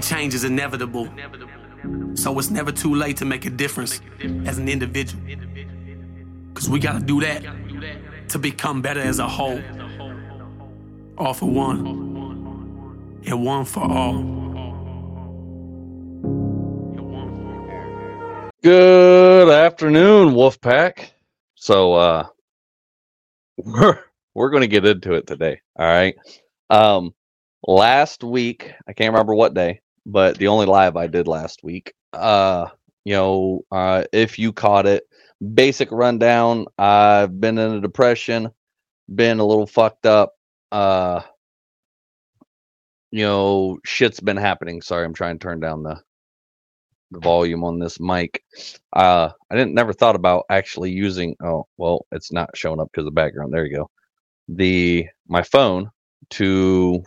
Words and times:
change 0.00 0.34
is 0.34 0.44
inevitable. 0.44 1.08
So 2.14 2.38
it's 2.38 2.50
never 2.50 2.72
too 2.72 2.94
late 2.94 3.16
to 3.18 3.24
make 3.24 3.44
a 3.46 3.50
difference 3.50 4.00
as 4.46 4.58
an 4.58 4.68
individual. 4.68 5.22
Cause 6.54 6.68
we 6.68 6.80
gotta 6.80 7.00
do 7.04 7.20
that 7.20 7.44
to 8.30 8.38
become 8.38 8.82
better 8.82 9.00
as 9.00 9.18
a 9.18 9.28
whole. 9.28 9.60
All 11.16 11.34
for 11.34 11.46
one, 11.46 11.86
and 13.24 13.44
one 13.44 13.64
for 13.64 13.82
all. 13.82 14.38
Good 18.62 19.48
afternoon, 19.48 20.34
Wolfpack. 20.34 21.10
So 21.54 21.94
uh 21.94 22.26
we're 23.56 24.00
we're 24.34 24.50
gonna 24.50 24.66
get 24.66 24.84
into 24.84 25.12
it 25.14 25.26
today. 25.26 25.60
All 25.78 25.86
right. 25.86 26.16
Um 26.70 27.14
last 27.66 28.24
week, 28.24 28.72
I 28.86 28.92
can't 28.92 29.12
remember 29.12 29.34
what 29.34 29.54
day, 29.54 29.80
but 30.08 30.38
the 30.38 30.48
only 30.48 30.66
live 30.66 30.96
I 30.96 31.08
did 31.08 31.28
last 31.28 31.64
week, 31.64 31.94
uh, 32.14 32.68
you 33.06 33.14
know, 33.14 33.62
uh 33.72 34.04
if 34.14 34.38
you 34.40 34.52
caught 34.54 34.86
it, 34.86 35.04
basic 35.54 35.92
rundown. 35.92 36.66
I've 36.78 37.40
been 37.40 37.58
in 37.58 37.72
a 37.74 37.82
depression, 37.82 38.50
been 39.14 39.40
a 39.40 39.46
little 39.46 39.68
fucked 39.68 40.06
up. 40.06 40.34
Uh 40.72 41.22
you 43.12 43.24
know, 43.24 43.78
shit's 43.86 44.20
been 44.20 44.36
happening. 44.38 44.82
Sorry, 44.82 45.04
I'm 45.04 45.14
trying 45.14 45.38
to 45.38 45.42
turn 45.44 45.60
down 45.60 45.84
the 45.84 46.00
the 47.10 47.20
volume 47.20 47.64
on 47.64 47.78
this 47.78 48.00
mic. 48.00 48.42
Uh, 48.92 49.30
I 49.50 49.56
didn't 49.56 49.74
never 49.74 49.92
thought 49.94 50.16
about 50.16 50.44
actually 50.50 50.92
using. 50.92 51.36
Oh, 51.42 51.66
well, 51.78 52.06
it's 52.12 52.32
not 52.32 52.50
showing 52.56 52.80
up 52.80 52.90
because 52.92 53.06
the 53.06 53.10
background. 53.12 53.52
There 53.52 53.66
you 53.66 53.76
go. 53.76 53.90
The 54.48 55.06
my 55.28 55.42
phone 55.42 55.90
to 56.30 57.02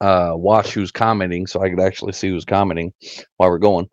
uh, 0.00 0.32
watch 0.34 0.74
who's 0.74 0.92
commenting, 0.92 1.46
so 1.46 1.62
I 1.62 1.70
could 1.70 1.80
actually 1.80 2.12
see 2.12 2.28
who's 2.28 2.44
commenting 2.44 2.92
while 3.36 3.50
we're 3.50 3.58
going, 3.58 3.88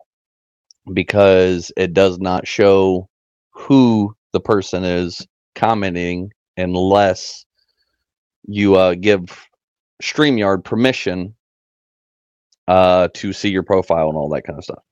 because 0.92 1.72
it 1.76 1.94
does 1.94 2.18
not 2.18 2.46
show 2.46 3.08
who 3.52 4.14
the 4.32 4.40
person 4.40 4.84
is 4.84 5.26
commenting 5.54 6.30
unless 6.56 7.44
you 8.46 8.76
uh, 8.76 8.94
give 8.94 9.46
StreamYard 10.02 10.64
permission 10.64 11.34
uh, 12.68 13.08
to 13.14 13.32
see 13.32 13.50
your 13.50 13.62
profile 13.62 14.08
and 14.08 14.16
all 14.16 14.28
that 14.30 14.42
kind 14.44 14.58
of 14.58 14.64
stuff. 14.64 14.82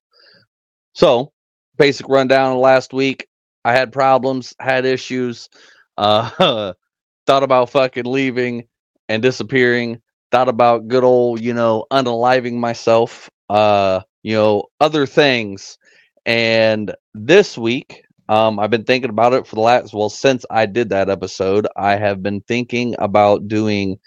So, 0.95 1.33
basic 1.79 2.09
rundown 2.09 2.59
last 2.59 2.93
week. 2.93 3.27
I 3.65 3.73
had 3.73 3.93
problems, 3.93 4.55
had 4.59 4.85
issues, 4.85 5.49
uh, 5.97 6.31
thought 7.27 7.43
about 7.43 7.71
fucking 7.71 8.05
leaving 8.05 8.65
and 9.09 9.23
disappearing, 9.23 10.01
thought 10.33 10.49
about 10.49 10.89
good 10.89 11.05
old, 11.05 11.41
you 11.43 11.55
know, 11.55 11.87
unaliving 11.93 12.55
myself, 12.55 13.31
uh, 13.51 14.03
you 14.25 14.35
know, 14.35 14.65
other 14.81 15.07
things. 15.07 15.79
And 16.27 16.95
this 17.15 17.59
week, 17.59 18.05
um, 18.29 18.59
I've 18.61 18.71
been 18.71 18.85
thinking 18.85 19.11
about 19.11 19.35
it 19.35 19.47
for 19.47 19.57
the 19.57 19.63
last, 19.63 19.95
well, 19.95 20.11
since 20.11 20.47
I 20.51 20.67
did 20.67 20.91
that 20.91 21.11
episode, 21.11 21.69
I 21.77 21.97
have 21.97 22.23
been 22.23 22.43
thinking 22.43 22.97
about 23.01 23.49
doing 23.49 23.99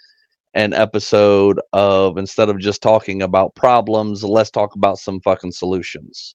an 0.54 0.74
episode 0.74 1.60
of 1.72 2.18
instead 2.18 2.48
of 2.50 2.58
just 2.60 2.82
talking 2.82 3.22
about 3.22 3.54
problems, 3.56 4.24
let's 4.24 4.50
talk 4.50 4.74
about 4.76 4.98
some 4.98 5.20
fucking 5.20 5.52
solutions 5.52 6.34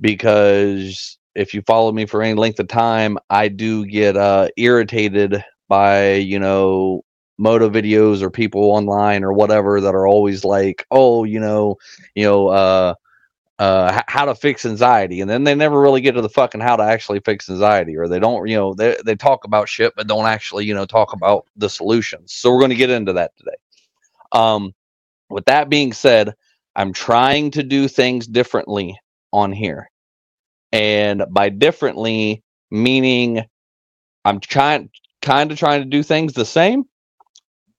because 0.00 1.18
if 1.34 1.54
you 1.54 1.62
follow 1.66 1.92
me 1.92 2.06
for 2.06 2.22
any 2.22 2.34
length 2.34 2.60
of 2.60 2.68
time, 2.68 3.18
I 3.30 3.48
do 3.48 3.86
get 3.86 4.16
uh, 4.16 4.48
irritated 4.56 5.44
by 5.68 6.14
you 6.14 6.38
know 6.38 7.02
moto 7.38 7.70
videos 7.70 8.20
or 8.22 8.30
people 8.30 8.62
online 8.72 9.24
or 9.24 9.32
whatever 9.32 9.80
that 9.80 9.94
are 9.94 10.06
always 10.06 10.44
like, 10.44 10.86
oh, 10.90 11.24
you 11.24 11.40
know, 11.40 11.76
you 12.14 12.24
know, 12.24 12.48
uh, 12.48 12.94
uh, 13.58 14.02
how 14.06 14.24
to 14.24 14.34
fix 14.34 14.64
anxiety, 14.64 15.20
and 15.20 15.28
then 15.28 15.44
they 15.44 15.54
never 15.54 15.80
really 15.80 16.00
get 16.00 16.12
to 16.12 16.22
the 16.22 16.28
fucking 16.28 16.60
how 16.60 16.76
to 16.76 16.82
actually 16.82 17.20
fix 17.20 17.48
anxiety, 17.50 17.96
or 17.96 18.06
they 18.06 18.20
don't, 18.20 18.46
you 18.48 18.56
know, 18.56 18.74
they 18.74 18.96
they 19.04 19.16
talk 19.16 19.44
about 19.44 19.68
shit 19.68 19.94
but 19.96 20.06
don't 20.06 20.26
actually, 20.26 20.64
you 20.64 20.74
know, 20.74 20.86
talk 20.86 21.12
about 21.12 21.46
the 21.56 21.68
solutions. 21.68 22.32
So 22.32 22.52
we're 22.52 22.60
going 22.60 22.70
to 22.70 22.76
get 22.76 22.90
into 22.90 23.14
that 23.14 23.36
today. 23.36 23.56
Um, 24.32 24.74
with 25.30 25.46
that 25.46 25.68
being 25.68 25.92
said, 25.92 26.34
I'm 26.76 26.92
trying 26.92 27.50
to 27.52 27.64
do 27.64 27.88
things 27.88 28.26
differently 28.26 28.98
on 29.32 29.52
here. 29.52 29.90
And 30.72 31.24
by 31.30 31.48
differently, 31.48 32.42
meaning 32.70 33.42
I'm 34.24 34.40
trying 34.40 34.90
kind 35.22 35.50
of 35.50 35.58
trying 35.58 35.82
to 35.82 35.88
do 35.88 36.02
things 36.02 36.32
the 36.34 36.44
same, 36.44 36.84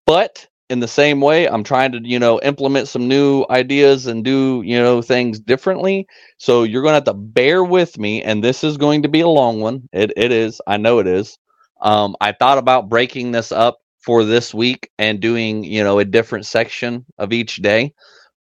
but 0.09 0.47
in 0.71 0.79
the 0.79 0.87
same 0.87 1.21
way, 1.21 1.47
I'm 1.47 1.63
trying 1.63 1.91
to, 1.91 1.99
you 2.03 2.17
know, 2.17 2.39
implement 2.41 2.87
some 2.87 3.07
new 3.07 3.45
ideas 3.51 4.07
and 4.07 4.25
do, 4.25 4.63
you 4.65 4.79
know, 4.79 5.03
things 5.03 5.39
differently. 5.39 6.07
So 6.39 6.63
you're 6.63 6.81
going 6.81 6.93
to 6.93 6.95
have 6.95 7.03
to 7.03 7.13
bear 7.13 7.63
with 7.63 7.99
me. 7.99 8.23
And 8.23 8.43
this 8.43 8.63
is 8.63 8.75
going 8.75 9.03
to 9.03 9.07
be 9.07 9.19
a 9.19 9.27
long 9.27 9.59
one. 9.59 9.87
It, 9.93 10.11
it 10.17 10.31
is. 10.31 10.59
I 10.65 10.77
know 10.77 10.97
it 10.97 11.05
is. 11.05 11.37
Um, 11.81 12.15
I 12.21 12.31
thought 12.31 12.57
about 12.57 12.89
breaking 12.89 13.33
this 13.33 13.51
up 13.51 13.81
for 13.99 14.23
this 14.23 14.51
week 14.51 14.89
and 14.97 15.19
doing, 15.19 15.63
you 15.63 15.83
know, 15.83 15.99
a 15.99 16.05
different 16.05 16.47
section 16.47 17.05
of 17.19 17.31
each 17.31 17.57
day, 17.57 17.93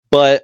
but 0.10 0.44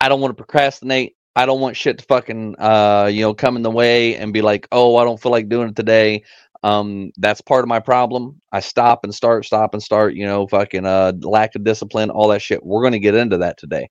I 0.00 0.08
don't 0.08 0.20
want 0.20 0.36
to 0.36 0.42
procrastinate. 0.42 1.14
I 1.36 1.46
don't 1.46 1.60
want 1.60 1.76
shit 1.76 1.98
to 1.98 2.04
fucking 2.04 2.54
uh 2.60 3.10
you 3.12 3.22
know 3.22 3.34
come 3.34 3.56
in 3.56 3.62
the 3.62 3.70
way 3.70 4.16
and 4.16 4.32
be 4.32 4.42
like, 4.42 4.68
oh, 4.70 4.96
I 4.96 5.04
don't 5.04 5.20
feel 5.20 5.32
like 5.32 5.48
doing 5.48 5.68
it 5.68 5.76
today. 5.76 6.22
Um, 6.64 7.12
that's 7.18 7.42
part 7.42 7.62
of 7.62 7.68
my 7.68 7.78
problem. 7.78 8.40
I 8.50 8.60
stop 8.60 9.04
and 9.04 9.14
start, 9.14 9.44
stop 9.44 9.74
and 9.74 9.82
start. 9.82 10.14
You 10.14 10.24
know, 10.26 10.46
fucking 10.48 10.86
uh 10.86 11.12
lack 11.20 11.54
of 11.54 11.62
discipline, 11.62 12.10
all 12.10 12.28
that 12.28 12.40
shit. 12.40 12.64
We're 12.64 12.82
gonna 12.82 12.98
get 12.98 13.14
into 13.14 13.36
that 13.38 13.58
today. 13.58 13.90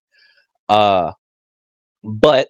Uh, 0.68 1.14
but 2.04 2.50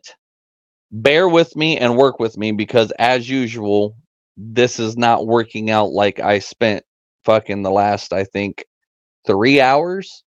bear 0.94 1.28
with 1.28 1.56
me 1.57 1.78
and 1.78 1.97
work 1.97 2.19
with 2.19 2.38
me 2.38 2.53
because 2.53 2.91
as 3.00 3.29
usual, 3.29 3.97
this 4.38 4.79
is 4.79 4.95
not 4.95 5.28
working 5.28 5.69
out 5.69 5.91
like 5.91 6.22
I 6.22 6.40
spent 6.40 6.85
fucking 7.25 7.63
the 7.63 7.72
last 7.72 8.13
I 8.13 8.23
think 8.23 8.63
three 9.28 9.59
hours 9.59 10.23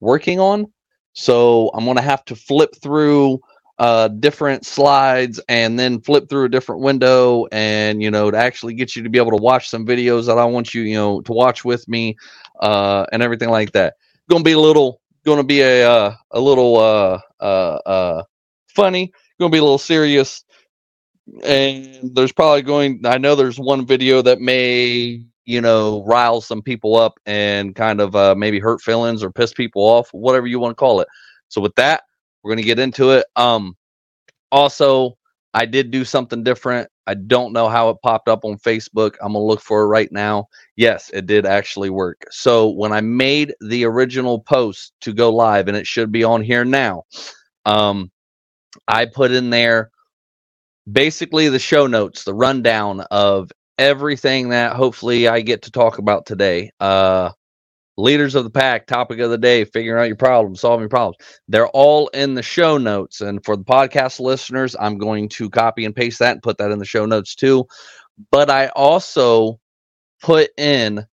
working 0.00 0.40
on. 0.40 0.66
So 1.12 1.70
I'm 1.74 1.84
gonna 1.84 2.02
have 2.02 2.24
to 2.24 2.34
flip 2.34 2.70
through 2.82 3.38
uh, 3.78 4.08
different 4.08 4.64
slides 4.64 5.40
and 5.48 5.78
then 5.78 6.00
flip 6.00 6.28
through 6.28 6.44
a 6.44 6.48
different 6.48 6.82
window 6.82 7.46
and 7.52 8.02
you 8.02 8.10
know 8.10 8.30
to 8.30 8.36
actually 8.36 8.74
get 8.74 8.94
you 8.94 9.02
to 9.02 9.08
be 9.08 9.18
able 9.18 9.30
to 9.30 9.42
watch 9.42 9.68
some 9.68 9.86
videos 9.86 10.26
that 10.26 10.38
I 10.38 10.44
want 10.44 10.74
you 10.74 10.82
you 10.82 10.94
know 10.94 11.20
to 11.22 11.32
watch 11.32 11.64
with 11.64 11.88
me 11.88 12.16
uh, 12.60 13.06
and 13.12 13.22
everything 13.22 13.50
like 13.50 13.72
that. 13.72 13.94
Going 14.28 14.40
to 14.40 14.44
be 14.44 14.52
a 14.52 14.58
little 14.58 15.00
going 15.24 15.38
to 15.38 15.44
be 15.44 15.60
a 15.60 15.88
uh, 15.88 16.14
a 16.30 16.40
little 16.40 16.76
uh, 16.76 17.18
uh, 17.40 17.78
uh, 17.86 18.22
funny. 18.68 19.12
Going 19.38 19.50
to 19.50 19.54
be 19.54 19.58
a 19.58 19.62
little 19.62 19.78
serious. 19.78 20.44
And 21.44 22.14
there's 22.14 22.32
probably 22.32 22.62
going. 22.62 23.00
I 23.04 23.18
know 23.18 23.34
there's 23.34 23.58
one 23.58 23.86
video 23.86 24.22
that 24.22 24.40
may 24.40 25.24
you 25.44 25.60
know 25.60 26.04
rile 26.04 26.40
some 26.40 26.62
people 26.62 26.96
up 26.96 27.18
and 27.26 27.74
kind 27.74 28.00
of 28.00 28.14
uh, 28.16 28.34
maybe 28.34 28.58
hurt 28.58 28.80
feelings 28.80 29.22
or 29.22 29.30
piss 29.30 29.52
people 29.52 29.82
off, 29.82 30.08
whatever 30.12 30.46
you 30.46 30.58
want 30.58 30.72
to 30.72 30.76
call 30.80 31.00
it. 31.00 31.08
So 31.48 31.60
with 31.60 31.74
that, 31.76 32.02
we're 32.42 32.52
gonna 32.52 32.62
get 32.62 32.78
into 32.78 33.10
it. 33.10 33.26
Um, 33.36 33.76
also, 34.50 35.16
I 35.54 35.66
did 35.66 35.90
do 35.90 36.04
something 36.04 36.42
different. 36.42 36.88
I 37.06 37.14
don't 37.14 37.52
know 37.52 37.68
how 37.68 37.90
it 37.90 37.98
popped 38.02 38.28
up 38.28 38.44
on 38.44 38.58
Facebook. 38.58 39.16
I'm 39.20 39.32
gonna 39.32 39.44
look 39.44 39.60
for 39.60 39.82
it 39.82 39.86
right 39.88 40.10
now. 40.12 40.46
Yes, 40.76 41.10
it 41.12 41.26
did 41.26 41.46
actually 41.46 41.90
work. 41.90 42.24
So 42.30 42.70
when 42.70 42.92
I 42.92 43.00
made 43.00 43.54
the 43.60 43.84
original 43.84 44.40
post 44.40 44.92
to 45.02 45.12
go 45.12 45.30
live, 45.30 45.68
and 45.68 45.76
it 45.76 45.86
should 45.86 46.12
be 46.12 46.24
on 46.24 46.42
here 46.42 46.64
now, 46.64 47.04
um, 47.66 48.10
I 48.88 49.06
put 49.06 49.30
in 49.32 49.50
there 49.50 49.90
basically 50.90 51.48
the 51.48 51.58
show 51.58 51.86
notes, 51.86 52.24
the 52.24 52.34
rundown 52.34 53.00
of 53.10 53.50
everything 53.78 54.50
that 54.50 54.74
hopefully 54.74 55.28
I 55.28 55.40
get 55.40 55.62
to 55.62 55.70
talk 55.70 55.98
about 55.98 56.26
today. 56.26 56.70
Uh, 56.80 57.30
leaders 58.02 58.34
of 58.34 58.44
the 58.44 58.50
pack 58.50 58.86
topic 58.86 59.18
of 59.20 59.30
the 59.30 59.38
day 59.38 59.64
figuring 59.64 60.00
out 60.02 60.08
your 60.08 60.16
problems 60.16 60.60
solving 60.60 60.88
problems. 60.88 61.16
They're 61.48 61.68
all 61.68 62.08
in 62.08 62.34
the 62.34 62.42
show 62.42 62.76
notes. 62.76 63.20
And 63.20 63.44
for 63.44 63.56
the 63.56 63.64
podcast 63.64 64.20
listeners 64.20 64.76
i'm 64.78 64.98
going 64.98 65.28
to 65.30 65.48
copy 65.48 65.84
and 65.84 65.94
paste 65.94 66.18
that 66.18 66.32
and 66.32 66.42
put 66.42 66.58
that 66.58 66.70
in 66.70 66.78
the 66.78 66.84
show 66.84 67.06
notes 67.06 67.34
too. 67.34 67.66
But 68.30 68.50
i 68.50 68.68
also 68.68 69.60
put 70.20 70.50
in 70.58 71.06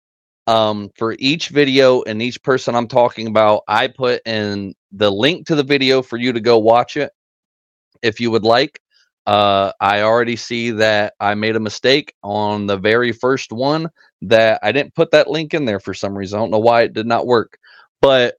um, 0.47 0.89
for 0.97 1.15
each 1.19 1.49
video 1.49 2.01
and 2.03 2.21
each 2.21 2.41
person 2.41 2.75
i'm 2.75 2.87
talking 2.87 3.27
about 3.27 3.63
i 3.67 3.87
put 3.87 4.21
in 4.25 4.73
the 4.91 5.11
link 5.11 5.45
to 5.47 5.55
the 5.55 5.63
video 5.63 6.01
for 6.01 6.17
you 6.17 6.33
to 6.33 6.39
go 6.39 6.57
watch 6.57 6.97
it 6.97 7.11
if 8.01 8.19
you 8.19 8.31
would 8.31 8.43
like. 8.43 8.81
Uh, 9.27 9.71
I 9.79 10.01
already 10.01 10.35
see 10.35 10.71
that 10.71 11.13
I 11.19 11.35
made 11.35 11.55
a 11.55 11.59
mistake 11.59 12.15
on 12.23 12.65
the 12.65 12.77
very 12.77 13.11
first 13.11 13.51
one 13.51 13.89
that 14.21 14.59
I 14.63 14.71
didn't 14.71 14.95
put 14.95 15.11
that 15.11 15.29
link 15.29 15.53
in 15.53 15.65
there 15.65 15.79
for 15.79 15.93
some 15.93 16.17
reason. 16.17 16.37
I 16.37 16.41
don't 16.41 16.51
know 16.51 16.59
why 16.59 16.83
it 16.83 16.93
did 16.93 17.05
not 17.07 17.27
work, 17.27 17.57
but 18.01 18.35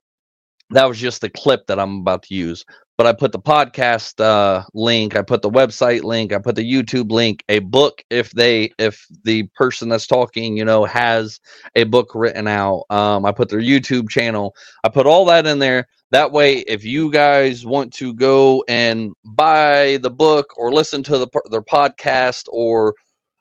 that 0.71 0.87
was 0.87 0.99
just 0.99 1.21
the 1.21 1.31
clip 1.31 1.67
that 1.67 1.81
I'm 1.81 2.01
about 2.01 2.23
to 2.25 2.35
use. 2.35 2.65
but 3.01 3.07
I 3.07 3.15
put 3.15 3.33
the 3.33 3.39
podcast 3.41 4.23
uh, 4.23 4.63
link, 4.75 5.17
I 5.17 5.23
put 5.23 5.41
the 5.41 5.49
website 5.49 6.03
link, 6.03 6.35
I 6.35 6.39
put 6.39 6.55
the 6.55 6.71
YouTube 6.71 7.11
link, 7.11 7.43
a 7.49 7.61
book 7.61 8.05
if 8.11 8.31
they 8.33 8.73
if 8.79 9.07
the 9.25 9.45
person 9.55 9.89
that's 9.89 10.07
talking, 10.07 10.55
you 10.59 10.67
know, 10.67 10.85
has 10.85 11.41
a 11.75 11.85
book 11.85 12.11
written 12.15 12.47
out. 12.47 12.85
Um, 12.91 13.25
I 13.25 13.33
put 13.33 13.49
their 13.49 13.63
YouTube 13.63 14.11
channel. 14.11 14.55
I 14.85 14.91
put 14.91 15.07
all 15.07 15.25
that 15.25 15.47
in 15.47 15.61
there. 15.61 15.89
That 16.11 16.31
way, 16.31 16.59
if 16.59 16.85
you 16.85 17.11
guys 17.11 17.65
want 17.65 17.95
to 17.95 18.13
go 18.13 18.63
and 18.69 19.13
buy 19.25 19.99
the 20.03 20.11
book 20.11 20.53
or 20.59 20.71
listen 20.71 21.03
to 21.05 21.17
the 21.17 21.29
their 21.51 21.63
podcast 21.63 22.49
or 22.51 22.95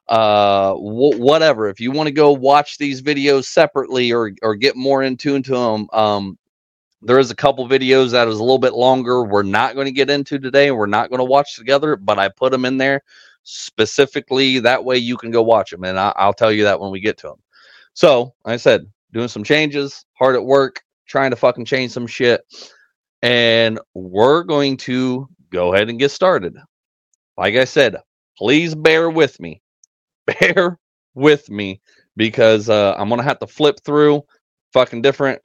uh 0.09 0.73
whatever 0.75 1.69
if 1.69 1.79
you 1.79 1.91
want 1.91 2.07
to 2.07 2.11
go 2.11 2.31
watch 2.31 2.77
these 2.77 3.01
videos 3.01 3.45
separately 3.45 4.11
or 4.11 4.31
or 4.41 4.55
get 4.55 4.75
more 4.75 5.03
in 5.03 5.15
tune 5.15 5.43
to 5.43 5.51
them 5.51 5.87
um 5.93 6.37
there 7.01 7.19
is 7.19 7.31
a 7.31 7.35
couple 7.35 7.67
videos 7.67 8.11
that 8.11 8.27
is 8.27 8.39
a 8.39 8.43
little 8.43 8.59
bit 8.59 8.73
longer. 8.73 9.23
We're 9.23 9.43
not 9.43 9.73
going 9.73 9.85
to 9.85 9.91
get 9.91 10.09
into 10.09 10.37
today. 10.37 10.71
We're 10.71 10.85
not 10.85 11.09
going 11.09 11.19
to 11.19 11.25
watch 11.25 11.55
together, 11.55 11.95
but 11.95 12.19
I 12.19 12.29
put 12.29 12.51
them 12.51 12.65
in 12.65 12.77
there 12.77 13.01
specifically 13.43 14.59
that 14.59 14.83
way 14.83 14.97
you 14.97 15.17
can 15.17 15.31
go 15.31 15.41
watch 15.41 15.71
them, 15.71 15.83
and 15.83 15.97
I, 15.97 16.13
will 16.25 16.33
tell 16.33 16.51
you 16.51 16.63
that 16.63 16.79
when 16.79 16.91
we 16.91 16.99
get 16.99 17.17
to 17.19 17.27
them. 17.27 17.41
So, 17.93 18.33
like 18.45 18.53
I 18.53 18.57
said, 18.57 18.85
doing 19.13 19.27
some 19.27 19.43
changes, 19.43 20.05
hard 20.13 20.35
at 20.35 20.43
work, 20.43 20.83
trying 21.07 21.31
to 21.31 21.35
fucking 21.35 21.65
change 21.65 21.91
some 21.91 22.07
shit, 22.07 22.41
and 23.21 23.79
we're 23.93 24.43
going 24.43 24.77
to 24.77 25.27
go 25.49 25.73
ahead 25.73 25.89
and 25.89 25.99
get 25.99 26.11
started. 26.11 26.57
Like 27.37 27.55
I 27.55 27.65
said, 27.65 27.97
please 28.37 28.75
bear 28.75 29.09
with 29.09 29.39
me, 29.39 29.61
bear 30.39 30.77
with 31.15 31.49
me 31.49 31.81
because 32.15 32.69
uh, 32.69 32.95
I'm 32.97 33.09
gonna 33.09 33.23
have 33.23 33.39
to 33.39 33.47
flip 33.47 33.79
through 33.83 34.23
fucking 34.73 35.01
different 35.01 35.41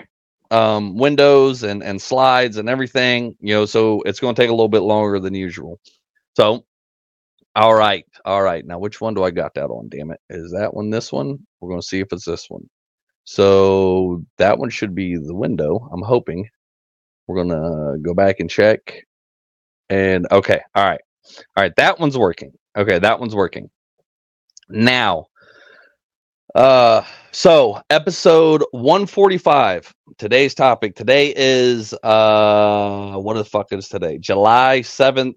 um, 0.50 0.96
windows 0.96 1.62
and 1.62 1.82
and 1.82 2.00
slides 2.00 2.56
and 2.56 2.68
everything. 2.68 3.36
You 3.40 3.54
know, 3.54 3.66
so 3.66 4.02
it's 4.02 4.20
to 4.34 4.40
take 4.40 4.50
a 4.50 4.54
little 4.54 4.68
bit 4.68 4.80
longer 4.82 5.18
than 5.20 5.34
usual. 5.34 5.80
So, 6.36 6.64
all 7.56 7.74
right, 7.74 8.04
all 8.24 8.42
right. 8.42 8.64
Now, 8.66 8.78
which 8.78 9.00
one 9.00 9.14
do 9.14 9.22
I 9.24 9.30
got 9.30 9.54
that 9.54 9.66
on? 9.66 9.88
Damn 9.88 10.10
it, 10.10 10.20
is 10.30 10.52
that 10.52 10.74
one 10.74 10.90
this 10.90 11.12
one? 11.12 11.38
We're 11.60 11.70
to 11.80 11.86
see 11.86 12.00
if 12.00 12.12
it's 12.12 12.24
this 12.24 12.46
one. 12.48 12.68
So 13.24 14.22
that 14.38 14.58
one 14.58 14.70
should 14.70 14.94
be 14.94 15.16
the 15.16 15.34
window. 15.34 15.88
I'm 15.92 16.02
hoping. 16.02 16.48
We're 17.26 17.42
gonna 17.42 17.98
go 17.98 18.14
back 18.14 18.40
and 18.40 18.50
check. 18.50 19.04
And 19.88 20.26
okay, 20.30 20.60
all 20.74 20.84
right, 20.84 21.00
all 21.56 21.62
right. 21.62 21.76
That 21.76 21.98
one's 21.98 22.18
working. 22.18 22.52
Okay, 22.76 22.98
that 22.98 23.20
one's 23.20 23.34
working. 23.34 23.70
Now, 24.68 25.26
uh, 26.54 27.02
so 27.32 27.80
episode 27.90 28.64
145. 28.72 29.92
Today's 30.18 30.54
topic. 30.54 30.94
Today 30.96 31.32
is 31.36 31.92
uh 32.02 33.16
what 33.16 33.34
the 33.34 33.44
fuck 33.44 33.72
is 33.72 33.88
today? 33.88 34.18
July 34.18 34.80
7th, 34.80 35.34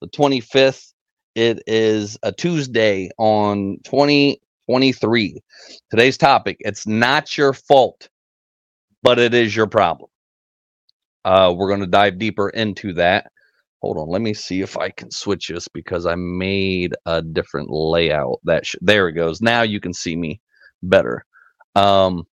the 0.00 0.08
25th. 0.08 0.92
It 1.34 1.62
is 1.66 2.18
a 2.22 2.32
Tuesday 2.32 3.10
on 3.18 3.78
2023. 3.84 5.40
Today's 5.90 6.18
topic. 6.18 6.56
It's 6.60 6.86
not 6.86 7.36
your 7.36 7.52
fault, 7.52 8.08
but 9.02 9.18
it 9.18 9.34
is 9.34 9.54
your 9.54 9.66
problem. 9.66 10.10
Uh 11.24 11.52
we're 11.56 11.68
going 11.68 11.80
to 11.80 11.86
dive 11.86 12.18
deeper 12.18 12.48
into 12.48 12.94
that. 12.94 13.32
Hold 13.82 13.98
on, 13.98 14.08
let 14.08 14.20
me 14.20 14.34
see 14.34 14.60
if 14.60 14.76
I 14.76 14.90
can 14.90 15.10
switch 15.10 15.48
this 15.48 15.68
because 15.68 16.06
I 16.06 16.14
made 16.14 16.94
a 17.06 17.22
different 17.22 17.70
layout. 17.70 18.40
That 18.44 18.66
sh- 18.66 18.76
there 18.80 19.08
it 19.08 19.14
goes. 19.14 19.40
Now 19.40 19.62
you 19.62 19.80
can 19.80 19.94
see 19.94 20.16
me 20.16 20.40
better. 20.82 21.24
Um, 21.74 22.24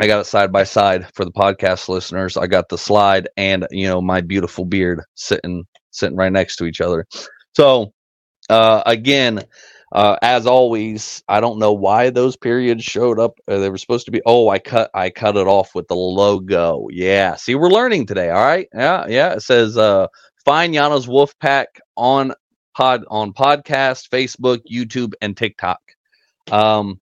I 0.00 0.06
got 0.06 0.20
it 0.20 0.26
side 0.26 0.52
by 0.52 0.64
side 0.64 1.06
for 1.14 1.24
the 1.24 1.32
podcast 1.32 1.88
listeners. 1.88 2.36
I 2.36 2.46
got 2.46 2.68
the 2.68 2.78
slide 2.78 3.28
and 3.36 3.66
you 3.70 3.86
know 3.86 4.00
my 4.00 4.20
beautiful 4.20 4.64
beard 4.64 5.02
sitting 5.14 5.64
sitting 5.90 6.16
right 6.16 6.32
next 6.32 6.56
to 6.56 6.64
each 6.64 6.80
other. 6.80 7.06
So 7.54 7.92
uh, 8.48 8.82
again, 8.86 9.42
uh, 9.92 10.16
as 10.22 10.46
always, 10.46 11.22
I 11.28 11.40
don't 11.40 11.58
know 11.58 11.72
why 11.72 12.10
those 12.10 12.36
periods 12.36 12.84
showed 12.84 13.18
up. 13.18 13.38
Uh, 13.48 13.58
they 13.58 13.70
were 13.70 13.78
supposed 13.78 14.06
to 14.06 14.12
be. 14.12 14.22
Oh, 14.24 14.48
I 14.48 14.58
cut 14.58 14.90
I 14.94 15.10
cut 15.10 15.36
it 15.36 15.46
off 15.46 15.74
with 15.74 15.88
the 15.88 15.96
logo. 15.96 16.86
Yeah, 16.90 17.34
see, 17.36 17.54
we're 17.56 17.70
learning 17.70 18.06
today. 18.06 18.30
All 18.30 18.42
right, 18.44 18.68
yeah, 18.72 19.06
yeah. 19.08 19.32
It 19.34 19.42
says 19.42 19.76
uh, 19.76 20.06
find 20.44 20.74
Yana's 20.74 21.08
Wolf 21.08 21.38
Pack 21.38 21.80
on 21.96 22.32
pod 22.76 23.04
on 23.08 23.32
podcast, 23.32 24.08
Facebook, 24.08 24.60
YouTube, 24.70 25.12
and 25.20 25.36
TikTok. 25.36 25.80
Um, 26.50 27.00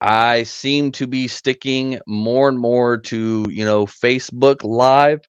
I 0.00 0.44
seem 0.44 0.92
to 0.92 1.06
be 1.06 1.28
sticking 1.28 2.00
more 2.06 2.48
and 2.48 2.58
more 2.58 2.98
to, 2.98 3.46
you 3.50 3.64
know, 3.64 3.86
Facebook 3.86 4.64
Live. 4.64 5.20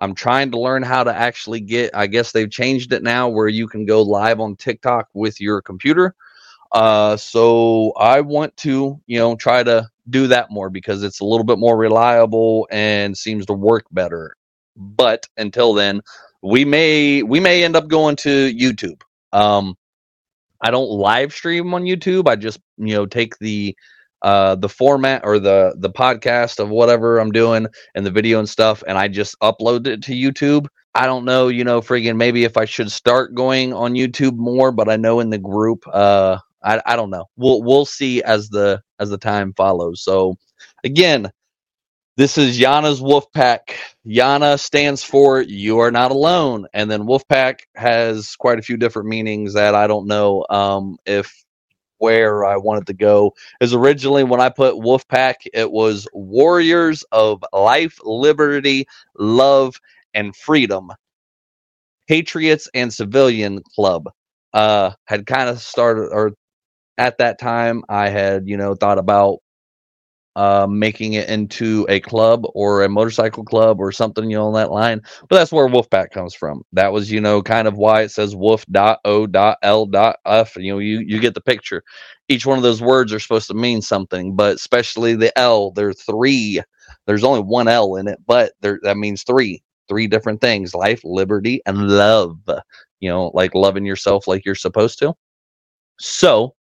I'm 0.00 0.14
trying 0.14 0.50
to 0.52 0.60
learn 0.60 0.82
how 0.82 1.02
to 1.04 1.14
actually 1.14 1.60
get, 1.60 1.94
I 1.94 2.06
guess 2.06 2.32
they've 2.32 2.50
changed 2.50 2.92
it 2.92 3.02
now 3.02 3.28
where 3.28 3.48
you 3.48 3.66
can 3.66 3.84
go 3.84 4.02
live 4.02 4.40
on 4.40 4.56
TikTok 4.56 5.08
with 5.12 5.40
your 5.40 5.60
computer. 5.60 6.14
Uh, 6.70 7.16
so 7.16 7.92
I 7.98 8.20
want 8.20 8.56
to, 8.58 9.00
you 9.06 9.18
know, 9.18 9.34
try 9.34 9.62
to 9.62 9.88
do 10.10 10.26
that 10.28 10.50
more 10.50 10.70
because 10.70 11.02
it's 11.02 11.20
a 11.20 11.24
little 11.24 11.44
bit 11.44 11.58
more 11.58 11.76
reliable 11.76 12.68
and 12.70 13.16
seems 13.16 13.46
to 13.46 13.54
work 13.54 13.86
better. 13.90 14.36
But 14.76 15.26
until 15.36 15.74
then, 15.74 16.00
we 16.42 16.64
may 16.64 17.22
we 17.22 17.40
may 17.40 17.64
end 17.64 17.76
up 17.76 17.88
going 17.88 18.16
to 18.16 18.52
YouTube. 18.54 19.02
Um, 19.32 19.76
I 20.60 20.70
don't 20.70 20.90
live 20.90 21.32
stream 21.32 21.72
on 21.74 21.84
YouTube. 21.84 22.28
I 22.28 22.36
just 22.36 22.60
you 22.76 22.94
know 22.94 23.06
take 23.06 23.38
the 23.38 23.76
uh, 24.22 24.56
the 24.56 24.68
format 24.68 25.22
or 25.24 25.38
the 25.38 25.74
the 25.78 25.90
podcast 25.90 26.58
of 26.58 26.68
whatever 26.68 27.18
I'm 27.18 27.30
doing 27.30 27.66
and 27.94 28.06
the 28.06 28.10
video 28.10 28.38
and 28.38 28.48
stuff, 28.48 28.82
and 28.86 28.98
I 28.98 29.08
just 29.08 29.36
upload 29.40 29.86
it 29.86 30.02
to 30.04 30.12
YouTube. 30.12 30.66
I 30.94 31.06
don't 31.06 31.24
know, 31.24 31.48
you 31.48 31.62
know, 31.64 31.80
friggin' 31.80 32.16
maybe 32.16 32.44
if 32.44 32.56
I 32.56 32.64
should 32.64 32.90
start 32.90 33.34
going 33.34 33.72
on 33.72 33.92
YouTube 33.92 34.36
more, 34.36 34.72
but 34.72 34.88
I 34.88 34.96
know 34.96 35.20
in 35.20 35.30
the 35.30 35.38
group, 35.38 35.84
uh, 35.92 36.38
I 36.64 36.80
I 36.86 36.96
don't 36.96 37.10
know. 37.10 37.26
We'll 37.36 37.62
we'll 37.62 37.84
see 37.84 38.22
as 38.22 38.48
the 38.48 38.82
as 38.98 39.10
the 39.10 39.18
time 39.18 39.52
follows. 39.54 40.02
So 40.02 40.36
again, 40.84 41.30
this 42.18 42.36
is 42.36 42.58
Yana's 42.58 43.00
Wolfpack. 43.00 43.76
Yana 44.04 44.58
stands 44.58 45.04
for 45.04 45.40
you 45.40 45.78
are 45.78 45.92
not 45.92 46.10
alone, 46.10 46.66
and 46.74 46.90
then 46.90 47.02
Wolfpack 47.02 47.60
has 47.76 48.34
quite 48.34 48.58
a 48.58 48.62
few 48.62 48.76
different 48.76 49.08
meanings 49.08 49.54
that 49.54 49.76
I 49.76 49.86
don't 49.86 50.08
know 50.08 50.44
um, 50.50 50.96
if 51.06 51.32
where 51.98 52.44
I 52.44 52.56
wanted 52.56 52.88
to 52.88 52.92
go. 52.92 53.34
Is 53.60 53.72
originally 53.72 54.24
when 54.24 54.40
I 54.40 54.48
put 54.48 54.74
Wolfpack, 54.74 55.34
it 55.54 55.70
was 55.70 56.08
Warriors 56.12 57.04
of 57.12 57.44
Life, 57.52 58.00
Liberty, 58.02 58.88
Love, 59.16 59.76
and 60.12 60.34
Freedom. 60.34 60.90
Patriots 62.08 62.68
and 62.74 62.92
Civilian 62.92 63.62
Club 63.76 64.10
uh, 64.54 64.90
had 65.04 65.26
kind 65.26 65.48
of 65.48 65.60
started, 65.60 66.08
or 66.10 66.32
at 66.96 67.18
that 67.18 67.38
time, 67.38 67.84
I 67.88 68.08
had, 68.08 68.48
you 68.48 68.56
know, 68.56 68.74
thought 68.74 68.98
about 68.98 69.38
uh, 70.38 70.68
making 70.70 71.14
it 71.14 71.28
into 71.28 71.84
a 71.88 71.98
club 71.98 72.46
or 72.54 72.84
a 72.84 72.88
motorcycle 72.88 73.42
club 73.44 73.80
or 73.80 73.90
something, 73.90 74.30
you 74.30 74.36
know, 74.36 74.46
on 74.46 74.54
that 74.54 74.70
line. 74.70 75.02
But 75.28 75.36
that's 75.36 75.50
where 75.50 75.66
Wolfpack 75.66 76.10
comes 76.12 76.32
from. 76.32 76.62
That 76.72 76.92
was, 76.92 77.10
you 77.10 77.20
know, 77.20 77.42
kind 77.42 77.66
of 77.66 77.76
why 77.76 78.02
it 78.02 78.12
says 78.12 78.36
wolf 78.36 78.64
dot 78.66 79.00
o 79.04 79.26
dot 79.26 79.58
l 79.64 79.84
dot 79.84 80.18
f. 80.26 80.54
You 80.56 80.74
know, 80.74 80.78
you 80.78 81.00
you 81.00 81.18
get 81.18 81.34
the 81.34 81.40
picture. 81.40 81.82
Each 82.28 82.46
one 82.46 82.56
of 82.56 82.62
those 82.62 82.80
words 82.80 83.12
are 83.12 83.18
supposed 83.18 83.48
to 83.48 83.54
mean 83.54 83.82
something, 83.82 84.36
but 84.36 84.54
especially 84.54 85.16
the 85.16 85.36
L, 85.36 85.72
there 85.72 85.88
are 85.88 85.92
three. 85.94 86.62
There's 87.06 87.24
only 87.24 87.40
one 87.42 87.66
L 87.66 87.96
in 87.96 88.06
it, 88.06 88.20
but 88.24 88.52
there 88.60 88.78
that 88.84 88.96
means 88.96 89.24
three, 89.24 89.60
three 89.88 90.06
different 90.06 90.40
things: 90.40 90.72
life, 90.72 91.00
liberty, 91.02 91.60
and 91.66 91.88
love. 91.88 92.38
You 93.00 93.10
know, 93.10 93.32
like 93.34 93.54
loving 93.56 93.84
yourself 93.84 94.28
like 94.28 94.44
you're 94.44 94.54
supposed 94.54 95.00
to. 95.00 95.14
So, 95.98 96.54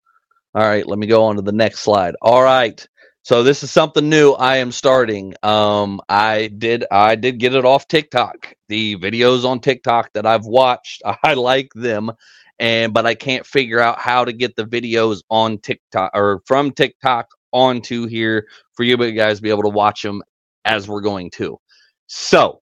all 0.55 0.63
right, 0.63 0.87
let 0.87 0.97
me 0.97 1.07
go 1.07 1.25
on 1.25 1.35
to 1.35 1.41
the 1.41 1.51
next 1.51 1.79
slide. 1.79 2.15
All 2.21 2.41
right. 2.41 2.87
So 3.25 3.41
this 3.41 3.63
is 3.63 3.71
something 3.71 4.07
new 4.07 4.33
I 4.33 4.57
am 4.57 4.71
starting. 4.71 5.33
Um, 5.41 5.99
I 6.07 6.45
did 6.45 6.85
I 6.91 7.15
did 7.15 7.39
get 7.39 7.55
it 7.55 7.65
off 7.65 7.87
TikTok. 7.87 8.53
The 8.69 8.97
videos 8.97 9.45
on 9.45 9.61
TikTok 9.61 10.13
that 10.13 10.27
I've 10.27 10.45
watched, 10.45 11.01
I 11.23 11.33
like 11.33 11.71
them, 11.73 12.11
and 12.59 12.93
but 12.93 13.07
I 13.07 13.15
can't 13.15 13.43
figure 13.43 13.79
out 13.79 13.97
how 13.97 14.25
to 14.25 14.31
get 14.31 14.55
the 14.55 14.63
videos 14.63 15.23
on 15.31 15.57
TikTok 15.57 16.11
or 16.13 16.43
from 16.45 16.71
TikTok 16.71 17.29
onto 17.51 18.05
here 18.05 18.45
for 18.75 18.83
you 18.83 18.95
guys 18.95 19.37
to 19.37 19.41
be 19.41 19.49
able 19.49 19.63
to 19.63 19.69
watch 19.69 20.03
them 20.03 20.21
as 20.63 20.87
we're 20.87 21.01
going 21.01 21.31
to. 21.31 21.59
So, 22.05 22.61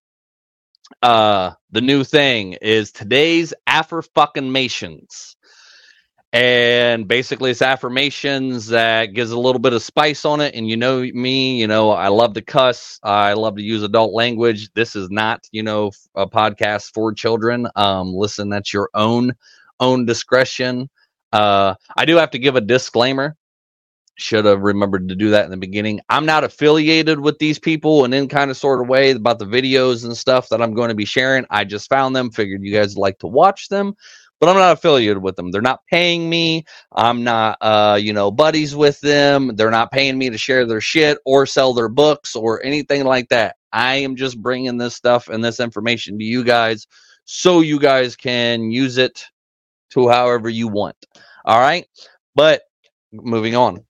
uh, 1.02 1.52
the 1.72 1.82
new 1.82 2.06
thing 2.06 2.54
is 2.54 2.94
today's 2.94 3.54
Afro 3.68 4.02
fucking 4.16 4.50
Mations 4.50 5.36
and 6.34 7.08
basically 7.08 7.52
it's 7.52 7.62
affirmations 7.62 8.66
that 8.68 9.14
gives 9.14 9.30
a 9.30 9.40
little 9.40 9.60
bit 9.60 9.72
of 9.72 9.84
spice 9.84 10.26
on 10.26 10.42
it. 10.42 10.56
And 10.56 10.68
you 10.68 10.76
know 10.76 11.02
me 11.02 11.60
you 11.60 11.68
know 11.68 11.92
i 11.92 12.08
love 12.08 12.34
to 12.34 12.42
cuss. 12.42 13.00
I 13.04 13.34
love 13.34 13.56
to 13.56 13.62
use 13.62 13.84
adult 13.84 14.14
language. 14.14 14.74
This 14.74 14.96
is 14.96 15.10
not 15.12 15.48
you 15.52 15.64
know 15.64 15.92
a 16.16 16.28
podcast 16.28 16.92
for 16.94 17.14
children. 17.14 17.68
Um 17.76 18.14
listen 18.14 18.50
that's 18.50 18.74
your 18.74 18.90
own 18.96 19.34
own 19.80 20.06
discretion. 20.06 20.90
Uh 21.32 21.76
i 21.96 22.04
do 22.04 22.16
have 22.18 22.32
to 22.32 22.40
give 22.40 22.56
a 22.56 22.62
disclaimer. 22.62 23.38
Should 24.16 24.46
have 24.46 24.62
remembered 24.62 25.10
to 25.10 25.16
do 25.16 25.30
that 25.32 25.46
in 25.46 25.52
the 25.52 25.58
beginning. 25.58 26.00
I'm 26.10 26.26
not 26.26 26.44
affiliated 26.44 27.20
with 27.20 27.38
these 27.40 27.58
people 27.60 28.06
in 28.06 28.14
any 28.14 28.28
kind 28.28 28.52
of 28.52 28.58
sort 28.58 28.82
of 28.82 28.88
way 28.88 29.12
about 29.12 29.40
the 29.40 29.46
videos 29.46 30.06
and 30.06 30.16
stuff 30.16 30.50
that 30.50 30.62
I'm 30.62 30.76
going 30.76 30.90
to 30.90 30.96
be 30.96 31.06
sharing. 31.06 31.46
I 31.50 31.64
just 31.64 31.90
found 31.90 32.16
them, 32.16 32.30
figured 32.30 32.64
you 32.64 32.72
guys 32.72 32.96
like 32.96 33.18
to 33.20 33.28
watch 33.28 33.70
them, 33.70 33.96
but 34.44 34.50
I'm 34.50 34.58
not 34.58 34.74
affiliated 34.74 35.24
with 35.24 35.38
them. 35.38 35.52
They're 35.52 35.62
not 35.62 35.80
paying 35.90 36.30
me. 36.30 36.66
I'm 36.92 37.24
not, 37.24 37.58
uh, 37.62 37.98
you 38.02 38.12
know, 38.12 38.30
buddies 38.30 38.76
with 38.76 39.00
them. 39.00 39.56
They're 39.56 39.72
not 39.72 39.90
paying 39.90 40.18
me 40.18 40.30
to 40.32 40.38
share 40.38 40.66
their 40.66 40.82
shit 40.82 41.18
or 41.24 41.46
sell 41.46 41.74
their 41.74 41.88
books 41.88 42.36
or 42.36 42.62
anything 42.62 43.06
like 43.06 43.30
that. 43.30 43.56
I 43.72 43.96
am 43.96 44.18
just 44.18 44.42
bringing 44.42 44.78
this 44.78 44.96
stuff 44.96 45.30
and 45.30 45.42
this 45.42 45.62
information 45.62 46.20
to 46.20 46.26
you 46.26 46.44
guys 46.44 46.88
so 47.24 47.62
you 47.62 47.80
guys 47.80 48.18
can 48.18 48.70
use 48.70 48.98
it 48.98 49.24
to 49.92 50.10
however 50.10 50.50
you 50.50 50.68
want. 50.68 50.98
All 51.46 51.62
right. 51.62 51.88
But 52.36 52.64
moving 53.14 53.56
on. 53.56 53.86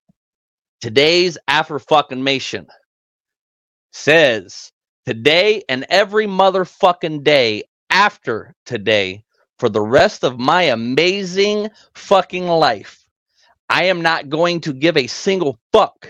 Today's 0.82 1.36
Afro 1.48 1.80
fucking 1.80 2.22
Mation 2.22 2.68
says 3.92 4.72
today 5.08 5.64
and 5.68 5.84
every 5.90 6.28
motherfucking 6.28 7.24
day 7.24 7.64
after 7.90 8.54
today 8.68 9.24
for 9.60 9.70
the 9.70 9.82
rest 9.82 10.24
of 10.24 10.40
my 10.40 10.64
amazing 10.64 11.70
fucking 11.96 12.48
life. 12.48 13.06
I 13.70 13.86
am 13.86 14.02
not 14.02 14.30
going 14.30 14.62
to 14.62 14.74
give 14.74 14.98
a 14.98 15.08
single 15.08 15.58
fuck 15.72 16.08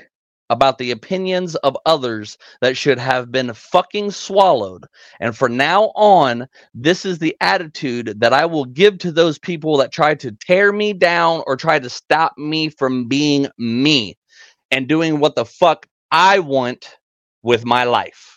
about 0.50 0.78
the 0.78 0.92
opinions 0.92 1.56
of 1.56 1.78
others 1.86 2.38
that 2.62 2.78
should 2.78 3.00
have 3.00 3.32
been 3.32 3.54
fucking 3.54 4.12
swallowed. 4.12 4.86
And 5.20 5.36
from 5.36 5.58
now 5.58 5.86
on, 5.96 6.48
this 6.74 7.06
is 7.06 7.20
the 7.20 7.36
attitude 7.42 8.20
that 8.20 8.34
I 8.34 8.46
will 8.46 8.66
give 8.66 8.98
to 9.00 9.12
those 9.12 9.40
people 9.40 9.78
that 9.78 9.92
try 9.92 10.16
to 10.16 10.32
tear 10.32 10.72
me 10.72 10.94
down 10.94 11.44
or 11.48 11.56
try 11.56 11.80
to 11.80 11.90
stop 11.90 12.38
me 12.38 12.70
from 12.70 13.08
being 13.08 13.48
me 13.58 14.18
and 14.70 14.88
doing 14.88 15.20
what 15.20 15.36
the 15.36 15.46
fuck 15.46 15.88
I 16.12 16.40
want 16.40 16.98
with 17.42 17.66
my 17.66 17.86
life. 17.86 18.33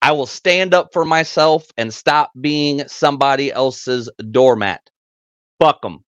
I 0.00 0.12
will 0.12 0.26
stand 0.26 0.74
up 0.74 0.90
for 0.92 1.04
myself 1.04 1.66
and 1.76 1.92
stop 1.92 2.30
being 2.40 2.86
somebody 2.88 3.52
else's 3.52 4.08
doormat. 4.30 4.80
Fuck 5.60 5.82
them. 5.82 6.04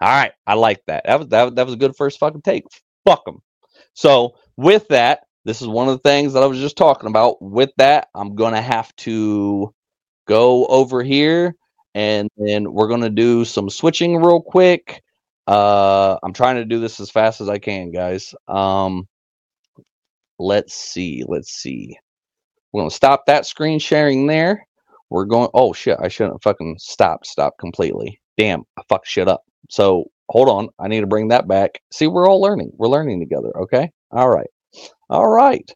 All 0.00 0.08
right, 0.08 0.32
I 0.46 0.54
like 0.54 0.80
that. 0.86 1.04
That 1.06 1.18
was 1.18 1.28
that, 1.28 1.54
that 1.56 1.66
was 1.66 1.74
a 1.74 1.78
good 1.78 1.96
first 1.96 2.18
fucking 2.18 2.42
take. 2.42 2.64
Fuck 3.04 3.24
them. 3.24 3.40
So 3.94 4.34
with 4.56 4.86
that, 4.88 5.20
this 5.44 5.60
is 5.62 5.68
one 5.68 5.88
of 5.88 5.94
the 6.00 6.08
things 6.08 6.32
that 6.32 6.42
I 6.42 6.46
was 6.46 6.58
just 6.58 6.76
talking 6.76 7.08
about. 7.08 7.40
With 7.42 7.70
that, 7.78 8.08
I'm 8.14 8.34
gonna 8.34 8.62
have 8.62 8.94
to 8.96 9.72
go 10.26 10.66
over 10.66 11.02
here 11.02 11.54
and 11.94 12.28
then 12.36 12.72
we're 12.72 12.88
gonna 12.88 13.10
do 13.10 13.44
some 13.44 13.70
switching 13.70 14.16
real 14.16 14.40
quick. 14.42 15.02
Uh, 15.46 16.18
I'm 16.22 16.32
trying 16.32 16.56
to 16.56 16.64
do 16.64 16.78
this 16.78 17.00
as 17.00 17.10
fast 17.10 17.40
as 17.40 17.48
I 17.48 17.58
can, 17.58 17.90
guys. 17.90 18.34
Um, 18.46 19.08
let's 20.38 20.74
see. 20.74 21.24
Let's 21.26 21.50
see. 21.52 21.98
We're 22.78 22.82
gonna 22.82 22.90
stop 22.90 23.26
that 23.26 23.44
screen 23.44 23.80
sharing 23.80 24.28
there. 24.28 24.64
We're 25.10 25.24
going. 25.24 25.48
Oh 25.52 25.72
shit! 25.72 25.98
I 26.00 26.06
shouldn't 26.06 26.40
fucking 26.44 26.76
stop. 26.78 27.26
Stop 27.26 27.54
completely. 27.58 28.20
Damn! 28.36 28.62
I 28.78 28.82
fucked 28.88 29.08
shit 29.08 29.26
up. 29.26 29.42
So 29.68 30.04
hold 30.30 30.48
on. 30.48 30.68
I 30.78 30.86
need 30.86 31.00
to 31.00 31.08
bring 31.08 31.26
that 31.28 31.48
back. 31.48 31.80
See, 31.90 32.06
we're 32.06 32.28
all 32.28 32.40
learning. 32.40 32.70
We're 32.76 32.86
learning 32.86 33.18
together. 33.18 33.50
Okay. 33.62 33.90
All 34.12 34.28
right. 34.28 34.46
All 35.10 35.28
right. 35.28 35.68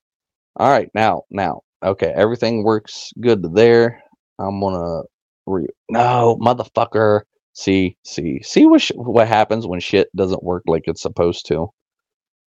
All 0.55 0.71
right. 0.71 0.91
Now, 0.95 1.23
now. 1.29 1.63
Okay. 1.85 2.13
Everything 2.15 2.63
works 2.63 3.13
good 3.21 3.53
there. 3.53 4.01
I'm 4.39 4.61
gonna 4.61 5.03
re- 5.47 5.67
no 5.91 6.39
motherfucker. 6.41 7.23
See, 7.55 7.97
see, 8.05 8.41
see 8.45 8.65
what 8.67 8.81
sh- 8.81 8.93
what 8.95 9.27
happens 9.27 9.67
when 9.67 9.81
shit 9.81 10.09
doesn't 10.15 10.45
work 10.45 10.63
like 10.69 10.85
it's 10.87 11.03
supposed 11.03 11.47
to. 11.47 11.67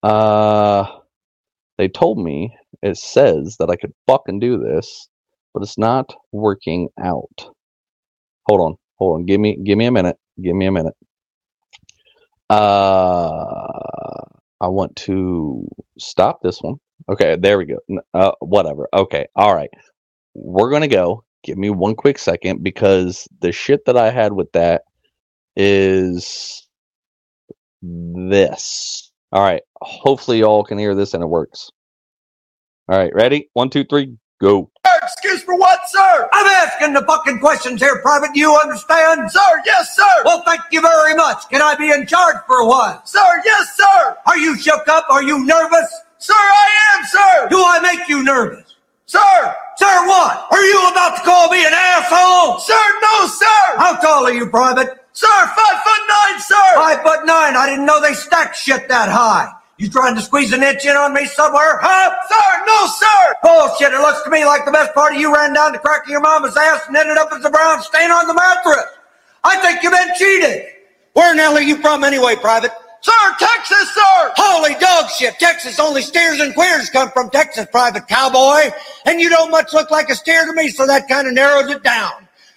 Uh, 0.02 0.86
they 1.78 1.90
told 1.90 2.20
me 2.20 2.56
it 2.86 2.98
says 2.98 3.58
that 3.58 3.70
I 3.72 3.76
could 3.76 3.94
fucking 4.08 4.40
do 4.40 4.60
this, 4.60 5.10
but 5.54 5.64
it's 5.64 5.78
not 5.78 6.14
working 6.32 6.88
out. 7.04 7.50
Hold 8.48 8.62
on, 8.62 8.76
hold 8.98 9.16
on. 9.16 9.26
Give 9.26 9.40
me, 9.42 9.58
give 9.64 9.78
me 9.78 9.86
a 9.88 9.92
minute. 9.92 10.18
Give 10.42 10.56
me 10.56 10.68
a 10.68 10.72
minute. 10.72 10.94
Uh, 12.50 14.22
I 14.62 14.68
want 14.68 14.96
to 14.98 15.68
stop 15.98 16.42
this 16.44 16.62
one. 16.62 16.76
Okay, 17.10 17.36
there 17.40 17.58
we 17.58 17.66
go. 17.66 17.78
Uh, 18.14 18.32
whatever. 18.40 18.88
Okay, 18.94 19.26
all 19.36 19.56
right. 19.56 19.70
We're 20.36 20.70
gonna 20.70 20.88
go. 20.88 21.24
Give 21.44 21.58
me 21.58 21.72
one 21.72 21.96
quick 21.96 22.20
second 22.20 22.64
because 22.64 23.28
the 23.42 23.52
shit 23.52 23.86
that 23.86 23.98
I 23.98 24.12
had 24.12 24.34
with 24.34 24.52
that 24.52 24.84
is 25.56 26.68
this. 27.82 29.12
All 29.32 29.44
right. 29.44 29.62
Hopefully, 29.82 30.40
y'all 30.40 30.64
can 30.64 30.78
hear 30.78 30.94
this 30.94 31.14
and 31.16 31.24
it 31.24 31.28
works. 31.28 31.72
All 32.88 32.98
right, 32.98 33.14
ready? 33.16 33.50
One, 33.54 33.70
two, 33.70 33.84
three, 33.84 34.18
go. 34.40 34.70
Excuse 35.02 35.44
for 35.44 35.58
what, 35.58 35.80
sir? 35.88 36.30
I'm 36.34 36.48
asking 36.48 36.94
the 36.94 37.04
fucking 37.04 37.40
questions 37.40 37.82
here, 37.82 38.00
Private. 38.02 38.36
You 38.36 38.56
understand? 38.56 39.32
Sir, 39.32 39.62
yes, 39.66 39.96
sir. 39.96 40.04
Well, 40.24 40.44
thank 40.46 40.62
you 40.72 40.82
very 40.82 41.16
much. 41.16 41.48
Can 41.50 41.62
I 41.62 41.76
be 41.76 41.92
in 41.92 42.06
charge 42.06 42.38
for 42.46 42.58
a 42.58 42.68
while? 42.68 43.02
Sir, 43.06 43.42
yes, 43.44 43.76
sir. 43.76 44.18
Are 44.28 44.38
you 44.38 44.58
shook 44.58 44.88
up? 44.88 45.06
Are 45.10 45.24
you 45.24 45.46
nervous? 45.46 45.94
Sir, 46.18 46.34
I 46.34 46.70
am, 46.96 47.06
sir. 47.06 47.48
Do 47.50 47.58
I 47.58 47.80
make 47.82 48.08
you 48.08 48.24
nervous? 48.24 48.76
Sir! 49.08 49.56
Sir, 49.78 50.08
what? 50.08 50.48
Are 50.52 50.64
you 50.64 50.90
about 50.90 51.18
to 51.18 51.22
call 51.24 51.50
me 51.50 51.64
an 51.66 51.74
asshole? 51.74 52.60
Sir, 52.60 52.84
no, 53.02 53.28
sir! 53.28 53.78
How 53.78 54.00
tall 54.02 54.26
are 54.26 54.34
you, 54.34 54.48
Private? 54.50 55.06
Sir, 55.14 55.28
five 55.28 55.84
foot 55.84 56.02
nine, 56.10 56.42
sir! 56.42 56.74
Five 56.74 57.02
foot 57.04 57.26
nine? 57.26 57.56
I 57.56 57.68
didn't 57.70 57.86
know 57.86 58.02
they 58.02 58.14
stacked 58.14 58.56
shit 58.56 58.88
that 58.90 59.10
high. 59.10 59.52
You 59.78 59.90
trying 59.90 60.16
to 60.16 60.22
squeeze 60.22 60.54
an 60.54 60.64
inch 60.64 60.86
in 60.86 60.96
on 60.96 61.14
me 61.14 61.26
somewhere, 61.26 61.80
huh? 61.82 62.16
Sir, 62.30 62.66
no, 62.66 62.88
sir! 62.88 63.36
Bullshit, 63.44 63.94
it 63.94 64.00
looks 64.00 64.24
to 64.24 64.30
me 64.30 64.46
like 64.46 64.64
the 64.64 64.72
best 64.72 64.94
part 64.94 65.14
of 65.14 65.20
you 65.20 65.34
ran 65.34 65.54
down 65.54 65.74
the 65.74 65.80
crack 65.80 66.04
of 66.06 66.10
your 66.10 66.22
mama's 66.22 66.56
ass 66.56 66.88
and 66.88 66.96
ended 66.96 67.18
up 67.18 67.30
as 67.34 67.44
a 67.44 67.50
brown 67.50 67.82
stain 67.84 68.10
on 68.10 68.26
the 68.26 68.34
mattress. 68.34 68.86
I 69.44 69.58
think 69.58 69.84
you've 69.84 69.92
been 69.92 70.16
cheated. 70.18 70.66
Where 71.12 71.34
in 71.34 71.40
hell 71.40 71.58
are 71.58 71.62
you 71.62 71.76
from 71.82 72.06
anyway, 72.06 72.36
Private? 72.38 72.72
Sir, 73.02 73.36
Texas, 73.38 73.94
sir! 73.94 74.34
Holy 74.38 74.76
dog 74.76 75.10
shit! 75.10 75.38
Texas, 75.40 75.78
only 75.78 76.02
steers 76.02 76.40
and 76.40 76.56
queers 76.56 76.90
come 76.90 77.12
from 77.12 77.30
Texas, 77.30 77.68
Private 77.70 78.08
Cowboy. 78.08 78.72
And 79.06 79.20
you 79.20 79.30
don't 79.30 79.52
much 79.52 79.74
look 79.74 79.92
like 79.92 80.10
a 80.10 80.16
steer 80.16 80.46
to 80.46 80.54
me, 80.54 80.70
so 80.70 80.88
that 80.88 81.10
kind 81.10 81.28
of 81.28 81.34
narrows 81.34 81.70
it 81.70 81.84
down. 81.84 82.14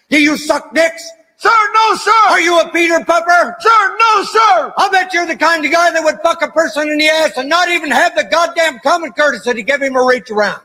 Do 0.08 0.22
you 0.22 0.36
suck 0.36 0.72
dicks? 0.72 1.04
Sir, 1.38 1.50
no, 1.72 1.94
sir! 1.94 2.10
Are 2.30 2.40
you 2.40 2.60
a 2.60 2.68
Peter 2.72 2.98
Pupper? 2.98 3.54
Sir, 3.60 3.96
no, 4.00 4.24
sir! 4.24 4.74
I'll 4.76 4.90
bet 4.90 5.14
you're 5.14 5.26
the 5.26 5.36
kind 5.36 5.64
of 5.64 5.70
guy 5.70 5.92
that 5.92 6.02
would 6.02 6.18
fuck 6.20 6.42
a 6.42 6.48
person 6.50 6.88
in 6.88 6.98
the 6.98 7.06
ass 7.06 7.36
and 7.36 7.48
not 7.48 7.68
even 7.68 7.92
have 7.92 8.16
the 8.16 8.24
goddamn 8.24 8.80
common 8.80 9.12
courtesy 9.12 9.54
to 9.54 9.62
give 9.62 9.80
him 9.80 9.94
a 9.94 10.04
reach 10.04 10.32
around. 10.32 10.62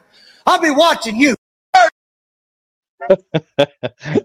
I'll 0.47 0.59
be 0.59 0.71
watching 0.71 1.15
you. 1.17 1.35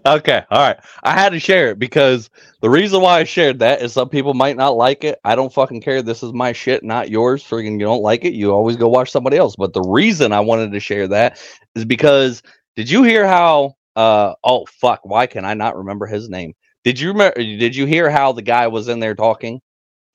okay, 0.05 0.43
all 0.49 0.59
right. 0.59 0.79
I 1.03 1.13
had 1.13 1.33
to 1.33 1.39
share 1.39 1.69
it 1.69 1.79
because 1.79 2.31
the 2.61 2.69
reason 2.69 3.01
why 3.01 3.19
I 3.19 3.25
shared 3.25 3.59
that 3.59 3.83
is 3.83 3.93
some 3.93 4.09
people 4.09 4.33
might 4.33 4.57
not 4.57 4.75
like 4.75 5.03
it. 5.03 5.19
I 5.23 5.35
don't 5.35 5.53
fucking 5.53 5.81
care. 5.81 6.01
This 6.01 6.23
is 6.23 6.33
my 6.33 6.53
shit, 6.53 6.83
not 6.83 7.09
yours. 7.11 7.43
Friggin' 7.43 7.73
you 7.73 7.85
don't 7.85 8.01
like 8.01 8.25
it, 8.25 8.33
you 8.33 8.51
always 8.51 8.77
go 8.77 8.87
watch 8.89 9.11
somebody 9.11 9.37
else. 9.37 9.55
But 9.55 9.73
the 9.73 9.81
reason 9.83 10.31
I 10.31 10.39
wanted 10.39 10.71
to 10.71 10.79
share 10.79 11.07
that 11.09 11.39
is 11.75 11.85
because 11.85 12.41
did 12.75 12.89
you 12.89 13.03
hear 13.03 13.27
how 13.27 13.75
uh 13.95 14.33
oh 14.43 14.65
fuck, 14.65 15.01
why 15.03 15.27
can 15.27 15.45
I 15.45 15.53
not 15.53 15.77
remember 15.77 16.05
his 16.05 16.29
name? 16.29 16.53
Did 16.83 16.99
you 16.99 17.09
remember 17.09 17.35
did 17.39 17.75
you 17.75 17.85
hear 17.85 18.09
how 18.09 18.31
the 18.31 18.41
guy 18.41 18.67
was 18.67 18.87
in 18.87 18.99
there 18.99 19.15
talking? 19.15 19.61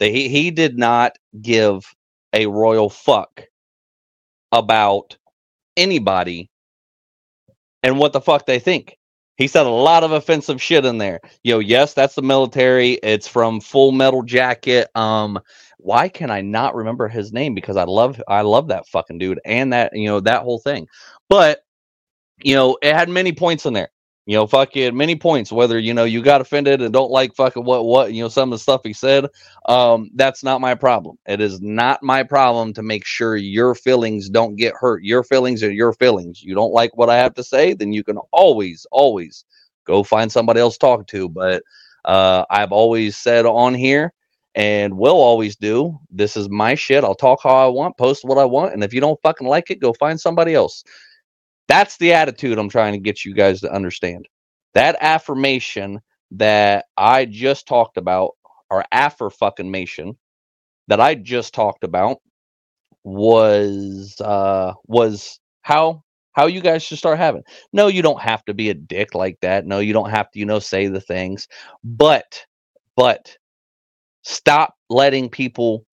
That 0.00 0.08
he 0.08 0.28
he 0.28 0.50
did 0.50 0.78
not 0.78 1.16
give 1.40 1.84
a 2.32 2.46
royal 2.46 2.90
fuck 2.90 3.44
about 4.52 5.16
anybody 5.76 6.50
and 7.82 7.98
what 7.98 8.12
the 8.12 8.20
fuck 8.20 8.46
they 8.46 8.58
think. 8.58 8.96
He 9.36 9.48
said 9.48 9.66
a 9.66 9.70
lot 9.70 10.04
of 10.04 10.12
offensive 10.12 10.62
shit 10.62 10.84
in 10.84 10.98
there. 10.98 11.20
Yo, 11.42 11.58
yes, 11.58 11.92
that's 11.92 12.14
the 12.14 12.22
military. 12.22 12.92
It's 13.02 13.26
from 13.26 13.60
Full 13.60 13.90
Metal 13.90 14.22
Jacket. 14.22 14.88
Um, 14.94 15.40
why 15.78 16.08
can 16.08 16.30
I 16.30 16.40
not 16.40 16.76
remember 16.76 17.08
his 17.08 17.32
name? 17.32 17.52
Because 17.52 17.76
I 17.76 17.84
love 17.84 18.22
I 18.28 18.42
love 18.42 18.68
that 18.68 18.86
fucking 18.86 19.18
dude 19.18 19.40
and 19.44 19.72
that 19.72 19.90
you 19.94 20.06
know 20.06 20.20
that 20.20 20.42
whole 20.42 20.60
thing. 20.60 20.86
But 21.28 21.63
you 22.44 22.54
know, 22.54 22.78
it 22.82 22.94
had 22.94 23.10
many 23.10 23.32
points 23.32 23.66
in 23.66 23.74
there. 23.74 23.90
You 24.26 24.36
know, 24.38 24.46
fuck 24.46 24.70
fucking 24.70 24.96
many 24.96 25.16
points. 25.16 25.52
Whether 25.52 25.78
you 25.80 25.94
know 25.94 26.04
you 26.04 26.22
got 26.22 26.42
offended 26.42 26.82
and 26.82 26.94
don't 26.94 27.10
like 27.10 27.34
fucking 27.36 27.64
what 27.64 27.86
what 27.86 28.14
you 28.14 28.22
know 28.22 28.30
some 28.30 28.50
of 28.52 28.58
the 28.58 28.62
stuff 28.62 28.82
he 28.84 28.94
said, 28.94 29.26
um, 29.68 30.10
that's 30.14 30.44
not 30.44 30.62
my 30.62 30.76
problem. 30.76 31.18
It 31.26 31.42
is 31.42 31.60
not 31.62 32.02
my 32.04 32.22
problem 32.22 32.74
to 32.74 32.84
make 32.84 33.06
sure 33.06 33.36
your 33.36 33.74
feelings 33.74 34.30
don't 34.30 34.56
get 34.56 34.74
hurt. 34.80 35.04
Your 35.04 35.24
feelings 35.24 35.62
are 35.64 35.72
your 35.72 35.94
feelings. 35.94 36.42
You 36.42 36.54
don't 36.54 36.72
like 36.72 36.96
what 36.96 37.10
I 37.10 37.18
have 37.18 37.34
to 37.36 37.44
say, 37.44 37.74
then 37.74 37.92
you 37.92 38.04
can 38.04 38.18
always 38.32 38.86
always 38.92 39.44
go 39.86 40.04
find 40.04 40.32
somebody 40.32 40.60
else 40.60 40.76
to 40.76 40.80
talk 40.80 41.08
to. 41.08 41.28
But 41.28 41.64
uh, 42.06 42.46
I've 42.50 42.72
always 42.72 43.18
said 43.18 43.46
on 43.46 43.74
here 43.74 44.14
and 44.54 44.98
will 44.98 45.20
always 45.20 45.56
do. 45.56 46.00
This 46.10 46.36
is 46.38 46.48
my 46.50 46.76
shit. 46.76 47.04
I'll 47.04 47.16
talk 47.16 47.40
how 47.42 47.56
I 47.56 47.68
want, 47.68 47.98
post 47.98 48.24
what 48.24 48.38
I 48.38 48.46
want, 48.46 48.74
and 48.74 48.84
if 48.84 48.94
you 48.94 49.02
don't 49.02 49.20
fucking 49.22 49.48
like 49.48 49.70
it, 49.70 49.80
go 49.80 49.94
find 49.94 50.20
somebody 50.20 50.54
else. 50.54 50.84
That's 51.68 51.96
the 51.96 52.12
attitude 52.12 52.58
I'm 52.58 52.68
trying 52.68 52.92
to 52.92 52.98
get 52.98 53.24
you 53.24 53.34
guys 53.34 53.60
to 53.62 53.72
understand. 53.72 54.28
That 54.74 54.96
affirmation 55.00 56.00
that 56.32 56.86
I 56.96 57.24
just 57.26 57.66
talked 57.66 57.96
about, 57.96 58.32
or 58.70 58.84
affirmation, 58.92 60.16
that 60.88 61.00
I 61.00 61.14
just 61.14 61.54
talked 61.54 61.84
about 61.84 62.18
was 63.04 64.20
uh 64.20 64.72
was 64.86 65.38
how 65.62 66.02
how 66.32 66.46
you 66.46 66.60
guys 66.60 66.82
should 66.82 66.98
start 66.98 67.18
having. 67.18 67.42
No, 67.72 67.86
you 67.86 68.02
don't 68.02 68.20
have 68.20 68.44
to 68.46 68.54
be 68.54 68.70
a 68.70 68.74
dick 68.74 69.14
like 69.14 69.38
that. 69.42 69.66
No, 69.66 69.78
you 69.78 69.92
don't 69.92 70.10
have 70.10 70.30
to, 70.32 70.38
you 70.38 70.46
know, 70.46 70.58
say 70.58 70.88
the 70.88 71.00
things. 71.00 71.46
But 71.84 72.44
but 72.96 73.36
stop 74.22 74.74
letting 74.90 75.28
people 75.28 75.86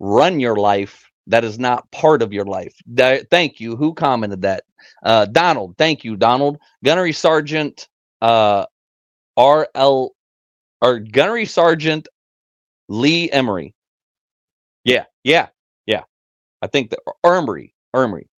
run 0.00 0.40
your 0.40 0.56
life 0.56 1.04
that 1.28 1.44
is 1.44 1.58
not 1.58 1.90
part 1.90 2.22
of 2.22 2.32
your 2.32 2.44
life. 2.44 2.74
Th- 2.96 3.26
thank 3.30 3.60
you. 3.60 3.76
Who 3.76 3.94
commented 3.94 4.42
that? 4.42 4.64
Uh, 5.02 5.26
Donald. 5.26 5.76
Thank 5.78 6.04
you, 6.04 6.16
Donald. 6.16 6.58
Gunnery 6.84 7.12
Sergeant 7.12 7.88
uh, 8.22 8.66
R.L. 9.36 10.12
or 10.82 10.98
Gunnery 11.00 11.46
Sergeant 11.46 12.08
Lee 12.88 13.30
Emery. 13.30 13.74
Yeah, 14.84 15.04
yeah, 15.24 15.48
yeah. 15.86 16.02
I 16.62 16.68
think 16.68 16.90
the 16.90 16.98
Emery, 17.24 17.74
Emery. 17.94 18.28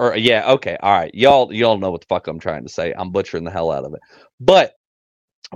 Or 0.00 0.16
yeah, 0.16 0.52
okay, 0.52 0.76
all 0.82 0.92
right. 0.92 1.14
Y'all, 1.14 1.52
y'all 1.52 1.78
know 1.78 1.90
what 1.90 2.00
the 2.00 2.06
fuck 2.08 2.26
I'm 2.26 2.40
trying 2.40 2.64
to 2.64 2.72
say. 2.72 2.92
I'm 2.96 3.12
butchering 3.12 3.44
the 3.44 3.50
hell 3.50 3.70
out 3.70 3.84
of 3.84 3.94
it. 3.94 4.00
But, 4.40 4.74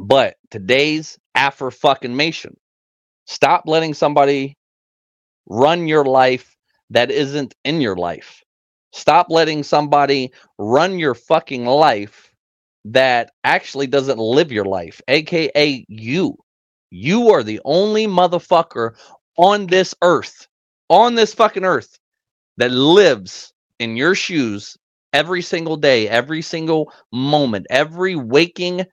but 0.00 0.37
today's 0.50 1.18
after 1.35 1.71
fucking 1.71 2.12
mation. 2.12 2.54
Stop 3.26 3.64
letting 3.66 3.95
somebody 3.95 4.56
run 5.47 5.88
your 5.88 6.04
life 6.04 6.55
that 6.90 7.11
isn't 7.11 7.55
in 7.64 7.81
your 7.81 7.97
life. 7.97 8.43
Stop 8.93 9.26
letting 9.31 9.62
somebody 9.62 10.33
run 10.59 10.99
your 10.99 11.14
fucking 11.14 11.66
life 11.66 12.33
that 12.87 13.33
actually 13.45 13.87
doesn't 13.87 14.19
live 14.19 14.52
your 14.52 14.64
life, 14.64 15.00
aka 15.09 15.85
you. 15.88 16.37
You 16.90 17.31
are 17.31 17.43
the 17.43 17.61
only 17.64 18.07
motherfucker 18.07 18.93
on 19.37 19.66
this 19.66 19.95
earth, 20.02 20.47
on 20.88 21.14
this 21.14 21.35
fucking 21.35 21.64
earth, 21.64 21.99
that 22.57 22.71
lives 22.71 23.52
in 23.78 23.97
your 23.97 24.14
shoes 24.14 24.76
every 25.12 25.43
single 25.43 25.76
day, 25.76 26.09
every 26.09 26.43
single 26.43 26.93
moment, 27.12 27.66
every 27.71 28.16
waking 28.16 28.85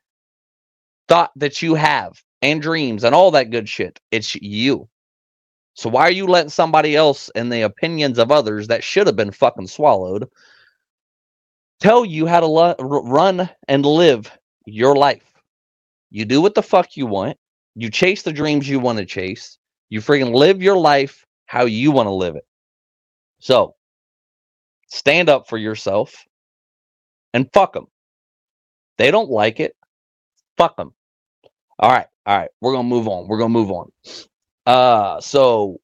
thought 1.08 1.32
that 1.36 1.62
you 1.62 1.76
have 1.76 2.22
and 2.42 2.62
dreams 2.62 3.04
and 3.04 3.14
all 3.14 3.32
that 3.32 3.52
good 3.52 3.70
shit. 3.70 4.00
It's 4.12 4.36
you. 4.36 4.90
So 5.76 5.90
why 5.90 6.04
are 6.04 6.12
you 6.12 6.28
letting 6.28 6.50
somebody 6.50 6.96
else 6.96 7.30
and 7.36 7.52
the 7.52 7.64
opinions 7.64 8.20
of 8.20 8.32
others 8.32 8.68
that 8.68 8.84
should 8.84 9.08
have 9.08 9.16
been 9.16 9.32
fucking 9.32 9.68
swallowed 9.68 10.30
tell 11.80 12.06
you 12.06 12.28
how 12.28 12.40
to 12.40 12.46
lo- 12.48 12.76
run 12.80 13.50
and 13.68 13.86
live 13.86 14.32
your 14.66 14.96
life? 14.96 15.24
You 16.12 16.26
do 16.26 16.42
what 16.42 16.56
the 16.56 16.64
fuck 16.64 16.96
you 16.96 17.08
want. 17.08 17.38
You 17.76 17.90
chase 17.90 18.22
the 18.24 18.34
dreams 18.34 18.70
you 18.70 18.80
want 18.80 19.00
to 19.00 19.06
chase. 19.06 19.58
You 19.90 20.00
freaking 20.00 20.34
live 20.34 20.62
your 20.62 20.78
life 20.78 21.26
how 21.48 21.66
you 21.66 21.92
want 21.92 22.08
to 22.08 22.12
live 22.14 22.36
it. 22.36 22.46
So 23.40 23.76
stand 24.88 25.30
up 25.30 25.50
for 25.50 25.58
yourself 25.58 26.26
and 27.34 27.52
fuck 27.54 27.74
them. 27.74 27.88
They 28.98 29.12
don't 29.12 29.30
like 29.30 29.60
it. 29.60 29.76
Fuck 30.58 30.78
them. 30.78 30.94
All 31.80 31.92
right. 31.92 32.08
All 32.26 32.38
right. 32.38 32.50
We're 32.62 32.74
going 32.74 32.86
to 32.86 32.96
move 32.96 33.08
on. 33.08 33.28
We're 33.28 33.40
going 33.40 33.52
to 33.52 33.60
move 33.60 33.72
on. 33.72 33.92
Uh, 34.66 35.22
so 35.22 35.80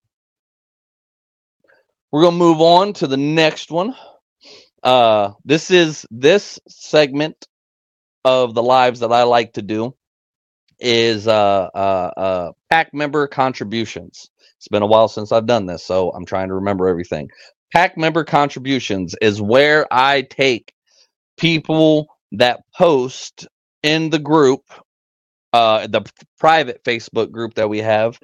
we're 2.12 2.24
to 2.25 2.31
move 2.31 2.62
on 2.62 2.93
to 2.93 3.07
the 3.07 3.17
next 3.17 3.71
one. 3.71 3.95
Uh, 4.83 5.31
this 5.45 5.71
is 5.71 6.05
this 6.12 6.59
segment 6.67 7.48
of 8.25 8.53
the 8.53 8.63
lives 8.63 9.01
that 9.01 9.12
I 9.12 9.24
like 9.24 9.53
to 9.53 9.62
do 9.62 9.95
is 10.79 11.27
uh, 11.27 11.69
uh, 11.75 12.12
uh, 12.17 12.51
pack 12.69 12.93
member 12.93 13.27
contributions. 13.27 14.29
It's 14.57 14.69
been 14.69 14.83
a 14.83 14.88
while 14.88 15.09
since 15.09 15.31
I've 15.31 15.48
done 15.48 15.67
this, 15.67 15.86
so 15.86 16.12
I'm 16.12 16.25
trying 16.25 16.50
to 16.50 16.55
remember 16.55 16.89
everything. 16.89 17.29
Pack 17.74 17.98
member 17.98 18.25
contributions 18.25 19.15
is 19.21 19.41
where 19.41 19.88
I 19.91 20.24
take 20.24 20.74
people 21.38 22.07
that 22.33 22.62
post 22.75 23.48
in 23.83 24.09
the 24.09 24.19
group, 24.19 24.63
uh, 25.53 25.88
the 25.88 26.03
private 26.39 26.83
Facebook 26.83 27.31
group 27.31 27.55
that 27.55 27.69
we 27.69 27.79
have. 27.79 28.19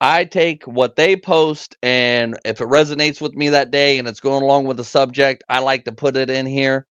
I 0.00 0.24
take 0.24 0.64
what 0.64 0.96
they 0.96 1.16
post, 1.16 1.76
and 1.82 2.38
if 2.44 2.60
it 2.60 2.68
resonates 2.68 3.20
with 3.20 3.34
me 3.34 3.50
that 3.50 3.70
day 3.70 3.98
and 3.98 4.08
it's 4.08 4.20
going 4.20 4.42
along 4.42 4.64
with 4.64 4.78
the 4.78 4.84
subject, 4.84 5.44
I 5.48 5.58
like 5.60 5.84
to 5.84 5.92
put 5.92 6.16
it 6.16 6.30
in 6.30 6.46
here 6.46 6.86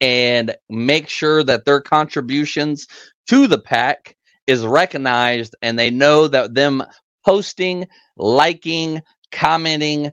and 0.00 0.54
make 0.68 1.08
sure 1.08 1.42
that 1.44 1.64
their 1.64 1.80
contributions 1.80 2.86
to 3.28 3.46
the 3.46 3.58
pack 3.58 4.16
is 4.46 4.64
recognized 4.64 5.56
and 5.62 5.78
they 5.78 5.90
know 5.90 6.28
that 6.28 6.54
them 6.54 6.82
posting, 7.24 7.86
liking, 8.16 9.02
commenting, 9.32 10.12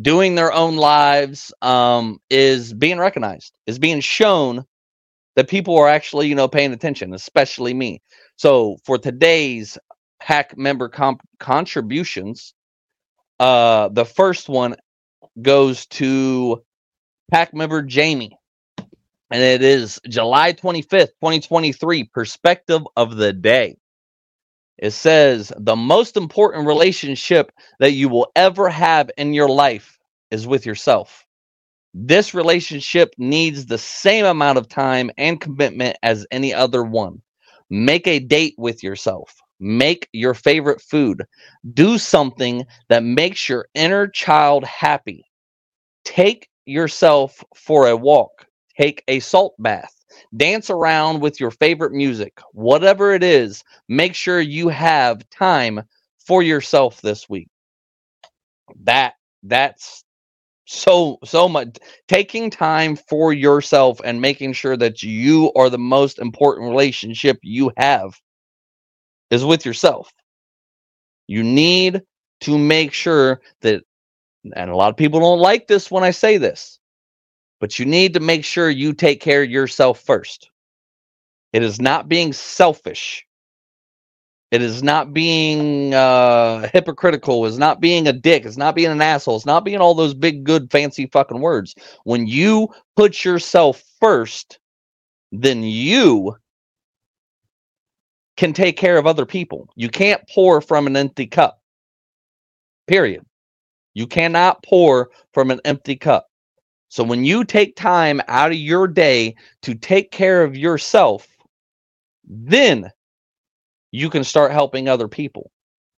doing 0.00 0.34
their 0.34 0.52
own 0.52 0.76
lives 0.76 1.52
um, 1.62 2.18
is 2.30 2.72
being 2.72 2.98
recognized, 2.98 3.56
is 3.66 3.78
being 3.78 4.00
shown 4.00 4.64
that 5.36 5.48
people 5.48 5.76
are 5.78 5.88
actually, 5.88 6.28
you 6.28 6.34
know, 6.34 6.48
paying 6.48 6.72
attention, 6.72 7.14
especially 7.14 7.74
me. 7.74 8.02
So 8.36 8.76
for 8.84 8.98
today's 8.98 9.78
pack 10.24 10.58
member 10.58 10.88
comp- 10.88 11.22
contributions, 11.40 12.54
uh, 13.40 13.88
the 13.90 14.06
first 14.06 14.48
one 14.48 14.76
goes 15.42 15.86
to 15.86 16.64
pack 17.30 17.54
member 17.54 17.82
Jamie 17.82 18.36
and 19.30 19.42
it 19.42 19.62
is 19.62 20.00
July 20.08 20.54
25th, 20.54 21.12
2023, 21.20 22.04
perspective 22.04 22.82
of 22.96 23.16
the 23.16 23.34
day. 23.34 23.76
It 24.78 24.92
says 24.92 25.52
the 25.58 25.76
most 25.76 26.16
important 26.16 26.66
relationship 26.66 27.52
that 27.80 27.92
you 27.92 28.08
will 28.08 28.32
ever 28.36 28.70
have 28.70 29.10
in 29.18 29.34
your 29.34 29.48
life 29.50 29.98
is 30.30 30.46
with 30.46 30.66
yourself. 30.66 31.26
This 31.94 32.34
relationship 32.34 33.14
needs 33.18 33.66
the 33.66 33.78
same 33.78 34.26
amount 34.26 34.58
of 34.58 34.68
time 34.68 35.10
and 35.18 35.40
commitment 35.40 35.96
as 36.02 36.26
any 36.30 36.54
other 36.54 36.84
one. 36.84 37.22
Make 37.70 38.06
a 38.08 38.20
date 38.20 38.54
with 38.58 38.82
yourself. 38.84 39.34
Make 39.60 40.08
your 40.12 40.34
favorite 40.34 40.80
food. 40.80 41.24
Do 41.72 41.98
something 41.98 42.64
that 42.88 43.02
makes 43.02 43.48
your 43.48 43.68
inner 43.74 44.06
child 44.08 44.64
happy. 44.64 45.24
Take 46.04 46.48
yourself 46.66 47.42
for 47.54 47.88
a 47.88 47.96
walk 47.96 48.46
take 48.78 49.02
a 49.08 49.20
salt 49.20 49.54
bath, 49.58 49.92
dance 50.36 50.70
around 50.70 51.20
with 51.20 51.40
your 51.40 51.50
favorite 51.50 51.92
music, 51.92 52.40
whatever 52.52 53.12
it 53.12 53.22
is, 53.22 53.62
make 53.88 54.14
sure 54.14 54.40
you 54.40 54.68
have 54.68 55.28
time 55.30 55.82
for 56.26 56.42
yourself 56.42 57.00
this 57.00 57.28
week. 57.28 57.48
That 58.84 59.14
that's 59.42 60.04
so 60.66 61.18
so 61.24 61.48
much 61.48 61.76
taking 62.08 62.50
time 62.50 62.96
for 62.96 63.32
yourself 63.32 64.00
and 64.04 64.20
making 64.20 64.52
sure 64.54 64.76
that 64.76 65.02
you 65.02 65.52
are 65.56 65.70
the 65.70 65.78
most 65.78 66.18
important 66.18 66.70
relationship 66.70 67.38
you 67.42 67.70
have 67.76 68.14
is 69.34 69.44
with 69.44 69.66
yourself. 69.66 70.10
You 71.26 71.42
need 71.42 72.02
to 72.40 72.58
make 72.58 72.92
sure 72.92 73.40
that 73.60 73.82
and 74.54 74.70
a 74.70 74.76
lot 74.76 74.90
of 74.90 74.96
people 74.96 75.20
don't 75.20 75.38
like 75.38 75.66
this 75.66 75.90
when 75.90 76.04
I 76.04 76.10
say 76.10 76.36
this 76.38 76.78
but 77.64 77.78
you 77.78 77.86
need 77.86 78.12
to 78.12 78.20
make 78.20 78.44
sure 78.44 78.68
you 78.68 78.92
take 78.92 79.22
care 79.22 79.42
of 79.42 79.50
yourself 79.50 80.00
first. 80.00 80.50
It 81.54 81.62
is 81.62 81.80
not 81.80 82.10
being 82.10 82.34
selfish. 82.34 83.26
It 84.50 84.60
is 84.60 84.82
not 84.82 85.14
being 85.14 85.94
uh, 85.94 86.68
hypocritical. 86.74 87.46
It's 87.46 87.56
not 87.56 87.80
being 87.80 88.06
a 88.06 88.12
dick. 88.12 88.44
It's 88.44 88.58
not 88.58 88.74
being 88.74 88.90
an 88.90 89.00
asshole. 89.00 89.36
It's 89.36 89.46
not 89.46 89.64
being 89.64 89.78
all 89.78 89.94
those 89.94 90.12
big, 90.12 90.44
good, 90.44 90.70
fancy 90.70 91.06
fucking 91.06 91.40
words. 91.40 91.74
When 92.04 92.26
you 92.26 92.68
put 92.96 93.24
yourself 93.24 93.82
first, 93.98 94.58
then 95.32 95.62
you 95.62 96.36
can 98.36 98.52
take 98.52 98.76
care 98.76 98.98
of 98.98 99.06
other 99.06 99.26
people. 99.26 99.68
You 99.76 99.88
can't 99.88 100.22
pour 100.28 100.60
from 100.60 100.86
an 100.86 100.96
empty 100.96 101.26
cup. 101.26 101.60
Period. 102.86 103.24
You 103.94 104.06
cannot 104.06 104.62
pour 104.62 105.10
from 105.32 105.50
an 105.50 105.60
empty 105.64 105.96
cup. 105.96 106.26
So 106.88 107.02
when 107.02 107.24
you 107.24 107.44
take 107.44 107.76
time 107.76 108.20
out 108.28 108.50
of 108.50 108.56
your 108.56 108.86
day 108.86 109.34
to 109.62 109.74
take 109.74 110.10
care 110.10 110.42
of 110.42 110.56
yourself, 110.56 111.26
then 112.24 112.90
you 113.90 114.10
can 114.10 114.24
start 114.24 114.52
helping 114.52 114.88
other 114.88 115.08
people. 115.08 115.50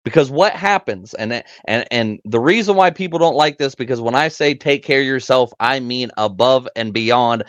Because 0.04 0.30
what 0.30 0.52
happens 0.52 1.14
and 1.14 1.42
and 1.66 1.84
and 1.90 2.20
the 2.24 2.38
reason 2.38 2.76
why 2.76 2.90
people 2.90 3.18
don't 3.18 3.34
like 3.34 3.58
this 3.58 3.74
because 3.74 4.00
when 4.00 4.14
I 4.14 4.28
say 4.28 4.54
take 4.54 4.84
care 4.84 5.00
of 5.00 5.06
yourself, 5.06 5.52
I 5.58 5.80
mean 5.80 6.12
above 6.16 6.68
and 6.76 6.92
beyond 6.92 7.42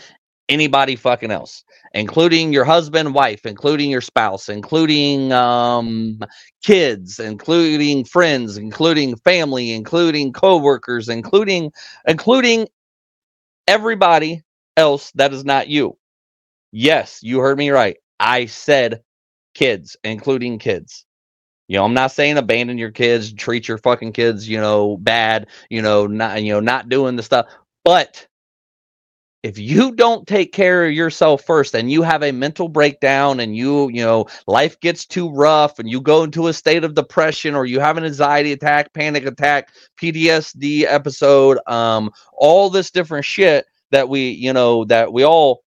anybody 0.50 0.96
fucking 0.96 1.32
else, 1.32 1.64
including 1.94 2.54
your 2.54 2.64
husband, 2.64 3.14
wife, 3.14 3.46
including 3.46 3.90
your 3.90 4.02
spouse, 4.02 4.50
including 4.50 5.32
um, 5.32 6.20
kids, 6.64 7.20
including 7.20 8.06
friends, 8.06 8.58
including 8.58 9.16
family, 9.18 9.72
including 9.72 10.34
coworkers, 10.34 11.10
including 11.10 11.72
including 12.08 12.68
everybody 13.68 14.44
else 14.76 15.12
that 15.16 15.34
is 15.34 15.44
not 15.44 15.68
you. 15.68 15.98
Yes, 16.72 17.20
you 17.22 17.40
heard 17.40 17.58
me 17.58 17.70
right. 17.70 17.98
I 18.20 18.46
said 18.46 19.02
kids, 19.54 19.98
including 20.04 20.60
kids. 20.60 21.06
You 21.68 21.78
know, 21.78 21.84
I'm 21.84 21.94
not 21.94 22.12
saying 22.12 22.38
abandon 22.38 22.78
your 22.78 22.92
kids, 22.92 23.34
treat 23.34 23.68
your 23.68 23.78
fucking 23.78 24.14
kids, 24.14 24.48
you 24.48 24.60
know, 24.60 24.96
bad, 24.98 25.48
you 25.70 25.82
know, 25.82 26.08
not 26.08 26.42
you 26.42 26.54
know, 26.54 26.62
not 26.62 26.88
doing 26.88 27.18
the 27.18 27.24
stuff. 27.24 27.48
But 27.84 28.28
if 29.44 29.58
you 29.58 29.94
don't 29.94 30.28
take 30.28 30.52
care 30.52 30.86
of 30.86 30.94
yourself 30.94 31.44
first 31.46 31.76
and 31.76 31.92
you 31.92 32.02
have 32.02 32.24
a 32.24 32.32
mental 32.32 32.68
breakdown 32.68 33.40
and 33.40 33.56
you, 33.56 33.88
you 33.90 34.04
know, 34.04 34.26
life 34.48 34.80
gets 34.80 35.06
too 35.06 35.30
rough 35.30 35.80
and 35.80 35.90
you 35.90 36.02
go 36.02 36.24
into 36.24 36.48
a 36.48 36.54
state 36.54 36.84
of 36.84 36.96
depression 36.96 37.56
or 37.56 37.66
you 37.66 37.80
have 37.80 37.98
an 37.98 38.04
anxiety 38.04 38.52
attack, 38.52 38.94
panic 38.94 39.26
attack, 39.26 39.70
PTSD 40.02 40.84
episode, 40.84 41.60
um, 41.68 42.12
all 42.34 42.70
this 42.70 42.90
different 42.90 43.26
shit 43.26 43.66
that 43.92 44.10
we, 44.10 44.32
you 44.32 44.52
know, 44.52 44.86
that 44.86 45.14
we 45.14 45.24
all 45.24 45.64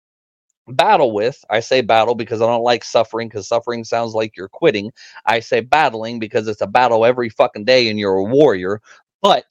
battle 0.69 1.12
with. 1.12 1.43
I 1.49 1.60
say 1.60 1.82
battle 1.82 2.15
because 2.15 2.41
I 2.41 2.47
don't 2.47 2.63
like 2.63 2.84
suffering 2.84 3.27
because 3.27 3.47
suffering 3.47 3.84
sounds 3.84 4.13
like 4.13 4.36
you're 4.38 4.49
quitting. 4.49 4.91
I 5.25 5.41
say 5.41 5.60
battling 5.60 6.19
because 6.19 6.47
it's 6.47 6.62
a 6.62 6.67
battle 6.67 7.06
every 7.06 7.30
fucking 7.30 7.65
day 7.65 7.89
and 7.89 7.99
you're 7.99 8.15
a 8.15 8.23
warrior. 8.23 8.82
But 9.21 9.45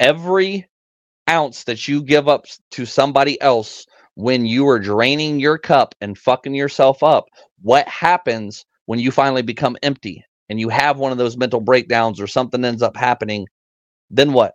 every 0.00 0.67
ounce 1.28 1.64
that 1.64 1.86
you 1.88 2.02
give 2.02 2.28
up 2.28 2.46
to 2.72 2.86
somebody 2.86 3.40
else 3.40 3.86
when 4.14 4.46
you 4.46 4.66
are 4.68 4.78
draining 4.78 5.38
your 5.38 5.58
cup 5.58 5.94
and 6.00 6.18
fucking 6.18 6.54
yourself 6.54 7.02
up, 7.02 7.26
what 7.62 7.86
happens 7.86 8.64
when 8.86 8.98
you 8.98 9.10
finally 9.10 9.42
become 9.42 9.76
empty 9.82 10.24
and 10.48 10.58
you 10.58 10.68
have 10.68 10.98
one 10.98 11.12
of 11.12 11.18
those 11.18 11.36
mental 11.36 11.60
breakdowns 11.60 12.20
or 12.20 12.26
something 12.26 12.64
ends 12.64 12.82
up 12.82 12.96
happening? 12.96 13.46
Then 14.10 14.32
what? 14.32 14.54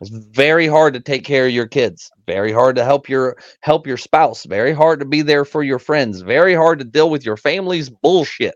It's 0.00 0.10
very 0.10 0.66
hard 0.66 0.94
to 0.94 1.00
take 1.00 1.24
care 1.24 1.46
of 1.46 1.52
your 1.52 1.66
kids. 1.66 2.10
Very 2.26 2.52
hard 2.52 2.76
to 2.76 2.84
help 2.84 3.08
your 3.08 3.36
help 3.60 3.86
your 3.86 3.96
spouse. 3.96 4.44
Very 4.44 4.72
hard 4.72 5.00
to 5.00 5.06
be 5.06 5.22
there 5.22 5.44
for 5.44 5.62
your 5.62 5.78
friends. 5.78 6.20
Very 6.20 6.54
hard 6.54 6.78
to 6.78 6.84
deal 6.84 7.10
with 7.10 7.24
your 7.24 7.36
family's 7.36 7.90
bullshit. 7.90 8.54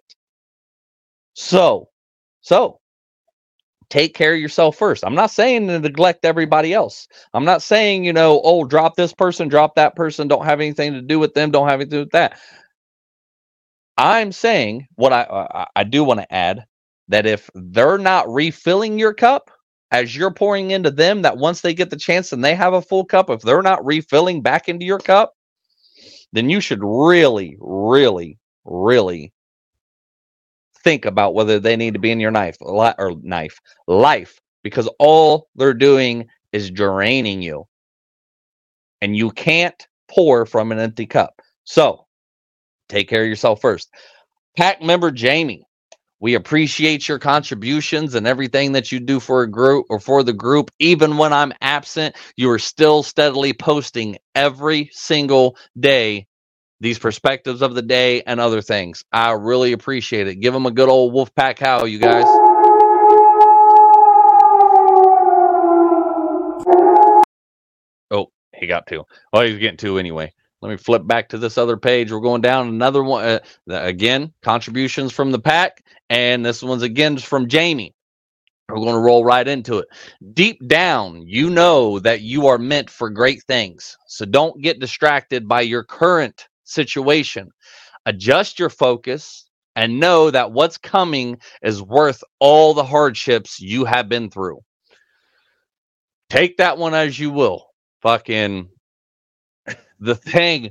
So, 1.35 1.89
so 2.41 2.81
take 3.91 4.15
care 4.15 4.35
of 4.35 4.41
yourself 4.41 4.77
first. 4.77 5.05
I'm 5.05 5.15
not 5.15 5.31
saying 5.31 5.69
to 5.69 5.79
neglect 5.79 6.25
everybody 6.25 6.73
else. 6.73 7.09
I'm 7.33 7.45
not 7.45 7.63
saying, 7.63 8.05
you 8.05 8.13
know, 8.13 8.41
oh, 8.45 8.65
drop 8.65 8.97
this 8.97 9.13
person, 9.15 9.49
drop 9.49 9.75
that 9.77 9.97
person, 9.97 10.29
don't 10.29 10.45
have 10.45 10.61
anything 10.61 10.93
to 10.95 11.03
do 11.03 11.19
with 11.19 11.35
them, 11.35 11.51
don't 11.51 11.69
have 11.69 11.81
anything 11.81 11.91
to 11.91 11.97
do 11.97 12.01
with 12.01 12.13
that. 12.13 12.39
I'm 13.97 14.33
saying 14.33 14.89
what 14.97 15.13
I 15.13 15.23
I, 15.23 15.67
I 15.77 15.85
do 15.85 16.05
want 16.05 16.21
to 16.21 16.35
add 16.35 16.65
that 17.09 17.27
if 17.27 17.51
they're 17.55 17.99
not 17.99 18.29
refilling 18.29 18.99
your 18.99 19.15
cup, 19.15 19.51
as 19.91 20.17
you're 20.17 20.33
pouring 20.33 20.73
into 20.73 20.91
them 20.91 21.23
that 21.23 21.37
once 21.37 21.61
they 21.61 21.75
get 21.75 21.91
the 21.91 21.97
chance 21.97 22.33
and 22.33 22.45
they 22.45 22.55
have 22.55 22.73
a 22.75 22.83
full 22.83 23.05
cup, 23.05 23.31
if 23.31 23.43
they're 23.43 23.63
not 23.63 23.85
refilling 23.85 24.43
back 24.43 24.69
into 24.69 24.85
your 24.85 24.99
cup, 24.99 25.35
then 26.33 26.51
you 26.51 26.61
should 26.61 26.81
really, 26.83 27.57
really, 27.61 28.39
really 28.65 29.33
think 30.85 31.07
about 31.07 31.35
whether 31.35 31.59
they 31.59 31.77
need 31.77 31.95
to 31.95 32.01
be 32.01 32.11
in 32.11 32.21
your 32.21 32.31
knife 32.31 32.57
or 32.61 33.15
knife 33.23 33.61
life 33.89 34.41
because 34.63 34.89
all 34.99 35.49
they're 35.57 35.75
doing 35.75 36.27
is 36.53 36.71
draining 36.71 37.43
you. 37.43 37.65
And 39.01 39.17
you 39.17 39.31
can't 39.31 39.87
pour 40.09 40.47
from 40.47 40.73
an 40.73 40.79
empty 40.79 41.07
cup. 41.07 41.41
So 41.65 42.07
take 42.89 43.09
care 43.09 43.23
of 43.23 43.29
yourself 43.29 43.61
first. 43.61 43.91
Pack 44.57 44.81
member 44.81 45.11
Jamie, 45.11 45.67
we 46.21 46.35
appreciate 46.35 47.09
your 47.09 47.19
contributions 47.19 48.15
and 48.15 48.27
everything 48.27 48.73
that 48.73 48.93
you 48.93 49.01
do 49.01 49.21
for 49.21 49.43
a 49.43 49.51
group 49.51 49.87
or 49.91 49.99
for 49.99 50.23
the 50.23 50.33
group. 50.33 50.71
Even 50.79 51.17
when 51.17 51.33
I'm 51.33 51.53
absent, 51.61 52.17
you 52.37 52.51
are 52.51 52.59
still 52.59 53.03
steadily 53.03 53.53
posting 53.53 54.17
every 54.35 54.89
single 54.93 55.57
day 55.79 56.27
these 56.81 56.99
perspectives 56.99 57.63
of 57.63 57.75
the 57.75 57.83
day 57.83 58.23
and 58.23 58.41
other 58.41 58.61
things. 58.61 59.05
I 59.13 59.33
really 59.33 59.73
appreciate 59.73 60.27
it. 60.29 60.37
Give 60.37 60.53
them 60.53 60.67
a 60.67 60.71
good 60.71 60.89
old 60.89 61.15
Wolfpack 61.15 61.59
how, 61.59 61.85
you 61.85 61.99
guys. 61.99 62.25
Oh, 68.11 68.31
he 68.55 68.67
got 68.67 68.87
two. 68.87 69.05
Oh, 69.33 69.41
he's 69.41 69.59
getting 69.59 69.77
two 69.77 69.99
anyway. 69.99 70.33
Let 70.61 70.71
me 70.71 70.77
flip 70.77 71.07
back 71.07 71.29
to 71.29 71.39
this 71.39 71.59
other 71.59 71.77
page. 71.77 72.11
We're 72.11 72.21
going 72.21 72.41
down 72.41 72.69
another 72.69 73.05
one. 73.05 73.25
Uh, 73.25 73.41
again, 73.69 74.33
contributions 74.43 75.13
from 75.13 75.31
the 75.31 75.39
pack. 75.39 75.85
And 76.09 76.45
this 76.45 76.63
one's 76.63 76.83
again 76.83 77.19
from 77.19 77.49
Jamie. 77.49 77.95
We're 78.71 78.77
going 78.77 78.95
to 78.95 79.01
roll 79.01 79.27
right 79.27 79.47
into 79.47 79.79
it. 79.79 79.89
Deep 80.33 80.67
down, 80.67 81.23
you 81.27 81.51
know 81.51 81.99
that 81.99 82.23
you 82.23 82.47
are 82.47 82.57
meant 82.57 82.89
for 82.89 83.11
great 83.11 83.43
things. 83.43 83.99
So 84.07 84.25
don't 84.25 84.63
get 84.63 84.81
distracted 84.81 85.47
by 85.47 85.61
your 85.61 85.85
current 85.85 86.49
situation. 86.65 87.51
Adjust 88.07 88.59
your 88.59 88.71
focus 88.71 89.49
and 89.77 90.01
know 90.01 90.31
that 90.31 90.53
what's 90.53 90.79
coming 90.79 91.39
is 91.63 91.83
worth 91.83 92.23
all 92.39 92.75
the 92.75 92.85
hardships 92.85 93.61
you 93.61 93.85
have 93.85 94.09
been 94.09 94.31
through. 94.31 94.61
Take 96.31 96.59
that 96.59 96.79
one 96.79 96.95
as 96.95 97.19
you 97.19 97.31
will. 97.31 97.67
Fucking 98.03 98.69
the 100.01 100.15
thing 100.15 100.71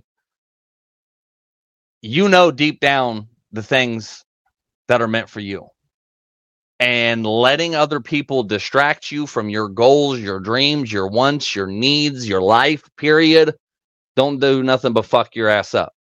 you 2.02 2.30
know 2.30 2.52
deep 2.52 2.80
down 2.80 3.28
the 3.52 3.64
things 3.64 4.24
that 4.88 5.02
are 5.02 5.08
meant 5.08 5.30
for 5.30 5.40
you 5.40 5.66
and 6.80 7.26
letting 7.26 7.76
other 7.76 8.00
people 8.00 8.44
distract 8.44 9.12
you 9.12 9.26
from 9.26 9.50
your 9.50 9.70
goals 9.70 10.20
your 10.20 10.40
dreams 10.40 10.92
your 10.92 11.08
wants 11.08 11.56
your 11.56 11.68
needs 11.68 12.28
your 12.28 12.42
life 12.42 12.84
period 12.98 13.56
don't 14.16 14.40
do 14.40 14.64
nothing 14.64 14.94
but 14.94 15.06
fuck 15.06 15.36
your 15.36 15.50
ass 15.50 15.74
up 15.74 15.94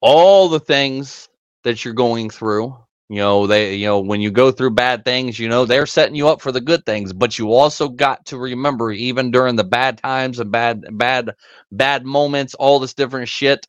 all 0.00 0.48
the 0.48 0.60
things 0.60 1.28
that 1.64 1.84
you're 1.84 1.94
going 1.94 2.30
through 2.30 2.76
you 3.10 3.16
know, 3.16 3.48
they, 3.48 3.74
you 3.74 3.86
know, 3.86 3.98
when 3.98 4.20
you 4.20 4.30
go 4.30 4.52
through 4.52 4.70
bad 4.70 5.04
things, 5.04 5.36
you 5.36 5.48
know, 5.48 5.64
they're 5.64 5.84
setting 5.84 6.14
you 6.14 6.28
up 6.28 6.40
for 6.40 6.52
the 6.52 6.60
good 6.60 6.86
things, 6.86 7.12
but 7.12 7.40
you 7.40 7.52
also 7.52 7.88
got 7.88 8.24
to 8.26 8.38
remember, 8.38 8.92
even 8.92 9.32
during 9.32 9.56
the 9.56 9.64
bad 9.64 9.98
times 9.98 10.38
and 10.38 10.52
bad, 10.52 10.84
bad, 10.92 11.34
bad 11.72 12.06
moments, 12.06 12.54
all 12.54 12.78
this 12.78 12.94
different 12.94 13.28
shit, 13.28 13.66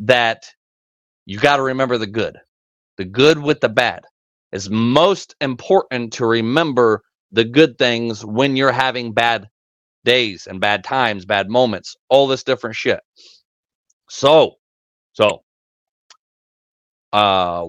that 0.00 0.42
you 1.24 1.38
got 1.38 1.58
to 1.58 1.62
remember 1.62 1.98
the 1.98 2.08
good, 2.08 2.36
the 2.96 3.04
good 3.04 3.38
with 3.38 3.60
the 3.60 3.68
bad. 3.68 4.02
It's 4.50 4.68
most 4.68 5.36
important 5.40 6.12
to 6.14 6.26
remember 6.26 7.04
the 7.30 7.44
good 7.44 7.78
things 7.78 8.24
when 8.24 8.56
you're 8.56 8.72
having 8.72 9.12
bad 9.12 9.48
days 10.04 10.46
and 10.46 10.60
bad 10.60 10.84
times, 10.84 11.24
bad 11.24 11.48
moments, 11.48 11.96
all 12.08 12.26
this 12.26 12.44
different 12.44 12.76
shit. 12.76 13.00
So, 14.08 14.56
so, 15.12 15.42
uh, 17.12 17.66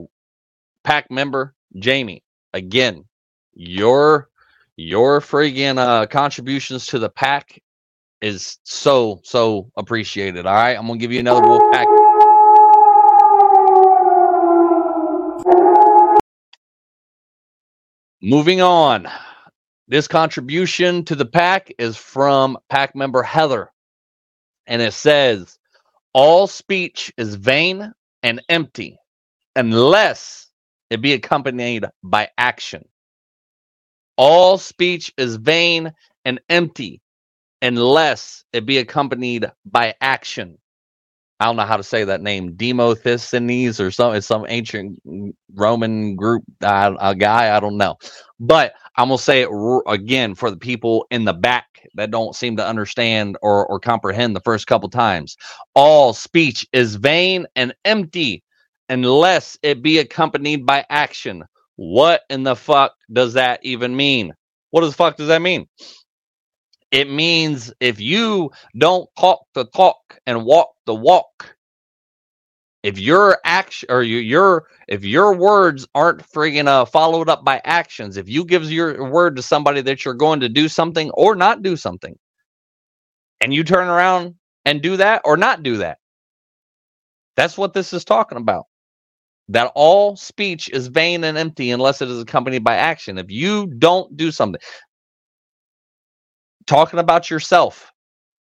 pack 0.83 1.11
member 1.11 1.55
Jamie, 1.77 2.23
again, 2.53 3.05
your 3.53 4.29
your 4.75 5.21
friggin' 5.21 5.77
uh, 5.77 6.07
contributions 6.07 6.87
to 6.87 6.99
the 6.99 7.09
pack 7.09 7.61
is 8.21 8.59
so 8.63 9.21
so 9.23 9.71
appreciated. 9.77 10.45
All 10.45 10.53
right, 10.53 10.77
I'm 10.77 10.87
gonna 10.87 10.99
give 10.99 11.11
you 11.11 11.19
another 11.19 11.41
wolf 11.47 11.61
pack. 11.71 11.87
Moving 18.21 18.61
on. 18.61 19.07
This 19.91 20.07
contribution 20.07 21.03
to 21.03 21.15
the 21.15 21.25
pack 21.25 21.73
is 21.77 21.97
from 21.97 22.57
pack 22.69 22.95
member 22.95 23.21
Heather. 23.23 23.73
And 24.65 24.81
it 24.81 24.93
says, 24.93 25.59
All 26.13 26.47
speech 26.47 27.11
is 27.17 27.35
vain 27.35 27.91
and 28.23 28.41
empty 28.47 28.99
unless 29.53 30.47
it 30.89 31.01
be 31.01 31.11
accompanied 31.11 31.87
by 32.01 32.29
action. 32.37 32.85
All 34.15 34.57
speech 34.57 35.13
is 35.17 35.35
vain 35.35 35.91
and 36.23 36.39
empty 36.47 37.01
unless 37.61 38.45
it 38.53 38.65
be 38.65 38.77
accompanied 38.77 39.51
by 39.65 39.95
action. 39.99 40.57
I 41.41 41.45
don't 41.45 41.57
know 41.57 41.65
how 41.65 41.75
to 41.77 41.83
say 41.83 42.05
that 42.05 42.21
name, 42.21 42.53
Demosthenes 42.53 43.81
or 43.81 43.91
some 43.91 44.21
some 44.21 44.45
ancient 44.47 45.01
Roman 45.53 46.15
group 46.15 46.43
uh, 46.63 46.93
a 46.97 47.13
guy. 47.13 47.53
I 47.53 47.59
don't 47.59 47.77
know, 47.77 47.97
but 48.39 48.73
I'm 48.97 49.07
gonna 49.09 49.17
say 49.19 49.41
it 49.41 49.49
r- 49.49 49.83
again 49.87 50.35
for 50.35 50.51
the 50.51 50.57
people 50.57 51.05
in 51.11 51.25
the 51.25 51.33
back 51.33 51.87
that 51.95 52.11
don't 52.11 52.35
seem 52.35 52.57
to 52.57 52.67
understand 52.67 53.37
or 53.41 53.65
or 53.67 53.79
comprehend 53.79 54.35
the 54.35 54.41
first 54.41 54.67
couple 54.67 54.89
times. 54.89 55.37
All 55.75 56.13
speech 56.13 56.67
is 56.73 56.95
vain 56.95 57.47
and 57.55 57.73
empty 57.85 58.43
unless 58.89 59.57
it 59.63 59.81
be 59.81 59.99
accompanied 59.99 60.65
by 60.65 60.85
action. 60.89 61.43
What 61.77 62.21
in 62.29 62.43
the 62.43 62.55
fuck 62.55 62.93
does 63.11 63.33
that 63.33 63.61
even 63.63 63.95
mean? 63.95 64.33
What 64.71 64.81
the 64.81 64.91
fuck 64.91 65.17
does 65.17 65.29
that 65.29 65.41
mean? 65.41 65.67
It 66.91 67.09
means 67.11 67.73
if 67.81 68.01
you 68.01 68.51
don't 68.77 69.09
talk 69.19 69.45
the 69.55 69.65
talk 69.65 70.19
and 70.27 70.45
walk 70.45 70.69
the 70.87 70.95
walk, 70.95 71.55
if 72.83 72.99
your 72.99 73.39
action 73.45 73.87
or 73.91 74.03
you, 74.03 74.19
your 74.19 74.65
if 74.87 75.05
your 75.05 75.35
words 75.35 75.87
aren't 75.95 76.21
friggin' 76.21 76.67
uh, 76.67 76.85
followed 76.85 77.29
up 77.29 77.45
by 77.45 77.61
actions, 77.65 78.17
if 78.17 78.29
you 78.29 78.45
give 78.45 78.71
your 78.71 79.09
word 79.09 79.35
to 79.37 79.43
somebody 79.43 79.81
that 79.81 80.05
you're 80.05 80.13
going 80.15 80.41
to 80.41 80.49
do 80.49 80.67
something 80.69 81.11
or 81.11 81.35
not 81.35 81.63
do 81.63 81.77
something, 81.77 82.17
and 83.41 83.53
you 83.53 83.63
turn 83.63 83.87
around 83.89 84.35
and 84.65 84.81
do 84.81 84.97
that 84.97 85.21
or 85.25 85.37
not 85.37 85.63
do 85.63 85.77
that, 85.77 85.99
that's 87.37 87.57
what 87.57 87.73
this 87.73 87.93
is 87.93 88.05
talking 88.05 88.37
about. 88.39 88.65
that 89.49 89.71
all 89.75 90.15
speech 90.17 90.69
is 90.71 90.87
vain 90.87 91.23
and 91.23 91.37
empty 91.37 91.71
unless 91.71 92.01
it 92.01 92.09
is 92.09 92.21
accompanied 92.21 92.63
by 92.63 92.75
action. 92.75 93.17
If 93.19 93.31
you 93.31 93.67
don't 93.67 94.17
do 94.17 94.31
something, 94.31 94.61
talking 96.67 96.99
about 96.99 97.29
yourself, 97.29 97.91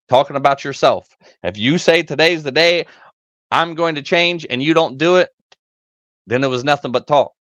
talking 0.09 0.35
about 0.37 0.63
yourself. 0.63 1.09
If 1.43 1.57
you 1.57 1.77
say 1.77 2.03
today's 2.03 2.43
the 2.43 2.51
day 2.51 2.87
I'm 3.51 3.75
going 3.75 3.95
to 3.95 4.01
change 4.01 4.45
and 4.49 4.61
you 4.61 4.73
don't 4.73 4.97
do 4.97 5.17
it, 5.17 5.29
then 6.27 6.43
it 6.43 6.47
was 6.47 6.63
nothing 6.63 6.91
but 6.91 7.07
talk. 7.07 7.33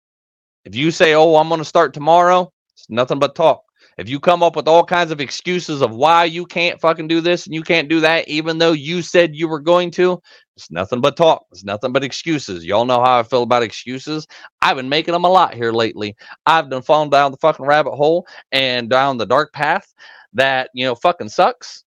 If 0.66 0.76
you 0.76 0.92
say, 0.92 1.14
"Oh, 1.14 1.36
I'm 1.36 1.50
going 1.50 1.60
to 1.60 1.66
start 1.66 1.94
tomorrow," 1.94 2.52
it's 2.74 2.90
nothing 2.90 3.20
but 3.20 3.36
talk. 3.36 3.62
If 3.98 4.10
you 4.10 4.20
come 4.20 4.44
up 4.44 4.56
with 4.56 4.68
all 4.68 4.84
kinds 4.84 5.12
of 5.12 5.20
excuses 5.20 5.82
of 5.82 5.96
why 5.96 6.26
you 6.26 6.46
can't 6.46 6.80
fucking 6.80 7.08
do 7.08 7.20
this 7.20 7.46
and 7.46 7.56
you 7.56 7.64
can't 7.64 7.90
do 7.90 8.00
that, 8.02 8.28
even 8.28 8.60
though 8.60 8.74
you 8.74 9.02
said 9.02 9.36
you 9.36 9.48
were 9.48 9.60
going 9.60 9.90
to, 9.92 10.22
it's 10.56 10.70
nothing 10.70 11.02
but 11.02 11.18
talk. 11.18 11.46
It's 11.52 11.64
nothing 11.64 11.92
but 11.92 12.04
excuses. 12.04 12.64
Y'all 12.64 12.86
know 12.86 13.02
how 13.04 13.20
I 13.20 13.24
feel 13.24 13.42
about 13.42 13.64
excuses. 13.64 14.28
I've 14.62 14.78
been 14.78 14.90
making 14.90 15.14
them 15.14 15.24
a 15.24 15.30
lot 15.30 15.56
here 15.56 15.72
lately. 15.72 16.16
I've 16.46 16.70
been 16.70 16.84
falling 16.84 17.10
down 17.10 17.32
the 17.32 17.38
fucking 17.38 17.66
rabbit 17.66 17.96
hole 17.96 18.28
and 18.52 18.88
down 18.88 19.18
the 19.18 19.26
dark 19.26 19.52
path 19.52 19.92
that, 20.34 20.70
you 20.76 20.86
know, 20.86 20.94
fucking 20.94 21.30
sucks. 21.30 21.84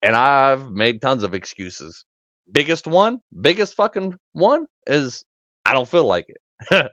And 0.00 0.16
I've 0.16 0.70
made 0.70 1.02
tons 1.02 1.22
of 1.22 1.34
excuses. 1.34 2.06
Biggest 2.52 2.86
one, 2.86 3.20
biggest 3.40 3.74
fucking 3.74 4.16
one 4.32 4.66
is 4.86 5.24
I 5.64 5.72
don't 5.72 5.88
feel 5.88 6.04
like 6.04 6.26
it. 6.28 6.92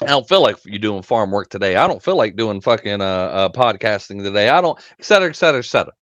I 0.00 0.06
don't 0.06 0.28
feel 0.28 0.42
like 0.42 0.56
you 0.64 0.78
doing 0.78 1.02
farm 1.02 1.30
work 1.30 1.50
today. 1.50 1.76
I 1.76 1.86
don't 1.88 2.02
feel 2.02 2.16
like 2.16 2.36
doing 2.36 2.60
fucking 2.60 3.00
uh, 3.00 3.04
uh 3.04 3.48
podcasting 3.50 4.22
today. 4.22 4.48
I 4.48 4.60
don't, 4.60 4.78
et 4.98 5.04
cetera, 5.04 5.28
et 5.28 5.36
cetera, 5.36 5.58
et 5.58 5.64
cetera. 5.64 5.92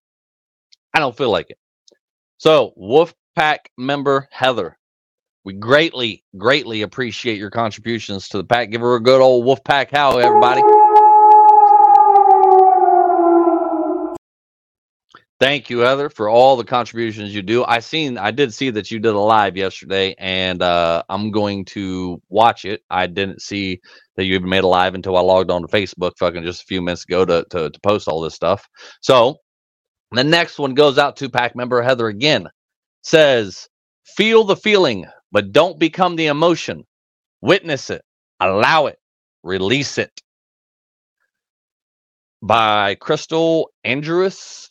I 0.92 0.98
don't 0.98 1.16
feel 1.16 1.30
like 1.30 1.50
it. 1.50 1.58
So, 2.38 2.74
Wolfpack 2.78 3.58
member 3.78 4.28
Heather, 4.30 4.78
we 5.44 5.54
greatly, 5.54 6.24
greatly 6.36 6.82
appreciate 6.82 7.38
your 7.38 7.50
contributions 7.50 8.28
to 8.28 8.36
the 8.36 8.44
pack. 8.44 8.70
Give 8.70 8.82
her 8.82 8.96
a 8.96 9.02
good 9.02 9.22
old 9.22 9.46
Wolfpack 9.46 9.90
how, 9.90 10.18
everybody. 10.18 10.62
Thank 15.38 15.68
you, 15.68 15.80
Heather, 15.80 16.08
for 16.08 16.30
all 16.30 16.56
the 16.56 16.64
contributions 16.64 17.34
you 17.34 17.42
do. 17.42 17.62
I 17.62 17.80
seen, 17.80 18.16
I 18.16 18.30
did 18.30 18.54
see 18.54 18.70
that 18.70 18.90
you 18.90 18.98
did 18.98 19.14
a 19.14 19.18
live 19.18 19.54
yesterday, 19.54 20.14
and 20.16 20.62
uh, 20.62 21.02
I'm 21.10 21.30
going 21.30 21.66
to 21.66 22.22
watch 22.30 22.64
it. 22.64 22.82
I 22.88 23.06
didn't 23.06 23.42
see 23.42 23.80
that 24.16 24.24
you 24.24 24.34
even 24.34 24.48
made 24.48 24.64
a 24.64 24.66
live 24.68 24.94
until 24.94 25.14
I 25.14 25.20
logged 25.20 25.50
on 25.50 25.60
to 25.60 25.68
Facebook, 25.68 26.12
fucking 26.18 26.42
just 26.42 26.62
a 26.62 26.66
few 26.66 26.80
minutes 26.80 27.04
ago 27.04 27.26
to 27.26 27.44
to, 27.50 27.68
to 27.68 27.80
post 27.80 28.08
all 28.08 28.22
this 28.22 28.34
stuff. 28.34 28.66
So 29.02 29.36
the 30.12 30.24
next 30.24 30.58
one 30.58 30.72
goes 30.74 30.96
out 30.96 31.16
to 31.16 31.28
pack 31.28 31.54
member 31.54 31.82
Heather 31.82 32.08
again. 32.08 32.48
Says, 33.02 33.68
feel 34.06 34.44
the 34.44 34.56
feeling, 34.56 35.06
but 35.32 35.52
don't 35.52 35.78
become 35.78 36.16
the 36.16 36.28
emotion. 36.28 36.84
Witness 37.42 37.90
it, 37.90 38.02
allow 38.40 38.86
it, 38.86 38.98
release 39.42 39.98
it. 39.98 40.10
By 42.42 42.94
Crystal 42.96 43.70
Andrews 43.84 44.70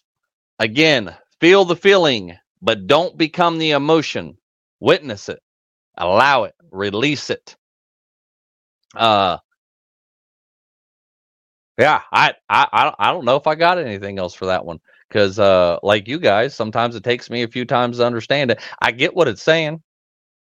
Again, 0.59 1.15
feel 1.41 1.65
the 1.65 1.75
feeling, 1.75 2.37
but 2.61 2.87
don't 2.87 3.17
become 3.17 3.59
the 3.59 3.71
emotion. 3.71 4.37
Witness 4.79 5.29
it, 5.29 5.39
allow 5.97 6.45
it, 6.45 6.55
release 6.71 7.29
it. 7.29 7.55
Uh, 8.95 9.37
yeah, 11.79 12.01
I, 12.11 12.33
I, 12.49 12.93
I 12.99 13.11
don't 13.11 13.25
know 13.25 13.35
if 13.37 13.47
I 13.47 13.55
got 13.55 13.79
anything 13.79 14.19
else 14.19 14.33
for 14.33 14.47
that 14.47 14.65
one 14.65 14.79
because, 15.09 15.39
uh, 15.39 15.79
like 15.83 16.07
you 16.07 16.19
guys, 16.19 16.55
sometimes 16.55 16.95
it 16.95 17.03
takes 17.03 17.29
me 17.29 17.43
a 17.43 17.47
few 17.47 17.65
times 17.65 17.97
to 17.97 18.05
understand 18.05 18.51
it. 18.51 18.61
I 18.81 18.91
get 18.91 19.15
what 19.15 19.27
it's 19.27 19.43
saying, 19.43 19.81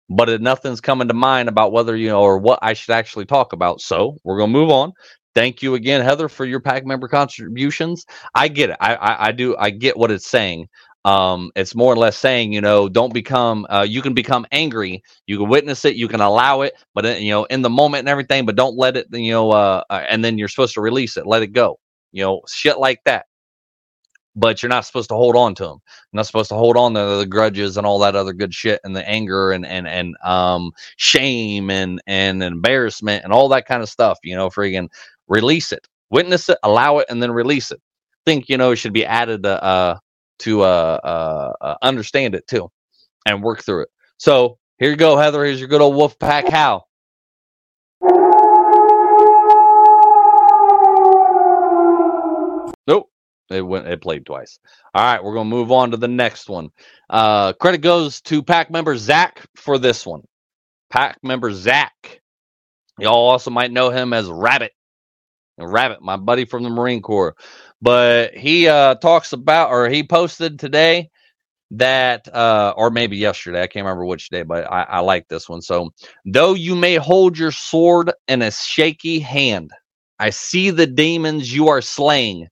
but 0.10 0.42
nothing's 0.42 0.82
coming 0.82 1.08
to 1.10 1.14
mind 1.14 1.50
about 1.50 1.72
whether 1.72 1.96
you 1.96 2.10
know 2.10 2.22
or 2.22 2.38
what 2.40 2.60
I 2.62 2.74
should 2.74 2.94
actually 2.94 3.26
talk 3.26 3.54
about. 3.54 3.82
So 3.82 4.18
we're 4.24 4.40
gonna 4.40 4.52
move 4.52 4.72
on. 4.72 4.94
Thank 5.36 5.62
you 5.62 5.76
again, 5.76 6.02
Heather, 6.02 6.30
for 6.30 6.46
your 6.46 6.62
pack 6.62 6.86
member 6.86 7.10
contributions. 7.10 8.06
I 8.36 8.48
get 8.48 8.72
it. 8.72 8.78
I, 8.82 8.96
I, 8.96 9.28
I 9.28 9.34
do. 9.34 9.56
I 9.58 9.70
get 9.70 9.98
what 9.98 10.12
it's 10.12 10.28
saying. 10.28 10.70
Um, 11.06 11.52
it's 11.56 11.76
more 11.76 11.94
or 11.94 11.98
less 11.98 12.18
saying, 12.18 12.54
you 12.54 12.62
know, 12.62 12.90
don't 12.90 13.14
become. 13.14 13.68
Uh, 13.70 13.86
you 13.88 14.02
can 14.02 14.14
become 14.14 14.46
angry. 14.52 15.04
You 15.28 15.38
can 15.38 15.50
witness 15.50 15.86
it. 15.86 15.96
You 15.96 16.08
can 16.08 16.22
allow 16.22 16.62
it, 16.62 16.74
but 16.96 17.06
uh, 17.06 17.10
you 17.10 17.32
know, 17.32 17.46
in 17.46 17.62
the 17.62 17.70
moment 17.70 18.02
and 18.02 18.10
everything. 18.10 18.46
But 18.46 18.56
don't 18.56 18.78
let 18.78 18.98
it. 18.98 19.08
You 19.12 19.32
know, 19.32 19.52
uh, 19.52 19.84
uh, 19.90 20.04
and 20.10 20.24
then 20.26 20.38
you're 20.38 20.48
supposed 20.48 20.74
to 20.76 20.82
release 20.82 21.18
it. 21.18 21.28
Let 21.28 21.44
it 21.44 21.50
go. 21.54 21.80
You 22.14 22.24
know, 22.24 22.42
shit 22.48 22.80
like 22.80 23.02
that. 23.06 23.26
But 24.38 24.64
you're 24.64 24.70
not 24.70 24.86
supposed 24.86 25.10
to 25.10 25.16
hold 25.16 25.36
on 25.38 25.56
to 25.56 25.64
them. 25.64 25.80
You're 26.12 26.20
not 26.20 26.28
supposed 26.28 26.50
to 26.50 26.56
hold 26.56 26.78
on 26.78 26.94
to 26.96 27.18
the 27.18 27.26
grudges 27.26 27.78
and 27.78 27.88
all 27.88 28.00
that 28.00 28.16
other 28.18 28.34
good 28.34 28.54
shit 28.54 28.82
and 28.84 28.96
the 28.96 29.08
anger 29.08 29.52
and 29.52 29.66
and 29.66 29.88
and 29.88 30.16
um 30.24 30.72
shame 30.98 31.70
and 31.70 32.02
and 32.08 32.44
embarrassment 32.44 33.24
and 33.24 33.34
all 33.34 33.50
that 33.50 33.66
kind 33.68 33.82
of 33.84 33.90
stuff. 33.90 34.20
You 34.24 34.36
know, 34.36 34.50
friggin' 34.50 34.90
release 35.28 35.72
it, 35.72 35.88
witness 36.10 36.50
it, 36.50 36.58
allow 36.64 37.00
it, 37.00 37.08
and 37.10 37.22
then 37.22 37.32
release 37.32 37.72
it. 37.72 37.82
Think 38.26 38.50
you 38.50 38.58
know 38.58 38.72
it 38.72 38.78
should 38.78 38.94
be 38.94 39.06
added 39.06 39.44
to 39.44 39.64
uh, 39.64 39.98
to 40.40 40.62
uh, 40.62 41.00
uh, 41.04 41.54
uh, 41.62 41.76
understand 41.82 42.36
it 42.36 42.48
too, 42.48 42.70
and 43.26 43.44
work 43.44 43.64
through 43.64 43.84
it. 43.84 43.90
So 44.18 44.58
here 44.80 44.90
you 44.90 44.96
go, 44.98 45.18
Heather. 45.18 45.44
Here's 45.46 45.60
your 45.60 45.70
good 45.70 45.82
old 45.82 45.96
wolf 45.96 46.18
pack 46.20 46.48
howl. 46.50 46.88
Nope. 52.88 53.10
It 53.50 53.62
went 53.62 53.88
it 53.88 54.02
played 54.02 54.26
twice. 54.26 54.60
All 54.94 55.04
right, 55.04 55.24
we're 55.24 55.34
gonna 55.34 55.50
move 55.50 55.72
on 55.72 55.92
to 55.92 55.98
the 55.98 56.08
next 56.08 56.50
one. 56.50 56.70
Uh 57.10 57.54
credit 57.54 57.80
goes 57.80 58.22
to 58.22 58.42
pack 58.42 58.72
member 58.72 58.98
Zach 58.98 59.46
for 59.56 59.78
this 59.78 60.06
one. 60.06 60.24
Pack 60.90 61.18
member 61.24 61.52
Zach. 61.52 62.22
Y'all 63.00 63.14
also 63.14 63.52
might 63.52 63.72
know 63.72 63.90
him 63.90 64.14
as 64.14 64.28
Rabbit. 64.28 64.72
Rabbit, 65.58 66.02
my 66.02 66.18
buddy 66.18 66.46
from 66.46 66.64
the 66.64 66.70
Marine 66.70 67.02
Corps. 67.02 67.36
But 67.82 68.34
he 68.34 68.68
uh, 68.68 68.96
talks 68.96 69.34
about, 69.34 69.72
or 69.72 69.90
he 69.90 70.04
posted 70.04 70.60
today 70.60 71.10
that, 71.72 72.34
uh, 72.34 72.74
or 72.78 72.90
maybe 72.90 73.18
yesterday, 73.18 73.62
I 73.62 73.68
can't 73.68 73.86
remember 73.86 74.06
which 74.06 74.30
day, 74.30 74.44
but 74.44 74.72
I, 74.72 74.84
I 74.84 75.00
like 75.00 75.28
this 75.28 75.50
one. 75.50 75.62
So, 75.62 75.92
though 76.26 76.54
you 76.54 76.76
may 76.76 76.96
hold 76.96 77.38
your 77.38 77.52
sword 77.52 78.12
in 78.28 78.42
a 78.42 78.52
shaky 78.52 79.20
hand, 79.20 79.72
I 80.20 80.30
see 80.30 80.70
the 80.70 80.88
demons 80.88 81.54
you 81.54 81.68
are 81.68 81.82
slaying. 81.82 82.48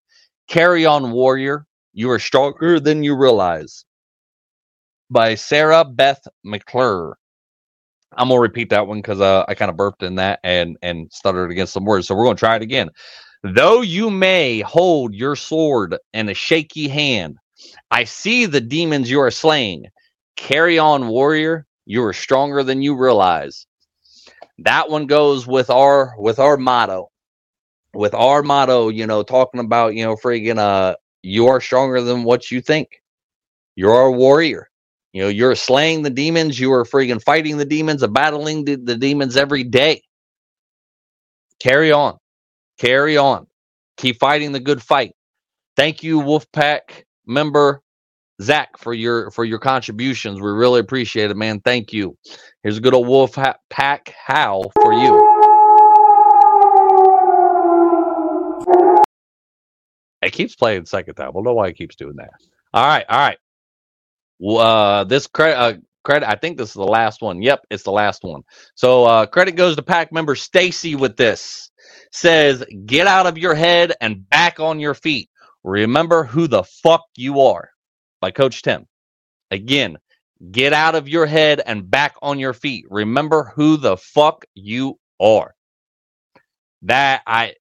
Carry 0.48 0.86
on, 0.86 1.12
warrior. 1.12 1.66
You 1.94 2.10
are 2.12 2.20
stronger 2.20 2.80
than 2.80 3.04
you 3.04 3.16
realize. 3.16 3.86
By 5.10 5.36
Sarah 5.36 5.86
Beth 5.86 6.26
McClure. 6.44 7.18
I'm 8.18 8.30
gonna 8.30 8.40
repeat 8.40 8.70
that 8.70 8.88
one 8.88 9.00
because 9.00 9.22
uh, 9.22 9.46
I 9.48 9.56
kind 9.56 9.72
of 9.72 9.78
burped 9.78 10.04
in 10.04 10.16
that 10.16 10.40
and 10.44 10.78
and 10.82 11.12
stuttered 11.12 11.52
against 11.52 11.74
some 11.74 11.86
words. 11.86 12.08
So 12.08 12.16
we're 12.16 12.26
gonna 12.26 12.36
try 12.36 12.56
it 12.56 12.62
again. 12.62 12.90
Though 13.44 13.82
you 13.82 14.10
may 14.10 14.62
hold 14.62 15.14
your 15.14 15.36
sword 15.36 15.98
in 16.14 16.30
a 16.30 16.34
shaky 16.34 16.88
hand, 16.88 17.38
I 17.92 18.06
see 18.06 18.46
the 18.46 18.62
demons 18.62 19.10
you 19.10 19.20
are 19.20 19.32
slaying. 19.32 19.88
Carry 20.36 20.80
on, 20.80 21.08
warrior. 21.08 21.66
You 21.86 22.04
are 22.04 22.14
stronger 22.14 22.64
than 22.64 22.82
you 22.82 22.96
realize. 22.96 23.68
That 24.60 24.90
one 24.90 25.08
goes 25.08 25.46
with 25.46 25.70
our 25.70 26.16
with 26.18 26.40
our 26.40 26.58
motto. 26.58 27.10
With 27.94 28.14
our 28.14 28.42
motto, 28.42 28.90
you 28.90 29.06
know, 29.06 29.22
talking 29.24 29.60
about, 29.60 29.94
you 29.94 30.04
know, 30.04 30.16
friggin' 30.16 30.58
uh 30.58 30.96
you 31.22 31.48
are 31.48 31.62
stronger 31.62 32.02
than 32.02 32.24
what 32.24 32.52
you 32.52 32.62
think. 32.62 33.02
You're 33.76 34.02
a 34.02 34.12
warrior. 34.12 34.70
You 35.14 35.22
know, 35.22 35.30
you're 35.30 35.56
slaying 35.56 36.02
the 36.02 36.10
demons, 36.10 36.60
you 36.60 36.74
are 36.74 36.84
freaking 36.84 37.22
fighting 37.22 37.58
the 37.58 37.66
demons, 37.66 38.06
battling 38.08 38.66
the, 38.66 38.76
the 38.76 38.98
demons 38.98 39.38
every 39.38 39.64
day. 39.64 40.02
Carry 41.60 41.92
on. 41.92 42.18
Carry 42.80 43.16
on. 43.16 43.48
Keep 43.98 44.20
fighting 44.20 44.52
the 44.52 44.60
good 44.60 44.82
fight. 44.82 45.16
Thank 45.76 46.04
you, 46.04 46.20
Wolfpack 46.20 47.04
member 47.26 47.82
Zach, 48.42 48.78
for 48.78 48.94
your 48.94 49.30
for 49.32 49.46
your 49.46 49.60
contributions. 49.60 50.42
We 50.42 50.50
really 50.50 50.80
appreciate 50.80 51.30
it, 51.30 51.38
man. 51.38 51.62
Thank 51.62 51.94
you. 51.94 52.18
Here's 52.64 52.78
a 52.78 52.82
good 52.82 52.96
old 52.96 53.08
wolf 53.08 53.38
pack 53.70 54.14
howl 54.26 54.72
for 54.82 54.94
you. 54.94 55.30
It 60.24 60.32
keeps 60.32 60.56
playing 60.56 60.86
second 60.86 61.16
time. 61.16 61.30
I 61.30 61.32
don't 61.32 61.44
know 61.44 61.54
why 61.54 61.68
it 61.68 61.78
keeps 61.78 61.96
doing 61.96 62.16
that. 62.16 62.32
All 62.74 62.88
right, 62.88 63.06
all 63.08 63.20
right. 63.20 63.38
Uh, 64.46 65.04
this 65.06 65.28
credit, 65.28 65.58
uh, 65.58 65.74
credit. 66.04 66.30
I 66.30 66.36
think 66.36 66.58
this 66.58 66.70
is 66.70 66.76
the 66.76 66.84
last 66.84 67.22
one. 67.22 67.42
Yep, 67.42 67.62
it's 67.70 67.84
the 67.84 67.92
last 67.92 68.24
one. 68.24 68.44
So 68.76 69.06
uh, 69.06 69.26
credit 69.26 69.54
goes 69.56 69.76
to 69.78 69.84
pack 69.84 70.12
member 70.12 70.36
Stacy 70.36 70.96
with 70.96 71.18
this. 71.18 71.72
Says, 72.12 72.64
get 72.86 73.08
out 73.08 73.28
of 73.28 73.38
your 73.38 73.56
head 73.56 73.94
and 74.02 74.30
back 74.30 74.60
on 74.60 74.80
your 74.80 74.94
feet. 74.94 75.30
Remember 75.64 76.24
who 76.24 76.48
the 76.48 76.64
fuck 76.64 77.04
you 77.16 77.42
are. 77.42 77.70
By 78.22 78.32
Coach 78.32 78.62
Tim. 78.62 78.86
Again, 79.52 79.98
get 80.52 80.74
out 80.74 80.96
of 80.96 81.08
your 81.10 81.26
head 81.26 81.62
and 81.66 81.90
back 81.90 82.16
on 82.22 82.40
your 82.40 82.54
feet. 82.54 82.86
Remember 82.90 83.52
who 83.56 83.78
the 83.78 83.98
fuck 83.98 84.46
you 84.56 85.00
are. 85.20 85.54
That 86.84 87.22
I 87.28 87.54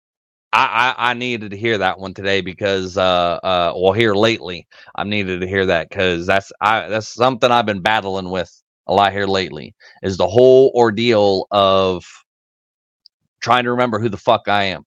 I, 0.53 0.95
I, 0.99 1.11
I 1.11 1.15
needed 1.15 1.53
to 1.53 1.57
hear 1.57 1.79
that 1.79 1.99
one 1.99 2.15
today 2.15 2.41
because 2.43 2.99
uh 2.99 3.39
uh 3.43 3.73
well 3.77 3.93
here 3.93 4.15
lately 4.15 4.67
I 4.95 5.05
needed 5.05 5.41
to 5.41 5.49
hear 5.49 5.67
that 5.67 5.89
because 5.89 6.27
that's 6.27 6.53
I 6.61 6.89
that's 6.89 7.09
something 7.09 7.51
I've 7.51 7.67
been 7.67 7.81
battling 7.83 8.31
with 8.31 8.51
a 8.87 8.95
lot 8.95 9.13
here 9.13 9.27
lately 9.27 9.75
is 10.03 10.17
the 10.19 10.29
whole 10.29 10.73
ordeal 10.75 11.47
of 11.51 12.05
trying 13.41 13.65
to 13.65 13.71
remember 13.73 13.99
who 13.99 14.09
the 14.09 14.17
fuck 14.17 14.49
I 14.49 14.65
am. 14.65 14.85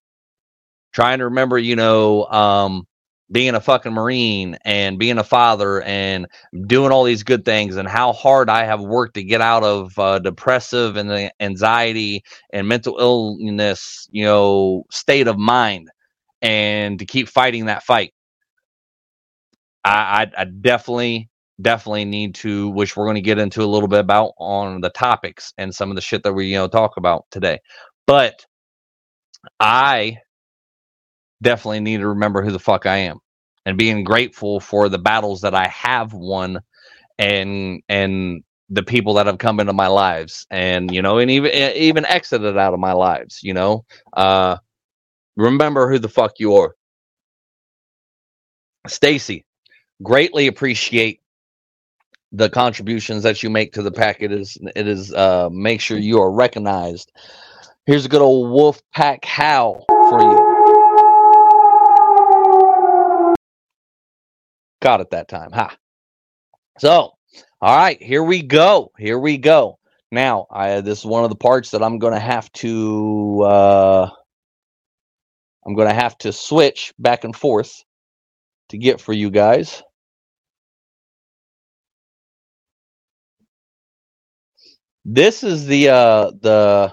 Trying 0.94 1.20
to 1.20 1.26
remember, 1.26 1.58
you 1.58 1.76
know, 1.76 2.26
um, 2.26 2.88
being 3.32 3.56
a 3.56 3.62
fucking 3.62 3.94
marine 3.94 4.58
and 4.66 5.00
being 5.00 5.18
a 5.18 5.24
father 5.24 5.82
and 5.82 6.28
doing 6.68 6.92
all 6.92 7.04
these 7.04 7.24
good 7.24 7.44
things 7.44 7.76
and 7.76 7.88
how 7.88 8.14
hard 8.14 8.50
I 8.50 8.66
have 8.66 8.82
worked 8.82 9.16
to 9.16 9.24
get 9.24 9.42
out 9.42 9.64
of 9.64 9.98
uh, 9.98 10.20
depressive 10.20 10.96
and 10.96 11.10
the 11.10 11.32
anxiety 11.40 12.24
and 12.54 12.68
mental 12.68 12.98
illness, 13.00 14.08
you 14.12 14.26
know, 14.26 14.84
state 14.92 15.28
of 15.28 15.38
mind 15.38 15.90
and 16.42 17.00
to 17.00 17.06
keep 17.06 17.28
fighting 17.28 17.66
that 17.66 17.84
fight. 17.84 18.14
I, 19.84 20.28
I, 20.38 20.42
I 20.42 20.46
definitely 20.46 21.30
definitely 21.62 22.06
need 22.06 22.36
to 22.36 22.70
which 22.70 22.98
we're 22.98 23.06
going 23.06 23.16
to 23.16 23.22
get 23.22 23.40
into 23.40 23.64
a 23.64 23.66
little 23.66 23.88
bit 23.88 24.00
about 24.00 24.34
on 24.38 24.82
the 24.82 24.90
topics 24.90 25.54
and 25.58 25.74
some 25.74 25.90
of 25.90 25.96
the 25.96 26.02
shit 26.02 26.24
that 26.24 26.34
we 26.34 26.48
you 26.48 26.56
know 26.56 26.68
talk 26.68 26.98
about 26.98 27.26
today 27.32 27.58
but 28.08 28.46
i 29.62 30.18
definitely 31.42 31.82
need 31.82 31.98
to 32.00 32.08
remember 32.10 32.44
who 32.44 32.52
the 32.52 32.60
fuck 32.60 32.86
i 32.86 32.98
am 32.98 33.20
and 33.66 33.78
being 33.78 34.04
grateful 34.04 34.60
for 34.60 34.90
the 34.90 35.00
battles 35.00 35.42
that 35.42 35.56
i 35.56 35.68
have 35.70 36.14
won 36.14 36.60
and 37.20 37.82
and 37.90 38.44
the 38.70 38.84
people 38.84 39.16
that 39.16 39.28
have 39.28 39.38
come 39.40 39.60
into 39.60 39.74
my 39.74 39.88
lives 39.88 40.48
and 40.52 40.94
you 40.94 41.02
know 41.02 41.20
and 41.20 41.32
even 41.32 41.52
even 41.52 42.06
exited 42.06 42.58
out 42.58 42.74
of 42.74 42.80
my 42.80 42.94
lives 42.94 43.42
you 43.44 43.54
know 43.54 43.86
uh 44.14 44.58
remember 45.38 45.90
who 45.90 46.00
the 46.00 46.10
fuck 46.10 46.34
you 46.40 46.56
are 46.56 46.76
stacy 48.88 49.46
greatly 50.04 50.48
appreciate 50.48 51.20
the 52.34 52.50
contributions 52.52 53.24
that 53.24 53.44
you 53.44 53.52
make 53.52 53.74
to 53.74 53.84
the 53.84 53.92
pack. 53.92 54.22
It 54.22 54.34
is 54.34 54.58
it 54.76 54.88
is 54.88 55.14
uh 55.14 55.50
make 55.52 55.82
sure 55.82 56.00
you 56.00 56.22
are 56.22 56.32
recognized. 56.32 57.12
Here's 57.88 58.06
a 58.06 58.10
good 58.10 58.22
old 58.22 58.52
wolf 58.52 58.82
pack 58.94 59.26
howl 59.26 59.90
for 60.04 60.24
you. 60.24 60.45
Got 64.82 65.02
it 65.02 65.10
that 65.12 65.28
time. 65.28 65.52
Ha. 65.52 65.76
So, 66.80 67.14
all 67.62 67.78
right, 67.78 68.02
here 68.02 68.24
we 68.24 68.44
go. 68.44 68.92
Here 68.98 69.18
we 69.18 69.38
go. 69.38 69.80
Now, 70.12 70.48
I 70.52 70.82
this 70.82 71.00
is 71.00 71.06
one 71.06 71.24
of 71.24 71.30
the 71.30 71.36
parts 71.36 71.72
that 71.72 71.84
I'm 71.84 72.00
gonna 72.00 72.20
have 72.20 72.52
to 72.54 73.42
uh 73.44 74.10
I'm 75.66 75.76
gonna 75.76 75.94
have 75.94 76.18
to 76.20 76.32
switch 76.32 76.94
back 77.00 77.24
and 77.24 77.36
forth 77.36 77.84
to 78.70 78.78
get 78.78 79.02
for 79.02 79.14
you 79.14 79.30
guys. 79.30 79.84
this 85.06 85.44
is 85.44 85.68
the 85.68 85.90
uh 85.90 86.32
the 86.42 86.92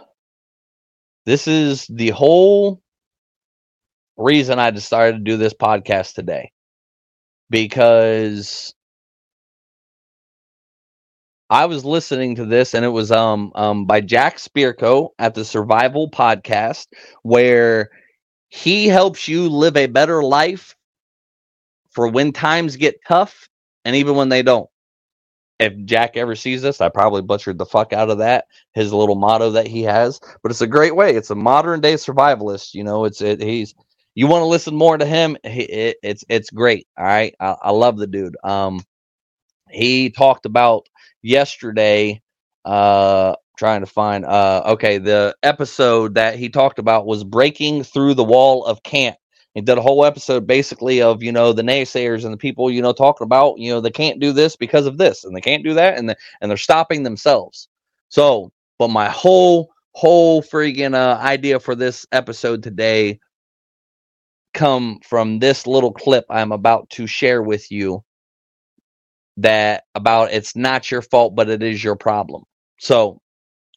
this 1.25 1.49
is 1.49 1.87
the 1.87 2.11
whole 2.11 2.83
reason 4.19 4.59
I 4.59 4.71
decided 4.71 5.13
to 5.13 5.25
do 5.25 5.39
this 5.39 5.55
podcast 5.55 6.13
today 6.15 6.52
because 7.53 8.75
I 11.51 11.67
was 11.67 11.85
listening 11.85 12.35
to 12.37 12.47
this 12.47 12.75
and 12.75 12.85
it 12.85 12.89
was 12.89 13.13
um 13.13 13.53
um 13.55 13.87
by 13.87 14.01
Jack 14.01 14.39
Spirko 14.39 15.11
at 15.19 15.35
the 15.35 15.45
Survival 15.45 16.11
Podcast 16.11 16.89
where 17.23 17.91
he 18.49 18.89
helps 18.89 19.29
you 19.29 19.49
live 19.49 19.77
a 19.77 19.87
better 19.87 20.23
life 20.25 20.75
for 21.91 22.09
when 22.09 22.33
times 22.33 22.77
get 22.77 22.97
tough 23.07 23.49
and 23.85 23.95
even 23.97 24.17
when 24.17 24.31
they 24.31 24.43
don't 24.43 24.69
if 25.61 25.75
Jack 25.85 26.17
ever 26.17 26.35
sees 26.35 26.63
this, 26.63 26.81
I 26.81 26.89
probably 26.89 27.23
butchered 27.23 27.59
the 27.59 27.67
fuck 27.67 27.93
out 27.93 28.11
of 28.11 28.19
that. 28.19 28.47
His 28.75 28.93
little 28.93 29.15
motto 29.15 29.51
that 29.53 29.69
he 29.69 29.83
has, 29.85 30.21
but 30.43 30.51
it's 30.51 30.61
a 30.61 30.67
great 30.67 30.97
way. 30.97 31.15
It's 31.15 31.31
a 31.31 31.37
modern 31.37 31.81
day 31.81 31.95
survivalist. 31.95 32.75
You 32.75 32.83
know, 32.83 33.05
it's 33.05 33.21
it. 33.21 33.41
He's 33.41 33.75
you 34.15 34.27
want 34.27 34.43
to 34.43 34.47
listen 34.47 34.75
more 34.75 34.97
to 34.99 35.07
him. 35.07 35.37
It, 35.45 35.97
it's 36.03 36.25
it's 36.29 36.51
great. 36.51 36.87
All 36.99 37.05
right, 37.05 37.35
I, 37.41 37.57
I 37.63 37.71
love 37.71 37.97
the 37.99 38.07
dude. 38.07 38.37
Um, 38.45 38.81
he 39.71 40.11
talked 40.11 40.47
about 40.47 40.89
yesterday. 41.23 42.21
Uh, 42.65 43.35
trying 43.59 43.81
to 43.81 43.87
find. 43.87 44.25
Uh, 44.25 44.63
okay, 44.67 44.99
the 44.99 45.37
episode 45.43 46.15
that 46.15 46.37
he 46.37 46.49
talked 46.49 46.79
about 46.79 47.07
was 47.07 47.25
breaking 47.25 47.85
through 47.85 48.15
the 48.15 48.25
wall 48.25 48.65
of 48.65 48.83
can't. 48.83 49.17
he 49.55 49.61
did 49.61 49.79
a 49.79 49.83
whole 49.83 50.05
episode 50.05 50.47
basically 50.47 51.03
of 51.03 51.23
you 51.23 51.33
know 51.33 51.53
the 51.53 51.63
naysayers 51.63 52.25
and 52.25 52.33
the 52.33 52.39
people 52.39 52.71
you 52.71 52.83
know 52.83 52.93
talking 52.93 53.25
about 53.25 53.59
you 53.59 53.71
know 53.73 53.81
they 53.81 53.91
can't 53.91 54.21
do 54.21 54.33
this 54.33 54.57
because 54.57 54.87
of 54.87 54.99
this 54.99 55.25
and 55.25 55.37
they 55.37 55.41
can't 55.41 55.65
do 55.65 55.75
that 55.75 55.97
and 55.99 56.09
the, 56.09 56.17
and 56.41 56.51
they're 56.51 56.57
stopping 56.57 57.03
themselves. 57.03 57.69
So, 58.09 58.53
but 58.79 58.89
my 58.89 59.09
whole 59.09 59.71
whole 59.95 60.43
freaking 60.43 60.95
uh, 60.95 61.19
idea 61.21 61.61
for 61.61 61.75
this 61.75 62.07
episode 62.13 62.63
today 62.63 63.21
come 64.55 64.99
from 65.05 65.39
this 65.39 65.67
little 65.67 65.93
clip 65.93 66.25
I'm 66.31 66.53
about 66.53 66.91
to 66.91 67.07
share 67.07 67.43
with 67.43 67.71
you 67.71 68.05
that 69.39 69.85
about 69.95 70.33
it's 70.33 70.55
not 70.55 70.91
your 70.91 71.03
fault 71.03 71.35
but 71.35 71.49
it 71.49 71.63
is 71.63 71.83
your 71.83 71.97
problem. 71.97 72.45
So, 72.79 73.21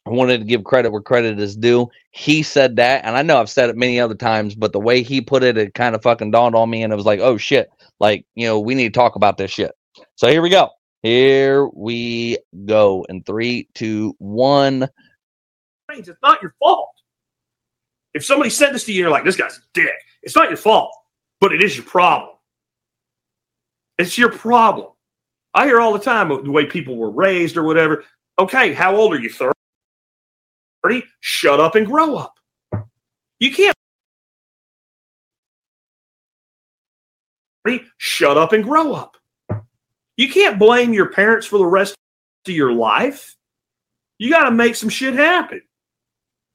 I 0.06 0.10
wanted 0.10 0.38
to 0.38 0.44
give 0.44 0.62
credit 0.62 0.92
where 0.92 1.00
credit 1.00 1.40
is 1.40 1.56
due. 1.56 1.88
He 2.12 2.44
said 2.44 2.76
that, 2.76 3.04
and 3.04 3.16
I 3.16 3.22
know 3.22 3.40
I've 3.40 3.50
said 3.50 3.70
it 3.70 3.76
many 3.76 3.98
other 3.98 4.14
times, 4.14 4.54
but 4.54 4.72
the 4.72 4.78
way 4.78 5.02
he 5.02 5.20
put 5.20 5.42
it, 5.42 5.58
it 5.58 5.74
kind 5.74 5.96
of 5.96 6.02
fucking 6.02 6.30
dawned 6.30 6.54
on 6.54 6.70
me, 6.70 6.84
and 6.84 6.92
it 6.92 6.96
was 6.96 7.04
like, 7.04 7.18
oh 7.18 7.36
shit, 7.36 7.68
like 7.98 8.24
you 8.36 8.46
know, 8.46 8.60
we 8.60 8.76
need 8.76 8.94
to 8.94 8.98
talk 8.98 9.16
about 9.16 9.36
this 9.36 9.50
shit. 9.50 9.72
So 10.14 10.28
here 10.28 10.42
we 10.42 10.50
go. 10.50 10.70
Here 11.02 11.66
we 11.74 12.38
go. 12.66 13.04
In 13.08 13.22
three, 13.24 13.68
two, 13.74 14.14
one. 14.18 14.88
It's 15.90 16.08
not 16.22 16.40
your 16.40 16.54
fault. 16.60 16.90
If 18.14 18.24
somebody 18.24 18.50
said 18.50 18.74
this 18.74 18.84
to 18.84 18.92
you, 18.92 19.02
you're 19.02 19.10
like, 19.10 19.24
this 19.24 19.36
guy's 19.36 19.58
a 19.58 19.60
dick. 19.74 19.92
It's 20.26 20.34
not 20.34 20.50
your 20.50 20.58
fault, 20.58 20.92
but 21.40 21.52
it 21.52 21.62
is 21.62 21.76
your 21.76 21.86
problem. 21.86 22.34
It's 23.96 24.18
your 24.18 24.32
problem. 24.32 24.88
I 25.54 25.66
hear 25.66 25.80
all 25.80 25.92
the 25.92 26.00
time 26.00 26.28
the 26.28 26.50
way 26.50 26.66
people 26.66 26.96
were 26.96 27.10
raised 27.10 27.56
or 27.56 27.62
whatever. 27.62 28.04
Okay, 28.38 28.74
how 28.74 28.94
old 28.96 29.14
are 29.14 29.20
you? 29.20 29.30
30? 29.30 29.52
shut 31.20 31.58
up 31.58 31.74
and 31.76 31.86
grow 31.86 32.16
up. 32.16 32.34
You 33.38 33.52
can't 33.52 33.74
shut 37.96 38.36
up 38.36 38.52
and 38.52 38.62
grow 38.62 38.92
up. 38.94 39.16
You 40.16 40.30
can't 40.30 40.58
blame 40.58 40.92
your 40.92 41.10
parents 41.10 41.46
for 41.46 41.58
the 41.58 41.66
rest 41.66 41.96
of 42.46 42.54
your 42.54 42.72
life. 42.72 43.36
You 44.18 44.30
got 44.30 44.44
to 44.44 44.50
make 44.50 44.74
some 44.74 44.88
shit 44.88 45.14
happen. 45.14 45.62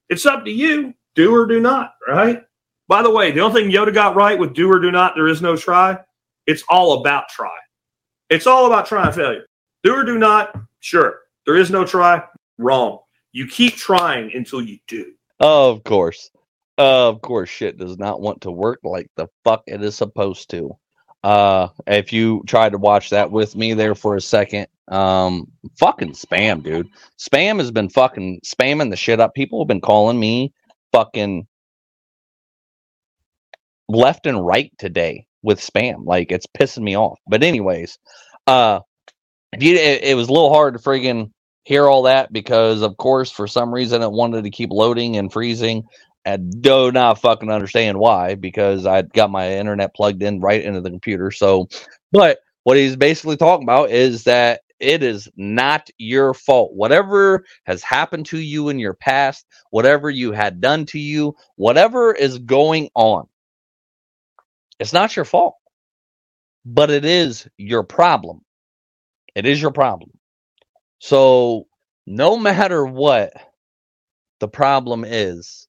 It's 0.10 0.26
up 0.26 0.46
to 0.46 0.52
you. 0.52 0.94
Do 1.16 1.34
or 1.36 1.46
do 1.46 1.60
not, 1.60 1.94
right? 2.08 2.44
By 2.92 3.02
the 3.02 3.10
way, 3.10 3.32
the 3.32 3.40
only 3.40 3.62
thing 3.62 3.72
Yoda 3.72 3.94
got 3.94 4.18
right 4.18 4.38
with 4.38 4.54
do 4.54 4.70
or 4.70 4.78
do 4.78 4.92
not, 4.92 5.16
there 5.16 5.30
is 5.30 5.42
no 5.42 5.56
try. 5.56 5.98
It's 6.46 6.62
all 6.68 7.00
about 7.00 7.30
try. 7.30 7.56
It's 8.30 8.46
all 8.46 8.66
about 8.66 8.86
try 8.86 9.06
and 9.06 9.16
failure. 9.16 9.46
Do 9.82 9.94
or 9.94 10.04
do 10.04 10.20
not, 10.20 10.54
sure. 10.82 11.22
There 11.46 11.56
is 11.56 11.72
no 11.72 11.86
try, 11.86 12.22
wrong. 12.58 13.00
You 13.32 13.48
keep 13.48 13.78
trying 13.78 14.34
until 14.36 14.62
you 14.62 14.78
do. 14.90 15.14
Of 15.40 15.86
course. 15.86 16.32
Of 16.78 17.22
course, 17.22 17.48
shit 17.48 17.78
does 17.78 17.98
not 17.98 18.20
want 18.20 18.42
to 18.42 18.52
work 18.52 18.82
like 18.84 19.10
the 19.16 19.28
fuck 19.46 19.64
it 19.68 19.82
is 19.82 19.96
supposed 19.96 20.50
to. 20.50 20.78
Uh, 21.24 21.70
if 21.88 22.12
you 22.12 22.44
tried 22.46 22.74
to 22.74 22.78
watch 22.78 23.10
that 23.12 23.32
with 23.32 23.56
me 23.56 23.74
there 23.74 23.96
for 23.96 24.18
a 24.18 24.22
second, 24.22 24.68
um, 24.90 25.50
fucking 25.80 26.12
spam, 26.12 26.62
dude. 26.62 26.90
Spam 27.18 27.58
has 27.60 27.72
been 27.72 27.88
fucking 27.88 28.42
spamming 28.46 28.90
the 28.90 28.98
shit 28.98 29.22
up. 29.22 29.34
People 29.34 29.62
have 29.62 29.70
been 29.70 29.80
calling 29.80 30.20
me 30.20 30.52
fucking 30.92 31.48
left 33.96 34.26
and 34.26 34.46
right 34.46 34.72
today 34.78 35.26
with 35.44 35.60
spam. 35.60 36.06
Like 36.06 36.32
it's 36.32 36.48
pissing 36.48 36.84
me 36.84 36.98
off. 36.98 37.20
But 37.28 37.44
anyways, 37.44 37.98
uh, 38.48 38.82
it, 39.54 40.04
it 40.04 40.16
was 40.16 40.30
a 40.30 40.34
little 40.34 40.54
hard 40.54 40.76
to 40.76 40.80
friggin' 40.80 41.32
hear 41.64 41.88
all 41.88 42.04
that 42.04 42.32
because, 42.34 42.82
of 42.82 42.98
course, 42.98 43.32
for 43.32 43.48
some 43.48 43.74
reason 43.74 44.02
it 44.02 44.12
wanted 44.12 44.44
to 44.44 44.50
keep 44.50 44.72
loading 44.72 45.18
and 45.18 45.32
freezing. 45.32 45.84
I 46.26 46.38
do 46.38 46.92
not 46.92 47.20
fucking 47.20 47.52
understand 47.52 47.98
why 47.98 48.36
because 48.36 48.86
I 48.86 49.02
got 49.02 49.32
my 49.32 49.54
internet 49.54 49.96
plugged 49.96 50.22
in 50.22 50.40
right 50.40 50.64
into 50.64 50.82
the 50.82 50.90
computer. 50.90 51.32
So, 51.32 51.68
but 52.12 52.40
what 52.64 52.78
he's 52.78 52.96
basically 52.96 53.38
talking 53.38 53.66
about 53.66 53.90
is 53.90 54.24
that 54.26 54.62
it 54.80 55.04
is 55.04 55.30
not 55.36 55.90
your 55.98 56.34
fault. 56.34 56.74
Whatever 56.74 57.46
has 57.66 57.84
happened 57.84 58.26
to 58.28 58.40
you 58.40 58.70
in 58.70 58.80
your 58.80 58.94
past, 58.94 59.46
whatever 59.70 60.10
you 60.10 60.32
had 60.32 60.62
done 60.62 60.86
to 60.88 61.00
you, 61.00 61.36
whatever 61.56 62.14
is 62.14 62.40
going 62.40 62.90
on, 62.96 63.28
it's 64.82 64.94
not 64.94 65.16
your 65.16 65.26
fault, 65.26 65.56
but 66.66 66.92
it 66.92 67.06
is 67.06 67.48
your 67.58 67.84
problem. 67.84 68.42
It 69.36 69.46
is 69.46 69.62
your 69.62 69.72
problem. 69.72 70.12
So, 71.00 71.68
no 72.08 72.38
matter 72.38 72.86
what 72.86 73.34
the 74.42 74.48
problem 74.50 75.06
is, 75.06 75.68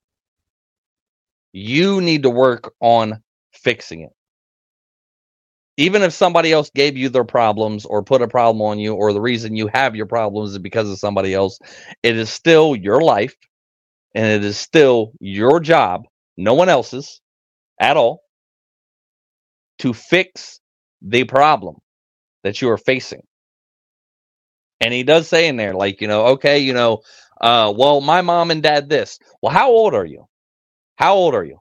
you 1.53 2.01
need 2.01 2.25
to 2.25 2.31
work 2.31 2.75
on 2.81 3.23
fixing 3.55 4.03
it. 4.03 4.11
even 5.77 6.03
if 6.03 6.13
somebody 6.13 6.53
else 6.53 6.71
gave 6.75 6.97
you 6.97 7.09
their 7.09 7.25
problems 7.25 7.85
or 7.85 8.05
put 8.05 8.23
a 8.23 8.29
problem 8.29 8.63
on 8.63 8.79
you, 8.79 8.95
or 8.95 9.13
the 9.13 9.21
reason 9.21 9.57
you 9.57 9.69
have 9.75 9.97
your 9.97 10.07
problems 10.07 10.53
is 10.53 10.59
because 10.59 10.91
of 10.91 10.99
somebody 11.01 11.35
else, 11.35 11.59
it 12.05 12.17
is 12.17 12.31
still 12.31 12.77
your 12.77 13.01
life 13.03 13.35
and 14.15 14.27
it 14.27 14.45
is 14.45 14.59
still 14.59 15.13
your 15.21 15.61
job, 15.61 16.05
no 16.37 16.55
one 16.55 16.69
else's 16.69 17.21
at 17.81 17.97
all, 17.97 18.23
to 19.81 19.93
fix 19.93 20.61
the 21.03 21.25
problem 21.25 21.77
that 22.45 22.63
you 22.63 22.71
are 22.71 22.79
facing. 22.79 23.23
And 24.81 24.93
he 24.93 25.05
does 25.05 25.29
say 25.29 25.49
in 25.49 25.57
there, 25.57 25.75
like, 25.75 26.01
you 26.01 26.09
know, 26.09 26.27
okay, 26.29 26.59
you 26.61 26.73
know, 26.75 27.03
uh, 27.41 27.73
well, 27.77 28.01
my 28.01 28.21
mom 28.23 28.51
and 28.51 28.63
dad 28.63 28.89
this. 28.89 29.19
Well, 29.43 29.53
how 29.53 29.71
old 29.71 29.95
are 29.95 30.05
you? 30.05 30.27
How 30.97 31.15
old 31.15 31.35
are 31.35 31.45
you? 31.45 31.59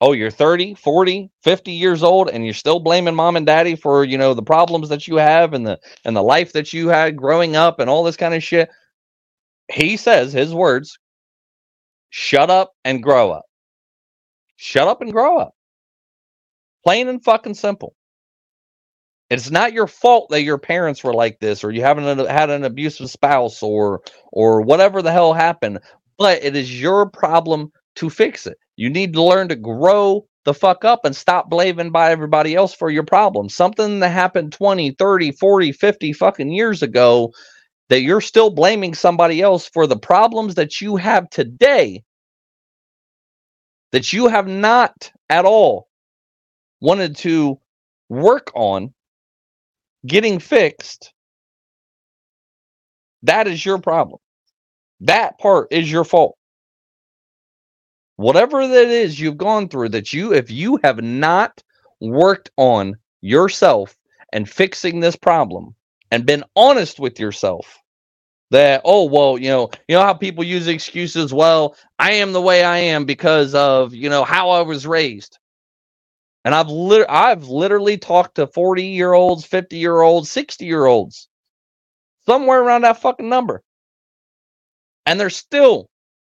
Oh, 0.00 0.12
you're 0.12 0.30
30, 0.30 0.74
40, 0.74 1.30
50 1.42 1.72
years 1.72 2.02
old 2.04 2.30
and 2.30 2.44
you're 2.44 2.54
still 2.54 2.80
blaming 2.80 3.16
mom 3.16 3.36
and 3.36 3.46
daddy 3.46 3.76
for, 3.76 4.04
you 4.04 4.18
know, 4.18 4.34
the 4.34 4.42
problems 4.42 4.90
that 4.90 5.08
you 5.08 5.16
have 5.16 5.54
and 5.54 5.66
the 5.66 5.80
and 6.04 6.16
the 6.16 6.22
life 6.22 6.52
that 6.52 6.72
you 6.72 6.88
had 6.88 7.16
growing 7.16 7.56
up 7.56 7.80
and 7.80 7.90
all 7.90 8.04
this 8.04 8.16
kind 8.16 8.34
of 8.34 8.42
shit. 8.44 8.70
He 9.72 9.96
says 9.96 10.32
his 10.32 10.54
words, 10.54 10.98
shut 12.10 12.50
up 12.50 12.72
and 12.84 13.02
grow 13.02 13.32
up. 13.32 13.44
Shut 14.56 14.88
up 14.88 15.02
and 15.02 15.12
grow 15.12 15.38
up. 15.38 15.54
Plain 16.84 17.08
and 17.08 17.22
fucking 17.22 17.54
simple. 17.54 17.94
It's 19.30 19.50
not 19.50 19.74
your 19.74 19.86
fault 19.86 20.30
that 20.30 20.42
your 20.42 20.58
parents 20.58 21.04
were 21.04 21.12
like 21.12 21.38
this, 21.40 21.62
or 21.64 21.70
you 21.70 21.82
haven't 21.82 22.26
had 22.28 22.50
an 22.50 22.64
abusive 22.64 23.10
spouse, 23.10 23.62
or 23.62 24.02
or 24.32 24.62
whatever 24.62 25.02
the 25.02 25.12
hell 25.12 25.34
happened. 25.34 25.80
But 26.18 26.42
it 26.44 26.56
is 26.56 26.80
your 26.80 27.10
problem 27.10 27.72
to 27.96 28.10
fix 28.10 28.46
it. 28.46 28.56
You 28.76 28.88
need 28.90 29.12
to 29.14 29.22
learn 29.22 29.48
to 29.48 29.56
grow 29.56 30.26
the 30.44 30.54
fuck 30.54 30.84
up 30.84 31.04
and 31.04 31.14
stop 31.14 31.50
blaming 31.50 31.90
by 31.90 32.10
everybody 32.10 32.54
else 32.54 32.74
for 32.74 32.90
your 32.90 33.02
problems. 33.04 33.54
Something 33.54 34.00
that 34.00 34.08
happened 34.10 34.52
20, 34.52 34.92
30, 34.92 35.32
40, 35.32 35.72
50 35.72 36.12
fucking 36.14 36.50
years 36.50 36.82
ago 36.82 37.32
that 37.90 38.02
you're 38.02 38.22
still 38.22 38.50
blaming 38.50 38.94
somebody 38.94 39.42
else 39.42 39.68
for 39.68 39.86
the 39.86 39.98
problems 39.98 40.56
that 40.56 40.80
you 40.80 40.96
have 40.96 41.30
today 41.30 42.02
that 43.92 44.12
you 44.12 44.28
have 44.28 44.48
not 44.48 45.12
at 45.30 45.46
all 45.46 45.87
wanted 46.80 47.16
to 47.18 47.58
work 48.08 48.50
on 48.54 48.92
getting 50.06 50.38
fixed, 50.38 51.12
that 53.22 53.48
is 53.48 53.64
your 53.64 53.78
problem. 53.78 54.20
That 55.00 55.38
part 55.38 55.68
is 55.70 55.90
your 55.90 56.04
fault. 56.04 56.36
Whatever 58.16 58.66
that 58.66 58.88
is 58.88 59.18
you've 59.18 59.38
gone 59.38 59.68
through, 59.68 59.90
that 59.90 60.12
you, 60.12 60.32
if 60.32 60.50
you 60.50 60.78
have 60.82 61.02
not 61.02 61.62
worked 62.00 62.50
on 62.56 62.96
yourself 63.20 63.96
and 64.32 64.48
fixing 64.48 65.00
this 65.00 65.16
problem 65.16 65.74
and 66.10 66.26
been 66.26 66.44
honest 66.56 66.98
with 66.98 67.20
yourself, 67.20 67.78
that 68.50 68.80
oh 68.84 69.04
well 69.04 69.38
you 69.38 69.48
know 69.48 69.70
you 69.88 69.94
know 69.94 70.02
how 70.02 70.14
people 70.14 70.42
use 70.44 70.68
excuses 70.68 71.32
well 71.34 71.76
i 71.98 72.12
am 72.12 72.32
the 72.32 72.40
way 72.40 72.64
i 72.64 72.78
am 72.78 73.04
because 73.04 73.54
of 73.54 73.94
you 73.94 74.08
know 74.08 74.24
how 74.24 74.50
i 74.50 74.62
was 74.62 74.86
raised 74.86 75.38
and 76.48 76.54
I've 76.54 76.70
lit- 76.70 77.10
I've 77.10 77.44
literally 77.50 77.98
talked 77.98 78.36
to 78.36 78.46
40 78.46 78.84
year 78.84 79.12
olds, 79.12 79.44
50 79.44 79.76
year 79.76 80.00
olds, 80.00 80.30
60 80.30 80.64
year 80.64 80.86
olds, 80.86 81.28
somewhere 82.26 82.62
around 82.62 82.82
that 82.84 83.02
fucking 83.02 83.28
number. 83.28 83.62
And 85.04 85.20
they're 85.20 85.28
still 85.28 85.90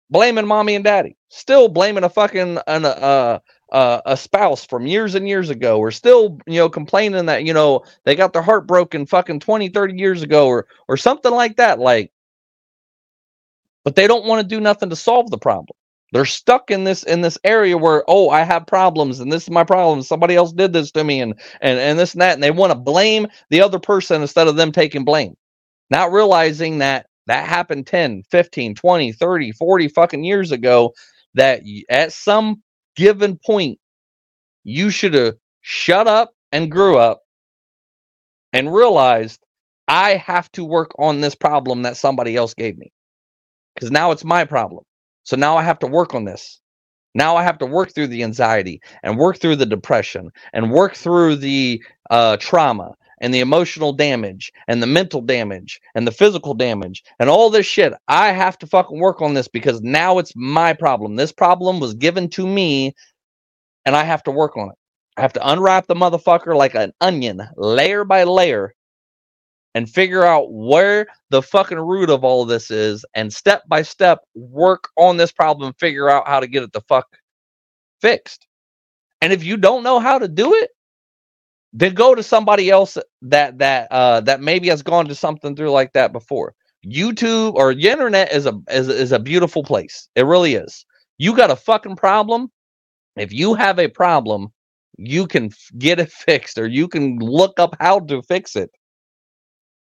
blaming 0.09 0.47
mommy 0.47 0.75
and 0.75 0.85
daddy, 0.87 1.19
still 1.29 1.69
blaming 1.69 2.05
a 2.05 2.09
fucking 2.09 2.59
an, 2.67 2.87
uh, 2.87 3.41
uh, 3.71 4.01
a 4.07 4.17
spouse 4.17 4.65
from 4.65 4.87
years 4.87 5.17
and 5.17 5.29
years 5.29 5.51
ago, 5.51 5.79
or 5.81 5.91
still, 5.91 6.39
you 6.47 6.61
know, 6.61 6.71
complaining 6.71 7.27
that, 7.27 7.45
you 7.45 7.53
know, 7.53 7.85
they 8.07 8.17
got 8.17 8.33
their 8.33 8.43
heart 8.43 8.67
broken 8.67 9.05
fucking 9.05 9.41
20, 9.41 9.69
30 9.69 9.93
years 10.01 10.23
ago, 10.23 10.47
or, 10.49 10.67
or 10.89 10.97
something 10.97 11.33
like 11.33 11.57
that. 11.59 11.79
Like, 11.79 12.11
but 13.85 13.97
they 13.97 14.07
don't 14.07 14.27
want 14.27 14.43
to 14.43 14.49
do 14.49 14.61
nothing 14.63 14.91
to 14.91 14.97
solve 14.97 15.31
the 15.31 15.39
problem. 15.39 15.76
They're 16.13 16.25
stuck 16.25 16.71
in 16.71 16.85
this 16.85 17.03
in 17.03 17.21
this 17.21 17.39
area 17.45 17.77
where 17.77 18.05
oh 18.09 18.31
I 18.31 18.43
have 18.43 18.67
problems 18.67 19.21
and 19.21 19.31
this 19.33 19.45
is 19.45 19.51
my 19.51 19.65
problem. 19.65 20.03
Somebody 20.03 20.37
else 20.37 20.53
did 20.53 20.73
this 20.73 20.91
to 20.93 21.05
me 21.05 21.21
and 21.21 21.35
and 21.61 21.79
and 21.79 21.99
this 21.99 22.15
and 22.15 22.23
that 22.23 22.35
and 22.35 22.43
they 22.43 22.51
want 22.51 22.73
to 22.73 22.79
blame 22.79 23.27
the 23.51 23.61
other 23.61 23.79
person 23.79 24.23
instead 24.23 24.49
of 24.49 24.57
them 24.57 24.73
taking 24.73 25.05
blame. 25.05 25.37
Not 25.91 26.13
realizing 26.13 26.79
that 26.79 27.07
that 27.27 27.49
happened 27.49 27.87
10, 27.89 28.23
15, 28.31 28.75
20, 28.75 29.13
30, 29.13 29.53
40 29.53 29.89
fucking 29.89 30.25
years 30.25 30.53
ago 30.53 30.95
that 31.35 31.63
at 31.91 32.13
some 32.13 32.63
given 32.95 33.39
point 33.45 33.79
you 34.65 34.91
should 34.91 35.15
have 35.15 35.35
shut 35.63 36.07
up 36.07 36.33
and 36.53 36.71
grew 36.71 36.99
up 36.99 37.23
and 38.53 38.73
realized 38.73 39.41
I 39.89 40.15
have 40.17 40.51
to 40.53 40.65
work 40.65 40.93
on 40.99 41.21
this 41.21 41.35
problem 41.35 41.83
that 41.83 41.97
somebody 41.97 42.37
else 42.37 42.55
gave 42.55 42.79
me. 42.79 42.93
Cuz 43.81 43.91
now 43.91 44.13
it's 44.13 44.25
my 44.25 44.45
problem. 44.45 44.85
So 45.27 45.37
now 45.37 45.57
I 45.57 45.63
have 45.63 45.81
to 45.81 45.89
work 45.89 46.15
on 46.15 46.25
this. 46.25 46.61
Now 47.15 47.37
I 47.37 47.43
have 47.43 47.59
to 47.59 47.67
work 47.67 47.93
through 47.93 48.07
the 48.09 48.23
anxiety 48.23 48.81
and 49.03 49.19
work 49.19 49.39
through 49.39 49.57
the 49.57 49.67
depression 49.67 50.31
and 50.53 50.71
work 50.71 50.95
through 50.95 51.37
the 51.37 51.83
uh, 52.11 52.37
trauma 52.37 52.95
and 53.21 53.35
the 53.35 53.41
emotional 53.41 53.93
damage 53.93 54.53
and 54.69 54.81
the 54.83 54.87
mental 54.87 55.21
damage 55.21 55.81
and 55.97 56.07
the 56.07 56.13
physical 56.13 56.55
damage 56.55 57.03
and 57.19 57.29
all 57.29 57.51
this 57.51 57.67
shit. 57.67 57.93
I 58.07 58.33
have 58.33 58.57
to 58.59 58.67
fucking 58.69 59.01
work 59.01 59.21
on 59.21 59.35
this 59.35 59.49
because 59.49 59.81
now 59.83 60.19
it's 60.19 60.33
my 60.37 60.75
problem. 60.75 61.17
This 61.17 61.33
problem 61.33 61.81
was 61.81 61.95
given 61.95 62.29
to 62.31 62.47
me 62.47 62.95
and 63.85 63.97
I 63.97 64.05
have 64.05 64.23
to 64.25 64.31
work 64.31 64.57
on 64.57 64.69
it. 64.69 64.77
I 65.17 65.23
have 65.23 65.33
to 65.33 65.51
unwrap 65.51 65.89
the 65.89 65.95
motherfucker 65.95 66.55
like 66.55 66.75
an 66.77 66.93
onion, 67.01 67.41
layer 67.57 68.05
by 68.05 68.25
layer, 68.25 68.75
and 69.77 69.91
figure 69.91 70.25
out 70.25 70.51
where 70.51 71.07
the 71.29 71.43
fucking 71.43 71.79
root 71.79 72.09
of 72.09 72.25
all 72.25 72.43
of 72.43 72.49
this 72.49 72.71
is 72.71 73.05
and 73.15 73.31
step 73.31 73.63
by 73.69 73.83
step 73.83 74.21
work 74.35 74.89
on 74.97 75.19
this 75.19 75.31
problem 75.31 75.75
figure 75.75 76.09
out 76.09 76.27
how 76.27 76.41
to 76.41 76.47
get 76.47 76.63
it 76.63 76.73
the 76.73 76.81
fuck 76.81 77.07
fixed. 78.01 78.47
And 79.21 79.35
if 79.35 79.45
you 79.45 79.59
don't 79.59 79.83
know 79.83 80.01
how 80.01 80.19
to 80.19 80.29
do 80.29 80.55
it 80.55 80.71
then 81.75 81.93
go 81.93 82.15
to 82.15 82.23
somebody 82.23 82.71
else 82.71 82.97
that 83.21 83.59
that 83.59 83.93
uh 83.93 84.23
that 84.23 84.41
maybe 84.41 84.69
has 84.69 84.83
gone 84.83 85.09
to 85.09 85.15
something 85.15 85.55
through 85.55 85.71
like 85.71 85.93
that 85.93 86.11
before. 86.11 86.55
Youtube 86.87 87.53
or 87.53 87.75
the 87.75 87.91
internet 87.91 88.33
is 88.33 88.47
a 88.47 88.59
is, 88.71 88.89
is 88.89 89.13
a 89.13 89.19
beautiful 89.19 89.63
place. 89.63 90.09
It 90.15 90.25
really 90.25 90.55
is. 90.55 90.87
You 91.19 91.37
got 91.37 91.51
a 91.51 91.57
fucking 91.57 91.97
problem? 91.97 92.51
If 93.17 93.31
you 93.31 93.53
have 93.53 93.79
a 93.79 93.89
problem 93.89 94.49
you 94.97 95.27
can 95.27 95.51
get 95.77 96.01
it 96.01 96.11
fixed 96.27 96.57
or 96.57 96.67
you 96.67 96.89
can 96.89 97.19
look 97.19 97.61
up 97.61 97.77
how 97.79 98.01
to 98.01 98.23
fix 98.23 98.57
it 98.57 98.71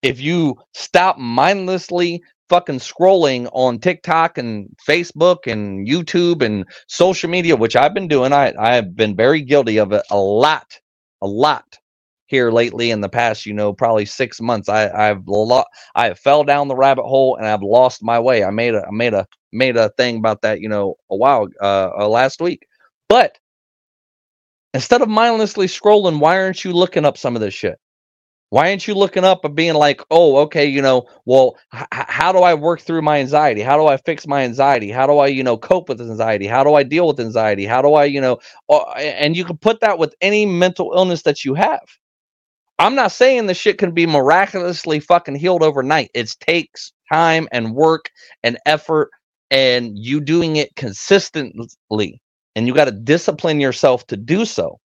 if 0.04 0.20
you 0.20 0.56
stop 0.74 1.18
mindlessly 1.18 2.22
fucking 2.50 2.78
scrolling 2.78 3.48
on 3.54 3.78
TikTok 3.78 4.36
and 4.36 4.68
Facebook 4.86 5.50
and 5.50 5.88
YouTube 5.88 6.42
and 6.42 6.66
social 6.88 7.30
media, 7.30 7.56
which 7.56 7.74
I've 7.74 7.94
been 7.94 8.06
doing, 8.06 8.32
I 8.32 8.52
I've 8.58 8.94
been 8.94 9.16
very 9.16 9.40
guilty 9.40 9.78
of 9.78 9.92
it 9.92 10.02
a 10.10 10.18
lot, 10.18 10.78
a 11.22 11.26
lot 11.26 11.78
here 12.26 12.50
lately 12.50 12.90
in 12.90 13.00
the 13.00 13.08
past, 13.08 13.46
you 13.46 13.54
know, 13.54 13.72
probably 13.72 14.04
six 14.04 14.42
months. 14.42 14.68
I 14.68 14.90
I've 14.90 15.26
lo- 15.26 15.64
I 15.94 16.12
fell 16.12 16.44
down 16.44 16.68
the 16.68 16.76
rabbit 16.76 17.04
hole 17.04 17.36
and 17.36 17.46
I've 17.46 17.62
lost 17.62 18.02
my 18.02 18.20
way. 18.20 18.44
I 18.44 18.50
made 18.50 18.74
a 18.74 18.86
I 18.86 18.90
made 18.90 19.14
a 19.14 19.26
made 19.52 19.78
a 19.78 19.88
thing 19.96 20.18
about 20.18 20.42
that, 20.42 20.60
you 20.60 20.68
know, 20.68 20.96
a 21.10 21.16
while 21.16 21.48
uh, 21.62 21.90
uh 21.98 22.08
last 22.08 22.42
week. 22.42 22.66
But 23.08 23.38
instead 24.74 25.00
of 25.00 25.08
mindlessly 25.08 25.66
scrolling, 25.66 26.20
why 26.20 26.38
aren't 26.38 26.62
you 26.62 26.74
looking 26.74 27.06
up 27.06 27.16
some 27.16 27.36
of 27.36 27.40
this 27.40 27.54
shit? 27.54 27.78
Why 28.54 28.70
aren't 28.70 28.88
you 28.88 28.94
looking 28.94 29.24
up 29.24 29.44
and 29.44 29.56
being 29.56 29.74
like, 29.74 30.00
oh, 30.12 30.38
okay, 30.38 30.64
you 30.66 30.80
know, 30.80 31.08
well, 31.26 31.58
h- 31.74 31.86
how 31.90 32.32
do 32.32 32.40
I 32.40 32.54
work 32.54 32.80
through 32.82 33.02
my 33.02 33.18
anxiety? 33.20 33.62
How 33.62 33.76
do 33.76 33.88
I 33.88 33.98
fix 33.98 34.28
my 34.28 34.44
anxiety? 34.44 34.90
How 34.92 35.08
do 35.08 35.18
I, 35.18 35.28
you 35.28 35.42
know, 35.42 35.58
cope 35.58 35.88
with 35.90 36.00
anxiety? 36.00 36.46
How 36.46 36.64
do 36.64 36.74
I 36.74 36.84
deal 36.84 37.08
with 37.08 37.20
anxiety? 37.20 37.66
How 37.66 37.82
do 37.82 37.94
I, 37.94 38.06
you 38.06 38.20
know, 38.20 38.38
uh, 38.70 38.84
and 38.92 39.36
you 39.36 39.44
can 39.44 39.58
put 39.58 39.80
that 39.80 39.98
with 39.98 40.14
any 40.22 40.46
mental 40.46 40.92
illness 40.96 41.24
that 41.24 41.44
you 41.44 41.54
have. 41.56 41.82
I'm 42.78 42.96
not 42.96 43.12
saying 43.12 43.46
the 43.46 43.54
shit 43.54 43.78
can 43.78 43.92
be 43.92 44.06
miraculously 44.06 45.00
fucking 45.00 45.36
healed 45.36 45.64
overnight. 45.64 46.10
It 46.14 46.36
takes 46.40 46.92
time 47.12 47.48
and 47.52 47.74
work 47.74 48.10
and 48.44 48.58
effort 48.66 49.10
and 49.50 49.98
you 49.98 50.20
doing 50.20 50.56
it 50.56 50.76
consistently. 50.76 52.22
And 52.56 52.68
you 52.68 52.74
got 52.74 52.86
to 52.86 52.92
discipline 52.92 53.60
yourself 53.60 54.06
to 54.08 54.18
do 54.18 54.44
so. 54.46 54.78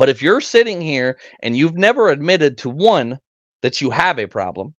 But 0.00 0.08
if 0.08 0.22
you're 0.22 0.40
sitting 0.40 0.80
here 0.80 1.18
and 1.42 1.54
you've 1.54 1.76
never 1.76 2.08
admitted 2.08 2.56
to 2.58 2.70
one 2.70 3.18
that 3.60 3.82
you 3.82 3.90
have 3.90 4.18
a 4.18 4.26
problem 4.26 4.74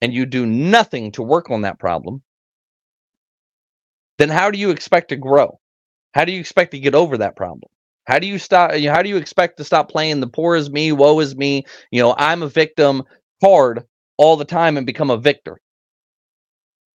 and 0.00 0.14
you 0.14 0.26
do 0.26 0.46
nothing 0.46 1.10
to 1.12 1.24
work 1.24 1.50
on 1.50 1.62
that 1.62 1.80
problem, 1.80 2.22
then 4.18 4.28
how 4.28 4.52
do 4.52 4.58
you 4.60 4.70
expect 4.70 5.08
to 5.08 5.16
grow? 5.16 5.58
How 6.14 6.24
do 6.24 6.30
you 6.30 6.38
expect 6.38 6.70
to 6.70 6.78
get 6.78 6.94
over 6.94 7.18
that 7.18 7.34
problem? 7.34 7.68
How 8.06 8.20
do 8.20 8.28
you 8.28 8.38
stop? 8.38 8.74
How 8.74 9.02
do 9.02 9.08
you 9.08 9.16
expect 9.16 9.56
to 9.56 9.64
stop 9.64 9.90
playing 9.90 10.20
the 10.20 10.28
poor 10.28 10.54
is 10.54 10.70
me, 10.70 10.92
woe 10.92 11.18
is 11.18 11.34
me, 11.34 11.64
you 11.90 12.00
know, 12.00 12.14
I'm 12.16 12.44
a 12.44 12.48
victim 12.48 13.02
card 13.42 13.82
all 14.18 14.36
the 14.36 14.44
time 14.44 14.76
and 14.76 14.86
become 14.86 15.10
a 15.10 15.16
victor? 15.18 15.58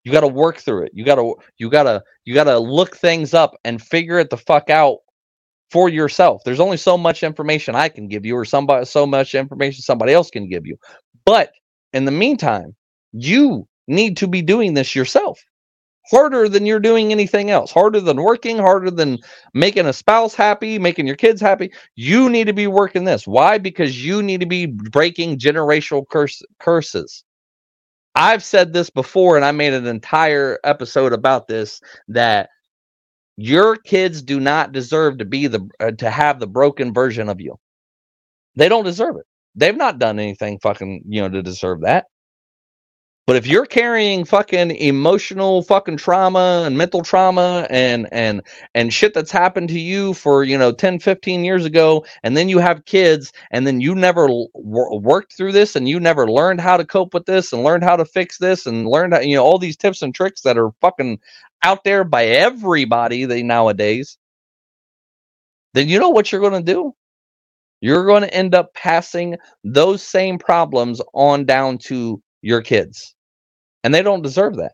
You 0.03 0.11
got 0.11 0.23
to 0.23 0.29
work 0.29 0.57
through 0.57 0.87
it. 0.87 0.91
You 0.93 1.05
got 1.05 1.15
to, 1.15 1.37
you 1.57 1.71
got 1.71 1.85
to, 1.85 2.03
you 2.25 2.35
got 2.35 2.45
to 2.45 2.59
look 2.59 2.97
things 2.97 3.33
up 3.33 3.55
and 3.65 3.81
figure 3.81 4.19
it 4.19 4.29
the 4.29 4.37
fuck 4.37 4.71
out 4.71 4.99
for 5.71 5.89
yourself. 5.89 6.43
There's 6.45 6.61
only 6.61 6.77
so 6.77 6.97
much 6.97 7.23
information 7.23 7.75
I 7.75 7.89
can 7.89 8.09
give 8.09 8.25
you, 8.25 8.37
or 8.37 8.45
somebody 8.45 8.85
so 8.87 9.07
much 9.07 9.35
information 9.35 9.83
somebody 9.83 10.13
else 10.13 10.31
can 10.31 10.49
give 10.49 10.67
you. 10.67 10.77
But 11.25 11.53
in 11.93 12.05
the 12.05 12.11
meantime, 12.11 12.75
you 13.13 13.67
need 13.87 14.17
to 14.19 14.29
be 14.29 14.43
doing 14.43 14.75
this 14.75 14.95
yourself 14.95 15.39
harder 16.11 16.49
than 16.49 16.65
you're 16.65 16.81
doing 16.81 17.13
anything 17.13 17.51
else, 17.51 17.71
harder 17.71 18.01
than 18.01 18.23
working, 18.23 18.59
harder 18.59 18.91
than 18.91 19.19
making 19.55 19.87
a 19.87 19.93
spouse 19.93 20.35
happy, 20.35 20.79
making 20.79 21.07
your 21.07 21.17
kids 21.17 21.41
happy. 21.41 21.71
You 21.97 22.31
need 22.31 22.47
to 22.47 22.53
be 22.53 22.67
working 22.67 23.05
this. 23.05 23.27
Why? 23.27 23.59
Because 23.59 24.05
you 24.05 24.23
need 24.23 24.41
to 24.41 24.47
be 24.47 24.67
breaking 24.67 25.39
generational 25.39 26.09
curse, 26.09 26.43
curses. 26.59 27.25
I've 28.15 28.43
said 28.43 28.73
this 28.73 28.91
before, 28.91 29.37
and 29.37 29.45
I 29.45 29.53
made 29.53 29.75
an 29.75 29.87
entire 29.87 30.59
episode 30.65 31.13
about 31.13 31.47
this 31.47 31.81
that 32.09 32.51
your 33.41 33.77
kids 33.77 34.21
do 34.21 34.41
not 34.41 34.73
deserve 34.73 35.19
to 35.19 35.25
be 35.25 35.47
the 35.47 35.67
uh, 35.79 35.93
to 35.93 36.11
have 36.11 36.41
the 36.41 36.47
broken 36.49 36.93
version 36.93 37.29
of 37.29 37.41
you. 37.41 37.57
They 38.57 38.69
don't 38.69 38.85
deserve 38.85 39.17
it. 39.17 39.27
They've 39.55 39.77
not 39.77 40.01
done 40.01 40.19
anything 40.19 40.59
fucking, 40.61 41.05
you 41.09 41.21
know, 41.23 41.29
to 41.29 41.41
deserve 41.41 41.83
that. 41.83 42.07
But 43.29 43.37
if 43.37 43.47
you're 43.47 43.67
carrying 43.67 44.25
fucking 44.25 44.71
emotional 44.71 45.63
fucking 45.63 45.99
trauma 45.99 46.65
and 46.65 46.79
mental 46.79 47.03
trauma 47.03 47.67
and 47.69 48.09
and 48.11 48.41
and 48.75 48.93
shit 48.93 49.13
that's 49.13 49.31
happened 49.31 49.69
to 49.69 49.79
you 49.79 50.15
for, 50.15 50.45
you 50.45 50.57
know, 50.57 50.73
10, 50.73 50.99
15 50.99 51.45
years 51.45 51.67
ago 51.67 52.07
and 52.23 52.39
then 52.39 52.49
you 52.49 52.59
have 52.59 52.87
kids 52.87 53.31
and 53.51 53.67
then 53.67 53.83
you 53.83 53.95
never 53.95 54.29
worked 54.55 55.37
through 55.37 55.53
this 55.53 55.77
and 55.77 55.91
you 55.91 56.01
never 56.01 56.27
learned 56.27 56.63
how 56.63 56.79
to 56.79 56.87
cope 56.87 57.13
with 57.13 57.27
this 57.27 57.53
and 57.53 57.63
learned 57.63 57.85
how 57.85 57.97
to 57.97 58.05
fix 58.07 58.39
this 58.39 58.65
and 58.65 58.89
learned 58.89 59.13
how, 59.13 59.21
you 59.21 59.37
know 59.37 59.45
all 59.45 59.59
these 59.59 59.77
tips 59.77 60.01
and 60.01 60.15
tricks 60.15 60.41
that 60.41 60.57
are 60.57 60.71
fucking 60.81 61.21
out 61.63 61.85
there 61.85 62.05
by 62.05 62.27
everybody 62.27 63.25
they 63.25 63.43
nowadays, 63.43 64.19
then 65.75 65.89
you 65.89 65.99
know 65.99 66.11
what 66.11 66.31
you're 66.31 66.41
going 66.41 66.65
to 66.65 66.73
do? 66.73 66.95
You're 67.81 68.07
going 68.07 68.23
to 68.23 68.35
end 68.35 68.55
up 68.55 68.75
passing 68.75 69.37
those 69.63 70.03
same 70.03 70.39
problems 70.39 71.01
on 71.15 71.45
down 71.45 71.79
to 71.79 72.21
your 72.43 72.63
kids 72.63 73.15
and 73.85 73.95
they 73.95 74.03
don't 74.03 74.23
deserve 74.23 74.57
that. 74.57 74.73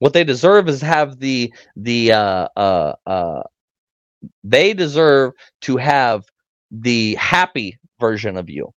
What 0.00 0.12
they 0.12 0.24
deserve 0.24 0.68
is 0.68 0.80
have 0.80 1.18
the 1.18 1.52
the 1.76 2.12
uh, 2.12 2.48
uh, 2.56 2.94
uh, 3.06 3.42
they 4.44 4.74
deserve 4.74 5.32
to 5.62 5.76
have 5.76 6.24
the 6.70 7.14
happy 7.16 7.78
version 8.00 8.36
of 8.36 8.48
you. 8.48 8.72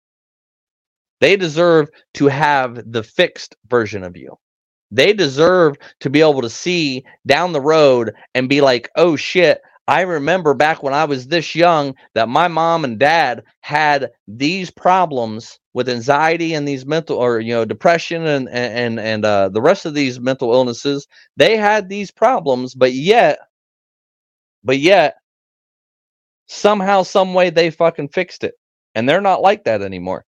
They 1.21 1.37
deserve 1.37 1.89
to 2.15 2.29
have 2.29 2.81
the 2.91 3.03
fixed 3.03 3.57
version 3.69 4.05
of 4.05 4.17
you. 4.17 4.37
They 4.91 5.13
deserve 5.13 5.77
to 6.01 6.11
be 6.11 6.21
able 6.21 6.43
to 6.43 6.51
see 6.51 7.05
down 7.27 7.53
the 7.53 7.61
road 7.61 8.13
and 8.35 8.49
be 8.49 8.61
like, 8.61 8.89
oh 8.97 9.17
shit, 9.17 9.61
I 9.89 10.03
remember 10.03 10.53
back 10.53 10.83
when 10.83 10.93
I 10.93 11.05
was 11.07 11.29
this 11.29 11.55
young 11.55 11.95
that 12.15 12.29
my 12.29 12.47
mom 12.47 12.85
and 12.85 12.99
dad 12.99 13.43
had 13.61 14.11
these 14.27 14.71
problems 14.71 15.59
with 15.73 15.89
anxiety 15.89 16.53
and 16.55 16.69
these 16.69 16.85
mental 16.85 17.17
or 17.17 17.41
you 17.41 17.55
know 17.55 17.65
depression 17.65 18.27
and 18.27 18.49
and 18.51 19.01
and 19.01 19.25
uh, 19.25 19.49
the 19.49 19.63
rest 19.63 19.87
of 19.87 19.95
these 19.95 20.21
mental 20.21 20.53
illnesses. 20.53 21.07
They 21.39 21.57
had 21.57 21.89
these 21.89 22.11
problems, 22.11 22.75
but 22.75 22.93
yet, 22.93 23.39
but 24.63 24.79
yet, 24.79 25.17
somehow, 26.49 27.03
some 27.03 27.33
way, 27.33 27.51
they 27.51 27.71
fucking 27.71 28.09
fixed 28.09 28.45
it, 28.45 28.55
and 28.95 29.09
they're 29.09 29.23
not 29.23 29.41
like 29.43 29.65
that 29.65 29.81
anymore. 29.81 30.25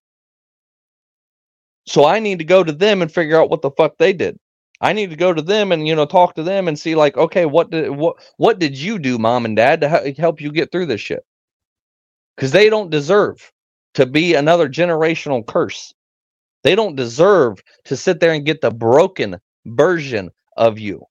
So 1.86 2.06
I 2.06 2.20
need 2.20 2.38
to 2.38 2.44
go 2.44 2.64
to 2.64 2.72
them 2.72 3.02
and 3.02 3.12
figure 3.12 3.40
out 3.40 3.50
what 3.50 3.62
the 3.62 3.70
fuck 3.72 3.98
they 3.98 4.12
did. 4.14 4.38
I 4.80 4.92
need 4.94 5.10
to 5.10 5.16
go 5.16 5.32
to 5.34 5.42
them 5.42 5.72
and 5.72 5.86
you 5.88 5.94
know 5.96 6.06
talk 6.06 6.34
to 6.36 6.42
them 6.42 6.68
and 6.68 6.78
see 6.78 6.94
like, 6.94 7.16
okay, 7.16 7.46
what 7.46 7.70
did 7.70 7.90
what 7.90 8.16
what 8.38 8.58
did 8.60 8.78
you 8.78 8.98
do, 8.98 9.18
mom 9.18 9.44
and 9.44 9.56
dad, 9.56 9.80
to 9.82 9.88
help 10.18 10.40
you 10.40 10.52
get 10.52 10.72
through 10.72 10.86
this 10.86 11.00
shit? 11.00 11.24
Because 12.36 12.52
they 12.52 12.70
don't 12.70 12.90
deserve 12.90 13.52
to 13.94 14.06
be 14.06 14.34
another 14.34 14.68
generational 14.68 15.46
curse. 15.46 15.94
They 16.64 16.74
don't 16.74 16.96
deserve 16.96 17.62
to 17.86 17.96
sit 17.96 18.20
there 18.20 18.32
and 18.32 18.46
get 18.46 18.60
the 18.60 18.70
broken 18.70 19.38
version 19.66 20.30
of 20.56 20.78
you. 20.78 21.04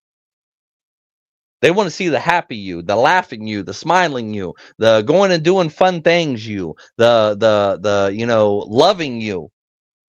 They 1.62 1.72
want 1.72 1.88
to 1.88 1.96
see 1.96 2.10
the 2.10 2.20
happy 2.20 2.58
you, 2.58 2.84
the 2.84 2.96
laughing 2.96 3.48
you, 3.48 3.64
the 3.64 3.74
smiling 3.74 4.34
you, 4.34 4.56
the 4.80 5.02
going 5.04 5.32
and 5.32 5.44
doing 5.44 5.70
fun 5.70 6.02
things 6.04 6.48
you, 6.48 6.76
the 6.98 7.36
the 7.40 7.80
the 7.82 8.14
you 8.16 8.26
know 8.26 8.58
loving 8.58 9.22
you 9.22 9.50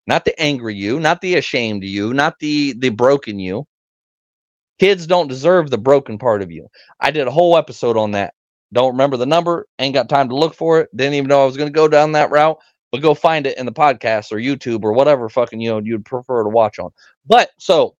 not 0.07 0.25
the 0.25 0.39
angry 0.41 0.75
you, 0.75 0.99
not 0.99 1.21
the 1.21 1.35
ashamed 1.35 1.83
you, 1.83 2.13
not 2.13 2.39
the 2.39 2.73
the 2.73 2.89
broken 2.89 3.39
you. 3.39 3.67
Kids 4.79 5.05
don't 5.05 5.27
deserve 5.27 5.69
the 5.69 5.77
broken 5.77 6.17
part 6.17 6.41
of 6.41 6.51
you. 6.51 6.67
I 6.99 7.11
did 7.11 7.27
a 7.27 7.31
whole 7.31 7.55
episode 7.55 7.97
on 7.97 8.11
that. 8.11 8.33
Don't 8.73 8.93
remember 8.93 9.17
the 9.17 9.25
number, 9.25 9.67
ain't 9.79 9.93
got 9.93 10.09
time 10.09 10.29
to 10.29 10.35
look 10.35 10.55
for 10.55 10.79
it. 10.79 10.89
Didn't 10.95 11.13
even 11.15 11.27
know 11.27 11.43
I 11.43 11.45
was 11.45 11.57
going 11.57 11.67
to 11.67 11.73
go 11.73 11.87
down 11.87 12.13
that 12.13 12.31
route, 12.31 12.57
but 12.91 13.01
go 13.01 13.13
find 13.13 13.45
it 13.45 13.57
in 13.57 13.65
the 13.65 13.71
podcast 13.71 14.31
or 14.31 14.37
YouTube 14.37 14.83
or 14.83 14.93
whatever 14.93 15.29
fucking 15.29 15.59
you 15.61 15.69
know 15.69 15.79
you'd 15.79 16.05
prefer 16.05 16.43
to 16.43 16.49
watch 16.49 16.79
on. 16.79 16.91
But 17.25 17.51
so 17.59 17.95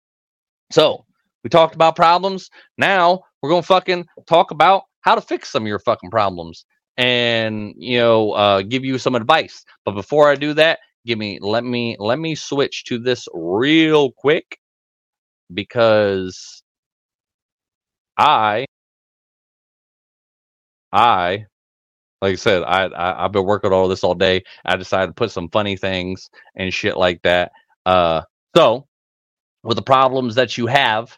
so 0.71 1.05
we 1.43 1.49
talked 1.49 1.75
about 1.75 1.95
problems. 1.95 2.49
Now 2.77 3.21
we're 3.41 3.49
going 3.49 3.63
to 3.63 3.67
fucking 3.67 4.07
talk 4.27 4.51
about 4.51 4.83
how 5.01 5.15
to 5.15 5.21
fix 5.21 5.49
some 5.49 5.63
of 5.63 5.67
your 5.67 5.79
fucking 5.79 6.11
problems 6.11 6.65
and 6.97 7.73
you 7.77 7.97
know 7.97 8.31
uh, 8.31 8.61
give 8.61 8.85
you 8.85 8.97
some 8.97 9.15
advice. 9.15 9.63
But 9.85 9.93
before 9.93 10.29
I 10.29 10.35
do 10.35 10.53
that, 10.55 10.79
give 11.05 11.19
me 11.19 11.39
let 11.41 11.63
me 11.63 11.97
let 11.99 12.19
me 12.19 12.35
switch 12.35 12.85
to 12.85 12.99
this 12.99 13.27
real 13.33 14.11
quick 14.11 14.59
because 15.53 16.63
I 18.17 18.65
I 20.93 21.45
like 22.21 22.33
I 22.33 22.37
said, 22.37 22.63
I, 22.63 22.89
I 22.95 23.23
have 23.23 23.33
been 23.33 23.45
working 23.45 23.73
all 23.73 23.87
this 23.89 24.03
all 24.03 24.15
day. 24.15 24.43
I 24.65 24.77
decided 24.77 25.07
to 25.09 25.13
put 25.13 25.31
some 25.31 25.49
funny 25.49 25.77
things 25.77 26.29
and 26.55 26.73
shit 26.73 26.97
like 26.97 27.21
that. 27.23 27.53
Uh, 27.85 28.23
so 28.57 28.87
with 29.63 29.77
the 29.77 29.83
problems 29.83 30.35
that 30.35 30.57
you 30.57 30.67
have 30.67 31.17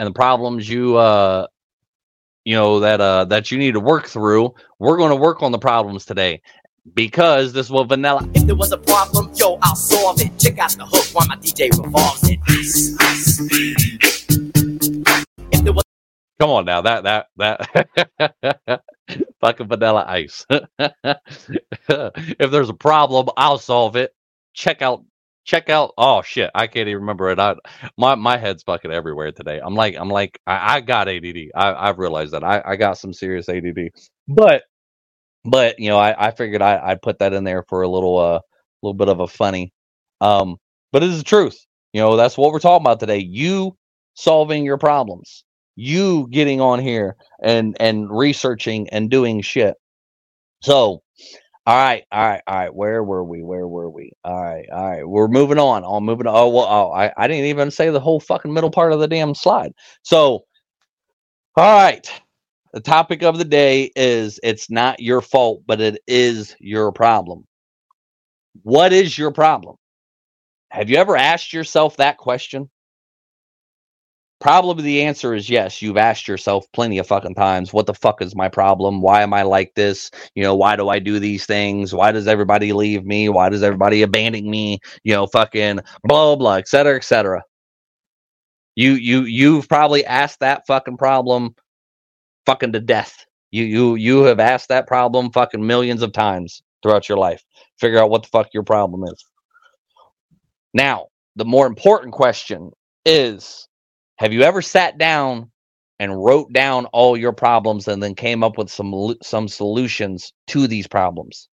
and 0.00 0.06
the 0.08 0.12
problems 0.14 0.68
you 0.68 0.96
uh 0.96 1.46
you 2.44 2.54
know 2.56 2.80
that 2.80 3.00
uh 3.00 3.26
that 3.26 3.50
you 3.50 3.58
need 3.58 3.74
to 3.74 3.80
work 3.80 4.06
through, 4.08 4.54
we're 4.78 4.96
going 4.98 5.10
to 5.10 5.16
work 5.16 5.42
on 5.42 5.52
the 5.52 5.58
problems 5.60 6.06
today 6.06 6.42
because 6.94 7.52
this 7.52 7.70
was 7.70 7.86
vanilla. 7.88 8.28
If 8.34 8.46
there 8.46 8.56
was 8.56 8.72
a 8.72 8.78
problem, 8.78 9.30
yo, 9.34 9.58
I'll 9.62 9.76
solve 9.76 10.20
it. 10.20 10.38
Check 10.38 10.58
out 10.58 10.72
the 10.72 10.86
hook 10.86 11.06
while 11.14 11.26
my 11.28 11.36
DJ 11.36 11.70
revolves 11.82 12.28
it. 12.28 12.40
Was- 15.74 15.82
Come 16.40 16.50
on 16.50 16.64
now, 16.66 16.82
that 16.82 17.04
that 17.04 17.28
that 17.38 18.82
fucking 19.40 19.68
vanilla 19.68 20.04
ice. 20.08 20.44
if 20.78 22.50
there's 22.50 22.68
a 22.70 22.74
problem, 22.74 23.28
I'll 23.36 23.58
solve 23.58 23.96
it. 23.96 24.14
Check 24.54 24.82
out 24.82 25.04
check 25.44 25.70
out 25.70 25.92
oh 25.96 26.22
shit 26.22 26.50
i 26.56 26.66
can't 26.66 26.88
even 26.88 27.00
remember 27.02 27.30
it 27.30 27.38
i 27.38 27.54
my 27.98 28.14
my 28.16 28.36
head's 28.36 28.64
fucking 28.64 28.90
everywhere 28.92 29.32
today 29.32 29.60
i'm 29.64 29.74
like 29.76 29.96
i'm 29.96 30.10
like 30.10 30.40
i, 30.46 30.76
I 30.76 30.80
got 30.80 31.08
ADD 31.08 31.36
i 31.56 31.72
i've 31.88 31.98
realized 31.98 32.32
that 32.32 32.44
i 32.44 32.62
i 32.66 32.76
got 32.76 32.98
some 32.98 33.12
serious 33.12 33.48
ADD 33.48 33.90
but 34.28 34.64
but 35.46 35.78
you 35.78 35.88
know, 35.88 35.98
I, 35.98 36.28
I 36.28 36.30
figured 36.30 36.62
I, 36.62 36.80
I'd 36.82 37.02
put 37.02 37.18
that 37.20 37.32
in 37.32 37.44
there 37.44 37.62
for 37.68 37.82
a 37.82 37.88
little 37.88 38.18
uh 38.18 38.40
little 38.82 38.94
bit 38.94 39.08
of 39.08 39.20
a 39.20 39.26
funny. 39.26 39.72
Um, 40.20 40.56
but 40.92 41.02
it 41.02 41.10
is 41.10 41.18
the 41.18 41.24
truth. 41.24 41.58
You 41.92 42.00
know, 42.00 42.16
that's 42.16 42.36
what 42.36 42.52
we're 42.52 42.58
talking 42.58 42.84
about 42.84 43.00
today. 43.00 43.18
You 43.18 43.76
solving 44.14 44.64
your 44.64 44.78
problems. 44.78 45.44
You 45.76 46.28
getting 46.30 46.60
on 46.60 46.80
here 46.80 47.16
and 47.42 47.76
and 47.80 48.10
researching 48.10 48.88
and 48.90 49.10
doing 49.10 49.42
shit. 49.42 49.74
So, 50.62 51.02
all 51.66 51.76
right, 51.76 52.04
all 52.10 52.26
right, 52.26 52.42
all 52.46 52.56
right. 52.56 52.74
Where 52.74 53.02
were 53.04 53.24
we? 53.24 53.42
Where 53.42 53.68
were 53.68 53.90
we? 53.90 54.12
All 54.24 54.42
right, 54.42 54.66
all 54.72 54.90
right. 54.90 55.08
We're 55.08 55.28
moving 55.28 55.58
on. 55.58 55.84
I'm 55.84 56.04
moving 56.04 56.26
on. 56.26 56.34
Oh 56.34 56.48
well, 56.48 56.66
oh, 56.66 56.92
I, 56.92 57.12
I 57.16 57.28
didn't 57.28 57.46
even 57.46 57.70
say 57.70 57.90
the 57.90 58.00
whole 58.00 58.20
fucking 58.20 58.52
middle 58.52 58.70
part 58.70 58.92
of 58.92 59.00
the 59.00 59.08
damn 59.08 59.34
slide. 59.34 59.72
So, 60.02 60.44
all 61.56 61.82
right. 61.82 62.10
The 62.72 62.80
topic 62.80 63.22
of 63.22 63.38
the 63.38 63.44
day 63.44 63.90
is 63.96 64.38
it's 64.42 64.70
not 64.70 65.00
your 65.00 65.22
fault, 65.22 65.62
but 65.66 65.80
it 65.80 66.00
is 66.06 66.54
your 66.60 66.92
problem. 66.92 67.46
What 68.62 68.92
is 68.92 69.16
your 69.16 69.32
problem? 69.32 69.76
Have 70.70 70.90
you 70.90 70.96
ever 70.96 71.16
asked 71.16 71.52
yourself 71.52 71.96
that 71.96 72.18
question? 72.18 72.70
Probably 74.40 74.84
the 74.84 75.02
answer 75.02 75.34
is 75.34 75.48
yes. 75.48 75.80
You've 75.80 75.96
asked 75.96 76.28
yourself 76.28 76.66
plenty 76.74 76.98
of 76.98 77.06
fucking 77.06 77.34
times, 77.34 77.72
what 77.72 77.86
the 77.86 77.94
fuck 77.94 78.20
is 78.20 78.36
my 78.36 78.48
problem? 78.48 79.00
Why 79.00 79.22
am 79.22 79.32
I 79.32 79.42
like 79.42 79.72
this? 79.74 80.10
You 80.34 80.42
know, 80.42 80.54
why 80.54 80.76
do 80.76 80.90
I 80.90 80.98
do 80.98 81.18
these 81.18 81.46
things? 81.46 81.94
Why 81.94 82.12
does 82.12 82.26
everybody 82.28 82.74
leave 82.74 83.06
me? 83.06 83.30
Why 83.30 83.48
does 83.48 83.62
everybody 83.62 84.02
abandon 84.02 84.50
me? 84.50 84.80
You 85.04 85.14
know, 85.14 85.26
fucking 85.26 85.80
blah 86.04 86.36
blah, 86.36 86.56
et 86.56 86.68
cetera, 86.68 86.96
et 86.96 87.04
cetera. 87.04 87.42
You 88.74 88.92
you 88.92 89.22
you've 89.22 89.68
probably 89.68 90.04
asked 90.04 90.40
that 90.40 90.66
fucking 90.66 90.98
problem 90.98 91.54
fucking 92.46 92.72
to 92.72 92.80
death. 92.80 93.26
You 93.50 93.64
you 93.64 93.94
you 93.96 94.22
have 94.24 94.40
asked 94.40 94.68
that 94.68 94.86
problem 94.86 95.30
fucking 95.30 95.66
millions 95.66 96.02
of 96.02 96.12
times 96.12 96.62
throughout 96.82 97.08
your 97.08 97.18
life. 97.18 97.44
Figure 97.78 97.98
out 97.98 98.10
what 98.10 98.22
the 98.22 98.28
fuck 98.28 98.48
your 98.54 98.62
problem 98.62 99.04
is. 99.04 99.24
Now, 100.74 101.06
the 101.36 101.44
more 101.44 101.66
important 101.66 102.12
question 102.12 102.70
is 103.04 103.68
have 104.18 104.32
you 104.32 104.42
ever 104.42 104.62
sat 104.62 104.98
down 104.98 105.50
and 105.98 106.22
wrote 106.22 106.52
down 106.52 106.86
all 106.86 107.16
your 107.16 107.32
problems 107.32 107.88
and 107.88 108.02
then 108.02 108.14
came 108.14 108.42
up 108.42 108.58
with 108.58 108.70
some 108.70 109.14
some 109.22 109.48
solutions 109.48 110.32
to 110.48 110.66
these 110.66 110.86
problems? 110.86 111.48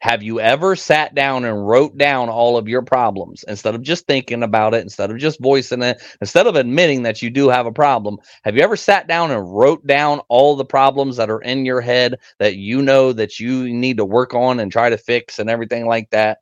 Have 0.00 0.22
you 0.22 0.40
ever 0.40 0.76
sat 0.76 1.14
down 1.14 1.44
and 1.44 1.68
wrote 1.68 1.98
down 1.98 2.30
all 2.30 2.56
of 2.56 2.66
your 2.66 2.80
problems 2.80 3.44
instead 3.46 3.74
of 3.74 3.82
just 3.82 4.06
thinking 4.06 4.42
about 4.42 4.72
it, 4.72 4.82
instead 4.82 5.10
of 5.10 5.18
just 5.18 5.38
voicing 5.40 5.82
it, 5.82 6.02
instead 6.22 6.46
of 6.46 6.56
admitting 6.56 7.02
that 7.02 7.20
you 7.20 7.28
do 7.28 7.50
have 7.50 7.66
a 7.66 7.72
problem? 7.72 8.18
Have 8.42 8.56
you 8.56 8.62
ever 8.62 8.76
sat 8.76 9.06
down 9.06 9.30
and 9.30 9.54
wrote 9.54 9.86
down 9.86 10.20
all 10.28 10.56
the 10.56 10.64
problems 10.64 11.16
that 11.18 11.28
are 11.28 11.42
in 11.42 11.66
your 11.66 11.82
head 11.82 12.18
that 12.38 12.56
you 12.56 12.80
know 12.80 13.12
that 13.12 13.38
you 13.38 13.68
need 13.68 13.98
to 13.98 14.04
work 14.06 14.32
on 14.32 14.58
and 14.58 14.72
try 14.72 14.88
to 14.88 14.96
fix 14.96 15.38
and 15.38 15.50
everything 15.50 15.86
like 15.86 16.08
that? 16.10 16.38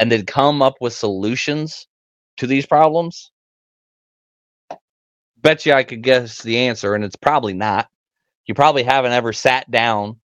And 0.00 0.10
then 0.10 0.26
come 0.26 0.60
up 0.60 0.74
with 0.80 0.94
solutions 0.94 1.86
to 2.38 2.48
these 2.48 2.66
problems? 2.66 3.30
Bet 5.36 5.64
you 5.66 5.72
I 5.72 5.84
could 5.84 6.02
guess 6.02 6.42
the 6.42 6.58
answer, 6.58 6.96
and 6.96 7.04
it's 7.04 7.14
probably 7.14 7.54
not. 7.54 7.88
You 8.46 8.54
probably 8.54 8.82
haven't 8.82 9.12
ever 9.12 9.32
sat 9.32 9.70
down 9.70 10.16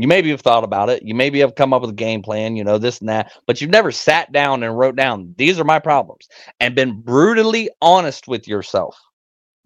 you 0.00 0.08
maybe 0.08 0.30
have 0.30 0.40
thought 0.40 0.64
about 0.64 0.88
it. 0.88 1.02
You 1.02 1.14
maybe 1.14 1.40
have 1.40 1.56
come 1.56 1.74
up 1.74 1.82
with 1.82 1.90
a 1.90 1.94
game 1.94 2.22
plan, 2.22 2.56
you 2.56 2.64
know, 2.64 2.78
this 2.78 3.00
and 3.00 3.08
that, 3.10 3.32
but 3.46 3.60
you've 3.60 3.70
never 3.70 3.92
sat 3.92 4.32
down 4.32 4.62
and 4.62 4.78
wrote 4.78 4.96
down, 4.96 5.34
these 5.36 5.60
are 5.60 5.64
my 5.64 5.78
problems 5.78 6.26
and 6.58 6.74
been 6.74 7.02
brutally 7.02 7.68
honest 7.82 8.26
with 8.26 8.48
yourself. 8.48 8.98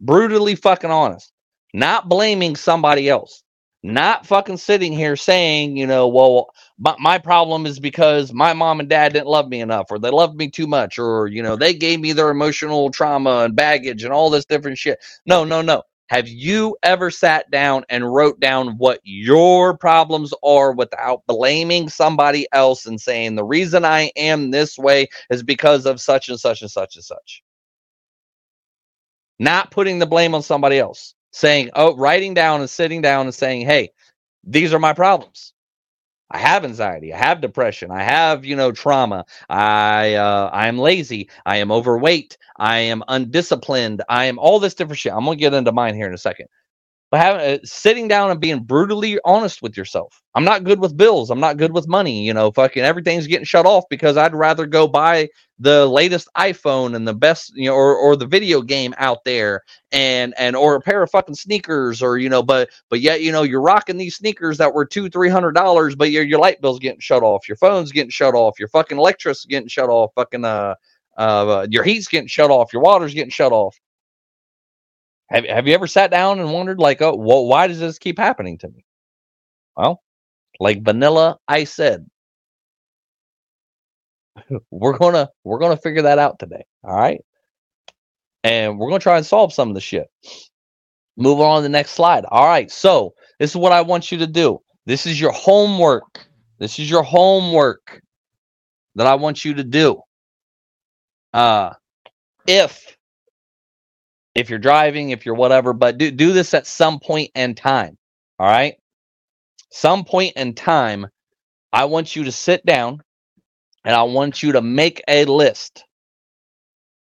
Brutally 0.01 0.57
fucking 0.57 0.91
honest. 0.91 1.31
Not 1.73 2.09
blaming 2.09 2.57
somebody 2.57 3.09
else. 3.09 3.45
Not 3.85 4.27
fucking 4.27 4.57
sitting 4.57 4.93
here 4.93 5.15
saying, 5.15 5.77
you 5.77 5.87
know, 5.87 6.09
well, 6.09 6.49
my, 6.79 6.97
my 6.99 7.19
problem 7.19 7.65
is 7.65 7.79
because 7.79 8.33
my 8.33 8.55
mom 8.55 8.81
and 8.81 8.89
dad 8.89 9.13
didn't 9.13 9.29
love 9.29 9.49
me 9.49 9.61
enough 9.61 9.87
or 9.91 10.01
they 10.01 10.11
loved 10.11 10.37
me 10.37 10.51
too 10.51 10.67
much 10.67 10.99
or, 10.99 11.29
you 11.29 11.43
know, 11.43 11.55
they 11.55 11.75
gave 11.75 12.01
me 12.01 12.13
their 12.13 12.31
emotional 12.31 12.91
trauma 12.91 13.45
and 13.45 13.55
baggage 13.55 14.03
and 14.03 14.13
all 14.13 14.31
this 14.31 14.47
different 14.47 14.79
shit. 14.79 14.99
No, 15.27 15.45
no, 15.45 15.63
no. 15.63 15.83
Have 16.09 16.29
you 16.29 16.77
ever 16.83 17.11
sat 17.11 17.51
down 17.51 17.85
and 17.89 18.13
wrote 18.13 18.39
down 18.39 18.77
what 18.77 19.01
your 19.05 19.77
problems 19.79 20.35
are 20.45 20.73
without 20.73 21.23
blaming 21.27 21.89
somebody 21.89 22.47
else 22.53 22.85
and 22.85 23.01
saying, 23.01 23.37
the 23.37 23.45
reason 23.45 23.87
I 23.87 24.13
am 24.15 24.51
this 24.51 24.77
way 24.79 25.09
is 25.31 25.43
because 25.43 25.87
of 25.87 26.01
such 26.01 26.29
and 26.29 26.39
such 26.39 26.61
and 26.61 26.71
such 26.71 26.97
and 26.97 27.05
such? 27.05 27.43
Not 29.39 29.71
putting 29.71 29.99
the 29.99 30.07
blame 30.07 30.35
on 30.35 30.43
somebody 30.43 30.79
else, 30.79 31.15
saying, 31.33 31.71
oh, 31.75 31.97
writing 31.97 32.35
down 32.35 32.61
and 32.61 32.69
sitting 32.69 33.01
down 33.01 33.25
and 33.27 33.35
saying, 33.35 33.67
hey, 33.67 33.91
these 34.45 34.75
are 34.75 34.79
my 34.79 34.93
problems. 34.93 35.54
I 36.35 36.39
have 36.39 36.65
anxiety. 36.67 37.15
I 37.15 37.19
have 37.19 37.41
depression. 37.43 37.93
I 37.93 38.03
have, 38.05 38.45
you 38.45 38.57
know, 38.57 38.73
trauma. 38.73 39.27
I 39.51 40.15
uh, 40.17 40.51
I 40.53 40.69
am 40.69 40.79
lazy. 40.79 41.31
I 41.47 41.59
am 41.59 41.73
overweight. 41.73 42.39
I 42.59 42.79
am 42.79 43.05
undisciplined. 43.09 44.03
I 44.11 44.27
am 44.27 44.39
all 44.41 44.61
this 44.61 44.75
different 44.75 45.01
shit. 45.01 45.15
I'm 45.15 45.25
gonna 45.27 45.37
get 45.37 45.55
into 45.55 45.73
mine 45.73 45.97
here 45.97 46.09
in 46.09 46.15
a 46.15 46.19
second. 46.19 46.49
But 47.15 47.21
having 47.21 47.41
uh, 47.43 47.59
sitting 47.63 48.09
down 48.09 48.33
and 48.33 48.41
being 48.41 48.65
brutally 48.65 49.21
honest 49.25 49.63
with 49.63 49.77
yourself. 49.77 50.21
I'm 50.35 50.43
not 50.43 50.65
good 50.65 50.81
with 50.81 50.97
bills. 50.97 51.31
I'm 51.31 51.39
not 51.39 51.59
good 51.59 51.73
with 51.73 51.87
money. 51.87 52.27
You 52.27 52.35
know, 52.35 52.51
fucking 52.51 52.83
everything's 52.83 53.29
getting 53.29 53.45
shut 53.45 53.67
off 53.67 53.85
because 53.89 54.17
I'd 54.17 54.35
rather 54.35 54.67
go 54.67 54.89
buy 54.89 55.29
the 55.61 55.87
latest 55.87 56.27
iPhone 56.37 56.97
and 56.97 57.07
the 57.07 57.15
best, 57.15 57.53
you 57.55 57.69
know, 57.71 57.77
or 57.77 57.95
or 57.95 58.17
the 58.17 58.27
video 58.27 58.63
game 58.63 58.95
out 58.99 59.23
there 59.23 59.63
and 59.93 60.35
and 60.37 60.57
or 60.57 60.75
a 60.75 60.81
pair 60.81 61.05
of 61.05 61.11
fucking 61.13 61.37
sneakers 61.37 62.03
or 62.03 62.19
you 62.19 62.29
know, 62.29 62.43
but 62.43 62.71
but 62.91 62.99
yet 62.99 63.23
you 63.23 63.31
know 63.31 63.45
you're 63.45 63.61
rocking 63.61 63.97
these 63.97 64.17
sneakers 64.17 64.59
that 64.59 64.75
were 64.75 64.85
two 64.85 65.09
three 65.09 65.29
hundred 65.29 65.53
dollars, 65.53 65.95
but 65.95 66.11
your 66.11 66.25
your 66.25 66.41
light 66.41 66.61
bill's 66.61 66.81
getting 66.81 66.99
shut 66.99 67.23
off, 67.23 67.47
your 67.47 67.59
phone's 67.59 67.93
getting 67.93 68.11
shut 68.11 68.35
off, 68.35 68.59
your 68.59 68.67
fucking 68.67 68.99
electric's 68.99 69.45
getting 69.45 69.69
shut 69.69 69.89
off, 69.89 70.11
fucking 70.17 70.45
uh 70.45 70.75
uh 71.17 71.65
your 71.71 71.85
heat's 71.85 72.09
getting 72.09 72.27
shut 72.27 72.51
off, 72.51 72.73
your 72.73 72.83
water's 72.83 73.15
getting 73.15 73.31
shut 73.31 73.53
off. 73.53 73.79
Have, 75.31 75.45
have 75.45 75.67
you 75.67 75.75
ever 75.75 75.87
sat 75.87 76.11
down 76.11 76.39
and 76.39 76.53
wondered, 76.53 76.79
like, 76.79 77.01
oh, 77.03 77.17
well, 77.17 77.47
why 77.47 77.67
does 77.67 77.81
this 77.81 77.99
keep 77.99 78.19
happening 78.19 78.59
to 78.59 78.69
me? 78.69 78.85
Well, 79.77 80.03
like 80.61 80.85
Vanilla 80.85 81.39
Ice 81.49 81.73
said, 81.73 82.07
we're 84.71 84.99
gonna 84.99 85.29
we're 85.43 85.59
gonna 85.59 85.77
figure 85.77 86.03
that 86.03 86.19
out 86.19 86.39
today. 86.39 86.65
All 86.85 86.95
right, 86.95 87.21
and 88.43 88.79
we're 88.79 88.89
gonna 88.89 89.01
try 89.01 89.17
and 89.17 89.27
solve 89.27 89.53
some 89.53 89.69
of 89.69 89.75
the 89.75 89.81
shit. 89.81 90.07
Move 91.17 91.41
on 91.41 91.59
to 91.59 91.63
the 91.63 91.69
next 91.69 91.93
slide. 91.93 92.25
All 92.27 92.47
right, 92.47 92.71
so 92.71 93.15
this 93.39 93.51
is 93.51 93.57
what 93.57 93.73
I 93.73 93.83
want 93.83 94.13
you 94.13 94.19
to 94.19 94.27
do. 94.27 94.61
This 94.87 95.07
is 95.07 95.21
your 95.21 95.33
homework. 95.33 96.27
This 96.59 96.79
is 96.79 96.89
your 96.89 97.03
homework 97.03 98.01
that 98.97 99.07
I 99.07 99.15
want 99.15 99.45
you 99.45 99.55
to 99.55 99.65
do. 99.65 100.01
Uh, 101.33 101.73
if 102.47 102.94
if 104.35 104.51
you're 104.51 104.59
driving, 104.59 105.11
if 105.11 105.25
you're 105.25 105.35
whatever, 105.35 105.73
but 105.73 105.99
do 105.99 106.11
do 106.11 106.33
this 106.33 106.55
at 106.55 106.67
some 106.67 107.01
point 107.01 107.31
in 107.35 107.55
time. 107.55 107.97
All 108.39 108.47
right. 108.47 108.77
Some 109.71 110.05
point 110.05 110.35
in 110.37 110.55
time, 110.55 111.07
I 111.73 111.87
want 111.87 112.15
you 112.17 112.25
to 112.25 112.33
sit 112.33 112.65
down 112.65 113.01
and 113.85 113.95
I 113.95 114.05
want 114.05 114.43
you 114.43 114.53
to 114.53 114.63
make 114.63 115.03
a 115.09 115.25
list. 115.25 115.85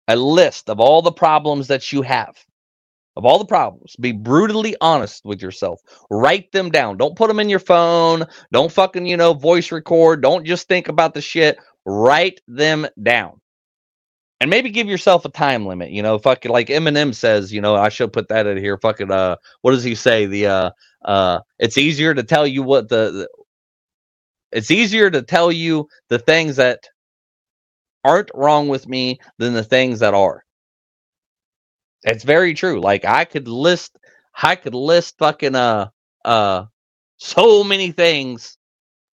A 0.08 0.16
list 0.16 0.68
of 0.68 0.80
all 0.80 1.02
the 1.02 1.12
problems 1.12 1.68
that 1.68 1.92
you 1.92 2.02
have. 2.02 2.36
Of 3.16 3.24
all 3.24 3.38
the 3.38 3.46
problems. 3.46 3.96
Be 3.96 4.12
brutally 4.12 4.76
honest 4.80 5.24
with 5.24 5.42
yourself. 5.42 5.80
Write 6.10 6.52
them 6.52 6.70
down. 6.70 6.96
Don't 6.96 7.16
put 7.16 7.28
them 7.28 7.40
in 7.40 7.48
your 7.48 7.58
phone. 7.58 8.24
Don't 8.52 8.72
fucking, 8.72 9.06
you 9.06 9.16
know, 9.16 9.34
voice 9.34 9.72
record. 9.72 10.22
Don't 10.22 10.46
just 10.46 10.68
think 10.68 10.88
about 10.88 11.14
the 11.14 11.20
shit. 11.20 11.58
Write 11.84 12.40
them 12.46 12.86
down 13.02 13.39
and 14.40 14.50
maybe 14.50 14.70
give 14.70 14.88
yourself 14.88 15.24
a 15.26 15.30
time 15.30 15.66
limit. 15.66 15.90
You 15.90 16.02
know, 16.02 16.18
fucking 16.18 16.52
like 16.52 16.68
Eminem 16.68 17.14
says, 17.14 17.52
you 17.52 17.60
know, 17.60 17.76
I 17.76 17.90
should 17.90 18.12
put 18.12 18.28
that 18.28 18.46
in 18.46 18.58
here. 18.58 18.78
Fucking 18.78 19.10
uh, 19.10 19.36
what 19.62 19.72
does 19.72 19.84
he 19.84 19.94
say? 19.96 20.26
The 20.26 20.46
uh, 20.46 20.70
uh, 21.04 21.40
it's 21.58 21.78
easier 21.78 22.14
to 22.14 22.22
tell 22.24 22.46
you 22.46 22.62
what 22.62 22.88
the, 22.88 23.12
the 23.12 23.28
it's 24.52 24.70
easier 24.70 25.10
to 25.10 25.22
tell 25.22 25.52
you 25.52 25.88
the 26.08 26.18
things 26.18 26.56
that 26.56 26.88
aren't 28.04 28.30
wrong 28.34 28.68
with 28.68 28.88
me 28.88 29.20
than 29.38 29.54
the 29.54 29.64
things 29.64 30.00
that 30.00 30.14
are. 30.14 30.44
It's 32.04 32.24
very 32.24 32.54
true. 32.54 32.80
Like 32.80 33.04
I 33.04 33.24
could 33.26 33.48
list, 33.48 33.98
I 34.42 34.56
could 34.56 34.74
list 34.74 35.18
fucking 35.18 35.54
uh 35.56 35.88
uh 36.24 36.66
so 37.18 37.64
many 37.64 37.92
things 37.92 38.58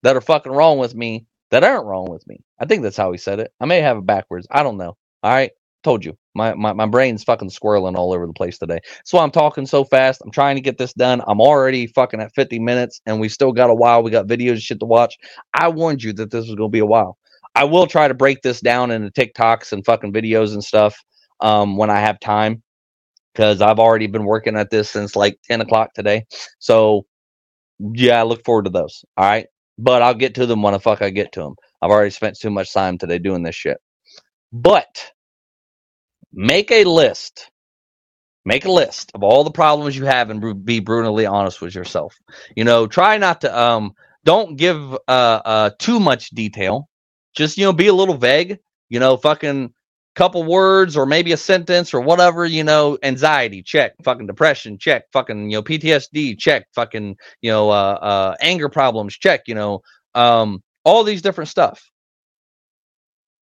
that 0.04 0.16
are 0.16 0.22
fucking 0.22 0.52
wrong 0.52 0.78
with 0.80 0.96
me 0.96 1.26
that 1.52 1.64
aren't 1.64 1.86
wrong 1.86 2.10
with 2.10 2.28
me. 2.28 2.42
I 2.60 2.66
think 2.66 2.84
that's 2.84 2.98
how 2.98 3.12
he 3.12 3.18
said 3.18 3.40
it. 3.40 3.54
I 3.60 3.66
may 3.66 3.82
have 3.82 3.98
it 3.98 4.06
backwards. 4.06 4.48
I 4.52 4.64
don't 4.64 4.78
know. 4.78 4.98
All 5.24 5.32
right. 5.32 5.52
Told 5.84 6.04
you. 6.04 6.18
My, 6.36 6.54
my, 6.54 6.74
my 6.74 6.86
brain's 6.86 7.24
fucking 7.24 7.50
swirling 7.50 7.96
all 7.96 8.14
over 8.14 8.28
the 8.28 8.34
place 8.34 8.58
today. 8.58 8.80
So 9.06 9.18
I'm 9.18 9.32
talking 9.32 9.66
so 9.66 9.84
fast. 9.84 10.22
I'm 10.24 10.32
trying 10.32 10.56
to 10.56 10.62
get 10.62 10.78
this 10.78 10.94
done. 10.94 11.22
I'm 11.28 11.42
already 11.42 11.88
fucking 11.88 12.20
at 12.20 12.34
50 12.36 12.60
minutes 12.60 13.02
and 13.06 13.20
we 13.20 13.30
still 13.30 13.52
got 13.52 13.70
a 13.70 13.76
while. 13.76 14.04
We 14.04 14.12
got 14.12 14.28
videos 14.28 14.52
and 14.52 14.62
shit 14.62 14.80
to 14.82 14.86
watch. 14.86 15.16
I 15.54 15.68
warned 15.70 16.04
you 16.04 16.14
that 16.14 16.32
this 16.32 16.46
was 16.46 16.56
going 16.56 16.70
to 16.70 16.74
be 16.74 16.80
a 16.80 16.86
while. 16.86 17.18
I 17.56 17.64
will 17.64 17.88
try 17.88 18.08
to 18.08 18.14
break 18.14 18.42
this 18.42 18.62
down 18.62 18.92
into 18.92 19.10
TikToks 19.10 19.72
and 19.72 19.84
fucking 19.84 20.14
videos 20.14 20.54
and 20.54 20.64
stuff 20.64 20.96
um, 21.40 21.76
when 21.78 21.90
I 21.90 22.00
have 22.00 22.20
time 22.20 22.62
because 23.34 23.62
I've 23.62 23.80
already 23.80 24.08
been 24.08 24.26
working 24.26 24.56
at 24.56 24.70
this 24.70 24.92
since 24.92 25.16
like 25.16 25.40
10 25.46 25.62
o'clock 25.62 25.94
today. 25.94 26.26
So 26.60 27.06
yeah, 27.80 28.20
I 28.20 28.24
look 28.24 28.44
forward 28.44 28.66
to 28.66 28.72
those. 28.72 29.04
All 29.16 29.26
right. 29.26 29.48
But 29.80 30.02
I'll 30.02 30.14
get 30.14 30.36
to 30.36 30.46
them 30.46 30.64
when 30.64 30.74
the 30.74 30.80
fuck 30.80 31.02
I 31.02 31.10
get 31.10 31.32
to 31.34 31.42
them. 31.42 31.56
I've 31.82 31.92
already 31.92 32.10
spent 32.10 32.40
too 32.40 32.50
much 32.50 32.74
time 32.74 32.98
today 32.98 33.20
doing 33.20 33.44
this 33.44 33.56
shit. 33.56 33.78
But 34.52 35.12
make 36.32 36.72
a 36.72 36.84
list. 36.86 37.52
Make 38.46 38.66
a 38.66 38.72
list 38.72 39.12
of 39.14 39.24
all 39.24 39.44
the 39.44 39.52
problems 39.52 39.98
you 39.98 40.06
have 40.06 40.30
and 40.30 40.64
be 40.64 40.80
brutally 40.80 41.26
honest 41.26 41.62
with 41.62 41.76
yourself. 41.76 42.16
You 42.56 42.64
know, 42.64 42.88
try 42.88 43.18
not 43.18 43.42
to 43.42 43.60
um 43.60 43.94
don't 44.24 44.56
give 44.56 44.94
uh 44.94 45.42
uh 45.46 45.70
too 45.80 46.00
much 46.00 46.30
detail. 46.30 46.88
Just 47.36 47.58
you 47.58 47.66
know, 47.66 47.74
be 47.74 47.88
a 47.88 47.94
little 47.94 48.16
vague. 48.16 48.60
You 48.90 49.02
know, 49.02 49.18
fucking 49.18 49.74
couple 50.16 50.44
words 50.44 50.98
or 50.98 51.06
maybe 51.06 51.32
a 51.34 51.38
sentence 51.38 51.94
or 51.94 52.02
whatever, 52.02 52.46
you 52.46 52.64
know, 52.64 52.98
anxiety, 53.04 53.62
check, 53.62 53.94
fucking 54.04 54.26
depression, 54.26 54.80
check, 54.80 55.04
fucking, 55.14 55.52
you 55.52 55.58
know, 55.58 55.62
PTSD, 55.62 56.40
check, 56.40 56.66
fucking, 56.74 57.16
you 57.42 57.52
know, 57.52 57.70
uh, 57.70 58.00
uh, 58.02 58.36
anger 58.42 58.68
problems, 58.68 59.16
check, 59.16 59.42
you 59.46 59.54
know, 59.54 59.82
um, 60.16 60.64
all 60.84 61.04
these 61.04 61.22
different 61.22 61.50
stuff 61.50 61.92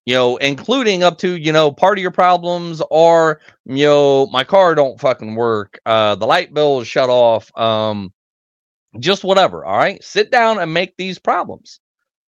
you 0.06 0.14
know, 0.14 0.38
including 0.38 1.04
up 1.04 1.18
to, 1.18 1.36
you 1.36 1.52
know, 1.52 1.72
part 1.72 1.98
of 1.98 2.02
your 2.02 2.12
problems 2.12 2.82
are, 2.92 3.40
you 3.66 3.86
know, 3.86 4.28
my 4.28 4.44
car 4.44 4.76
don't 4.76 5.00
fucking 5.00 5.36
work, 5.36 5.80
uh, 5.86 6.16
the 6.16 6.28
light 6.28 6.54
bill 6.54 6.82
is 6.82 6.88
shut 6.88 7.10
off, 7.10 7.52
um, 7.58 8.14
just 9.00 9.24
whatever. 9.24 9.66
All 9.66 9.78
right. 9.78 10.04
Sit 10.04 10.32
down 10.32 10.60
and 10.60 10.74
make 10.74 10.96
these 10.98 11.20
problems. 11.20 11.80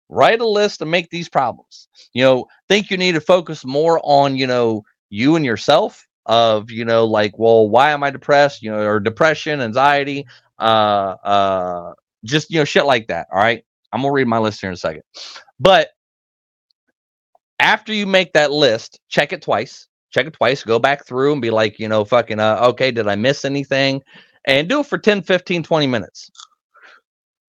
Write 0.08 0.40
a 0.40 0.48
list 0.48 0.80
and 0.80 0.90
make 0.90 1.10
these 1.10 1.28
problems. 1.28 1.88
You 2.12 2.22
know, 2.22 2.46
think 2.68 2.90
you 2.90 2.96
need 2.96 3.12
to 3.12 3.20
focus 3.20 3.64
more 3.64 4.00
on, 4.02 4.36
you 4.36 4.46
know, 4.46 4.82
you 5.10 5.36
and 5.36 5.44
yourself 5.44 6.06
of, 6.24 6.70
you 6.70 6.84
know, 6.84 7.04
like, 7.04 7.38
well, 7.38 7.68
why 7.68 7.90
am 7.90 8.02
I 8.02 8.10
depressed? 8.10 8.62
You 8.62 8.70
know, 8.70 8.82
or 8.82 9.00
depression, 9.00 9.60
anxiety, 9.60 10.26
uh, 10.58 11.16
uh, 11.22 11.92
just, 12.24 12.50
you 12.50 12.58
know, 12.58 12.64
shit 12.64 12.86
like 12.86 13.08
that. 13.08 13.26
All 13.32 13.38
right. 13.38 13.64
I'm 13.92 14.00
gonna 14.00 14.12
read 14.12 14.26
my 14.26 14.38
list 14.38 14.60
here 14.60 14.70
in 14.70 14.74
a 14.74 14.78
second. 14.78 15.02
But 15.60 15.90
after 17.58 17.92
you 17.92 18.06
make 18.06 18.32
that 18.32 18.52
list, 18.52 19.00
check 19.08 19.32
it 19.32 19.42
twice. 19.42 19.88
check 20.10 20.26
it 20.26 20.32
twice, 20.32 20.62
go 20.62 20.78
back 20.78 21.04
through 21.04 21.32
and 21.32 21.42
be 21.42 21.50
like, 21.50 21.78
you 21.78 21.88
know, 21.88 22.04
fucking, 22.04 22.40
uh, 22.40 22.58
okay, 22.62 22.90
did 22.90 23.06
I 23.06 23.16
miss 23.16 23.44
anything? 23.44 24.02
And 24.46 24.68
do 24.68 24.80
it 24.80 24.86
for 24.86 24.98
10, 24.98 25.22
15, 25.22 25.62
20 25.62 25.86
minutes. 25.86 26.30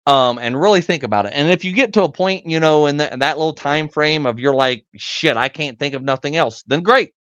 Um, 0.06 0.38
and 0.38 0.60
really 0.60 0.80
think 0.80 1.02
about 1.02 1.26
it. 1.26 1.32
And 1.34 1.50
if 1.50 1.64
you 1.64 1.72
get 1.72 1.92
to 1.94 2.02
a 2.02 2.12
point, 2.12 2.44
you 2.46 2.58
know, 2.58 2.86
in, 2.86 2.96
the, 2.96 3.12
in 3.12 3.20
that 3.20 3.38
little 3.38 3.54
time 3.54 3.88
frame 3.88 4.26
of 4.26 4.38
you're 4.38 4.54
like, 4.54 4.84
shit, 4.96 5.36
I 5.36 5.48
can't 5.48 5.78
think 5.78 5.94
of 5.94 6.02
nothing 6.02 6.36
else, 6.36 6.62
then 6.66 6.82
great. 6.82 7.14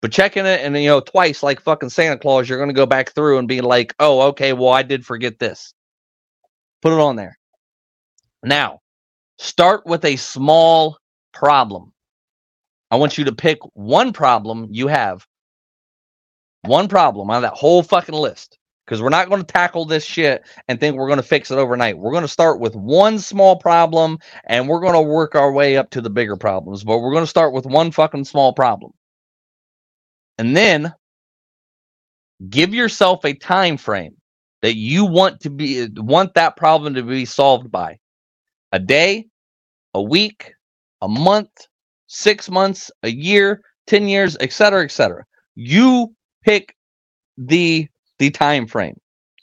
But 0.00 0.12
checking 0.12 0.46
it 0.46 0.60
and 0.62 0.76
you 0.76 0.88
know, 0.88 1.00
twice 1.00 1.42
like 1.42 1.60
fucking 1.60 1.90
Santa 1.90 2.18
Claus, 2.18 2.48
you're 2.48 2.58
gonna 2.58 2.72
go 2.72 2.86
back 2.86 3.12
through 3.12 3.38
and 3.38 3.48
be 3.48 3.60
like, 3.60 3.94
oh, 3.98 4.28
okay, 4.28 4.52
well, 4.52 4.70
I 4.70 4.82
did 4.82 5.04
forget 5.04 5.38
this. 5.38 5.74
Put 6.80 6.92
it 6.92 7.00
on 7.00 7.16
there. 7.16 7.36
Now, 8.42 8.80
start 9.38 9.84
with 9.84 10.04
a 10.04 10.16
small 10.16 10.96
problem. 11.32 11.92
I 12.90 12.96
want 12.96 13.18
you 13.18 13.24
to 13.24 13.34
pick 13.34 13.58
one 13.74 14.12
problem 14.12 14.68
you 14.70 14.88
have. 14.88 15.26
One 16.62 16.88
problem 16.88 17.30
on 17.30 17.42
that 17.42 17.54
whole 17.54 17.82
fucking 17.82 18.14
list. 18.14 18.58
Because 18.84 19.00
we're 19.00 19.08
not 19.08 19.28
going 19.28 19.40
to 19.40 19.46
tackle 19.46 19.84
this 19.84 20.04
shit 20.04 20.44
and 20.66 20.80
think 20.80 20.96
we're 20.96 21.06
going 21.06 21.18
to 21.18 21.22
fix 21.22 21.52
it 21.52 21.58
overnight. 21.58 21.96
We're 21.96 22.10
going 22.10 22.22
to 22.24 22.28
start 22.28 22.58
with 22.58 22.74
one 22.74 23.20
small 23.20 23.54
problem 23.54 24.18
and 24.44 24.68
we're 24.68 24.80
going 24.80 24.94
to 24.94 25.00
work 25.00 25.36
our 25.36 25.52
way 25.52 25.76
up 25.76 25.90
to 25.90 26.00
the 26.00 26.10
bigger 26.10 26.34
problems. 26.34 26.82
But 26.82 26.98
we're 26.98 27.12
going 27.12 27.22
to 27.22 27.30
start 27.30 27.52
with 27.52 27.66
one 27.66 27.92
fucking 27.92 28.24
small 28.24 28.52
problem. 28.52 28.92
And 30.38 30.56
then 30.56 30.92
give 32.48 32.74
yourself 32.74 33.24
a 33.24 33.32
time 33.32 33.76
frame 33.76 34.16
that 34.62 34.74
you 34.74 35.04
want 35.04 35.40
to 35.40 35.50
be 35.50 35.86
want 35.96 36.34
that 36.34 36.56
problem 36.56 36.94
to 36.94 37.02
be 37.02 37.24
solved 37.24 37.70
by. 37.70 37.98
A 38.72 38.78
day, 38.78 39.26
a 39.94 40.02
week, 40.02 40.54
a 41.02 41.08
month, 41.08 41.50
six 42.06 42.50
months, 42.50 42.90
a 43.02 43.10
year, 43.10 43.62
10 43.86 44.08
years, 44.08 44.36
etc., 44.40 44.84
etc. 44.84 45.24
You 45.54 46.14
pick 46.44 46.74
the 47.36 47.88
the 48.18 48.30
time 48.30 48.66
frame. 48.66 49.00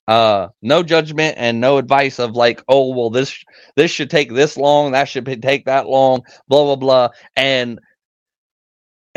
Uh, 0.07 0.47
no 0.61 0.83
judgment 0.83 1.35
and 1.37 1.59
no 1.59 1.77
advice 1.77 2.17
of 2.17 2.31
like, 2.31 2.63
oh 2.69 2.93
well, 2.95 3.09
this 3.09 3.43
this 3.75 3.91
should 3.91 4.09
take 4.09 4.33
this 4.33 4.55
long, 4.55 4.91
that 4.91 5.09
should 5.09 5.25
take 5.41 5.65
that 5.65 5.87
long, 5.87 6.21
blah 6.47 6.63
blah 6.63 6.75
blah. 6.75 7.09
And 7.35 7.79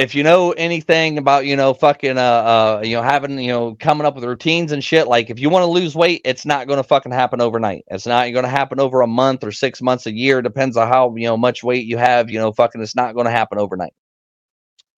if 0.01 0.15
you 0.15 0.23
know 0.23 0.53
anything 0.53 1.19
about 1.19 1.45
you 1.45 1.57
know 1.57 1.75
fucking 1.75 2.17
uh, 2.17 2.21
uh 2.23 2.81
you 2.83 2.97
know 2.97 3.03
having 3.03 3.39
you 3.39 3.49
know 3.49 3.75
coming 3.75 4.07
up 4.07 4.15
with 4.15 4.25
routines 4.25 4.73
and 4.73 4.83
shit 4.83 5.07
like 5.07 5.29
if 5.29 5.39
you 5.39 5.51
want 5.51 5.63
to 5.63 5.67
lose 5.67 5.95
weight 5.95 6.23
it's 6.25 6.47
not 6.47 6.67
going 6.67 6.79
to 6.79 6.83
fucking 6.83 7.13
happen 7.13 7.41
overnight. 7.43 7.85
It's 7.89 8.07
not 8.07 8.33
going 8.33 8.45
to 8.45 8.49
happen 8.49 8.81
over 8.81 9.03
a 9.03 9.07
month 9.07 9.45
or 9.45 9.53
six 9.53 9.83
months 9.83 10.07
a 10.07 10.13
year 10.13 10.41
depends 10.41 10.79
on 10.79 10.89
how 10.89 11.15
you 11.17 11.27
know 11.27 11.37
much 11.37 11.63
weight 11.63 11.85
you 11.85 11.99
have 11.99 12.31
you 12.31 12.39
know 12.39 12.51
fucking 12.51 12.81
it's 12.81 12.97
not 12.97 13.15
going 13.15 13.27
to 13.27 13.31
happen 13.31 13.59
overnight. 13.59 13.93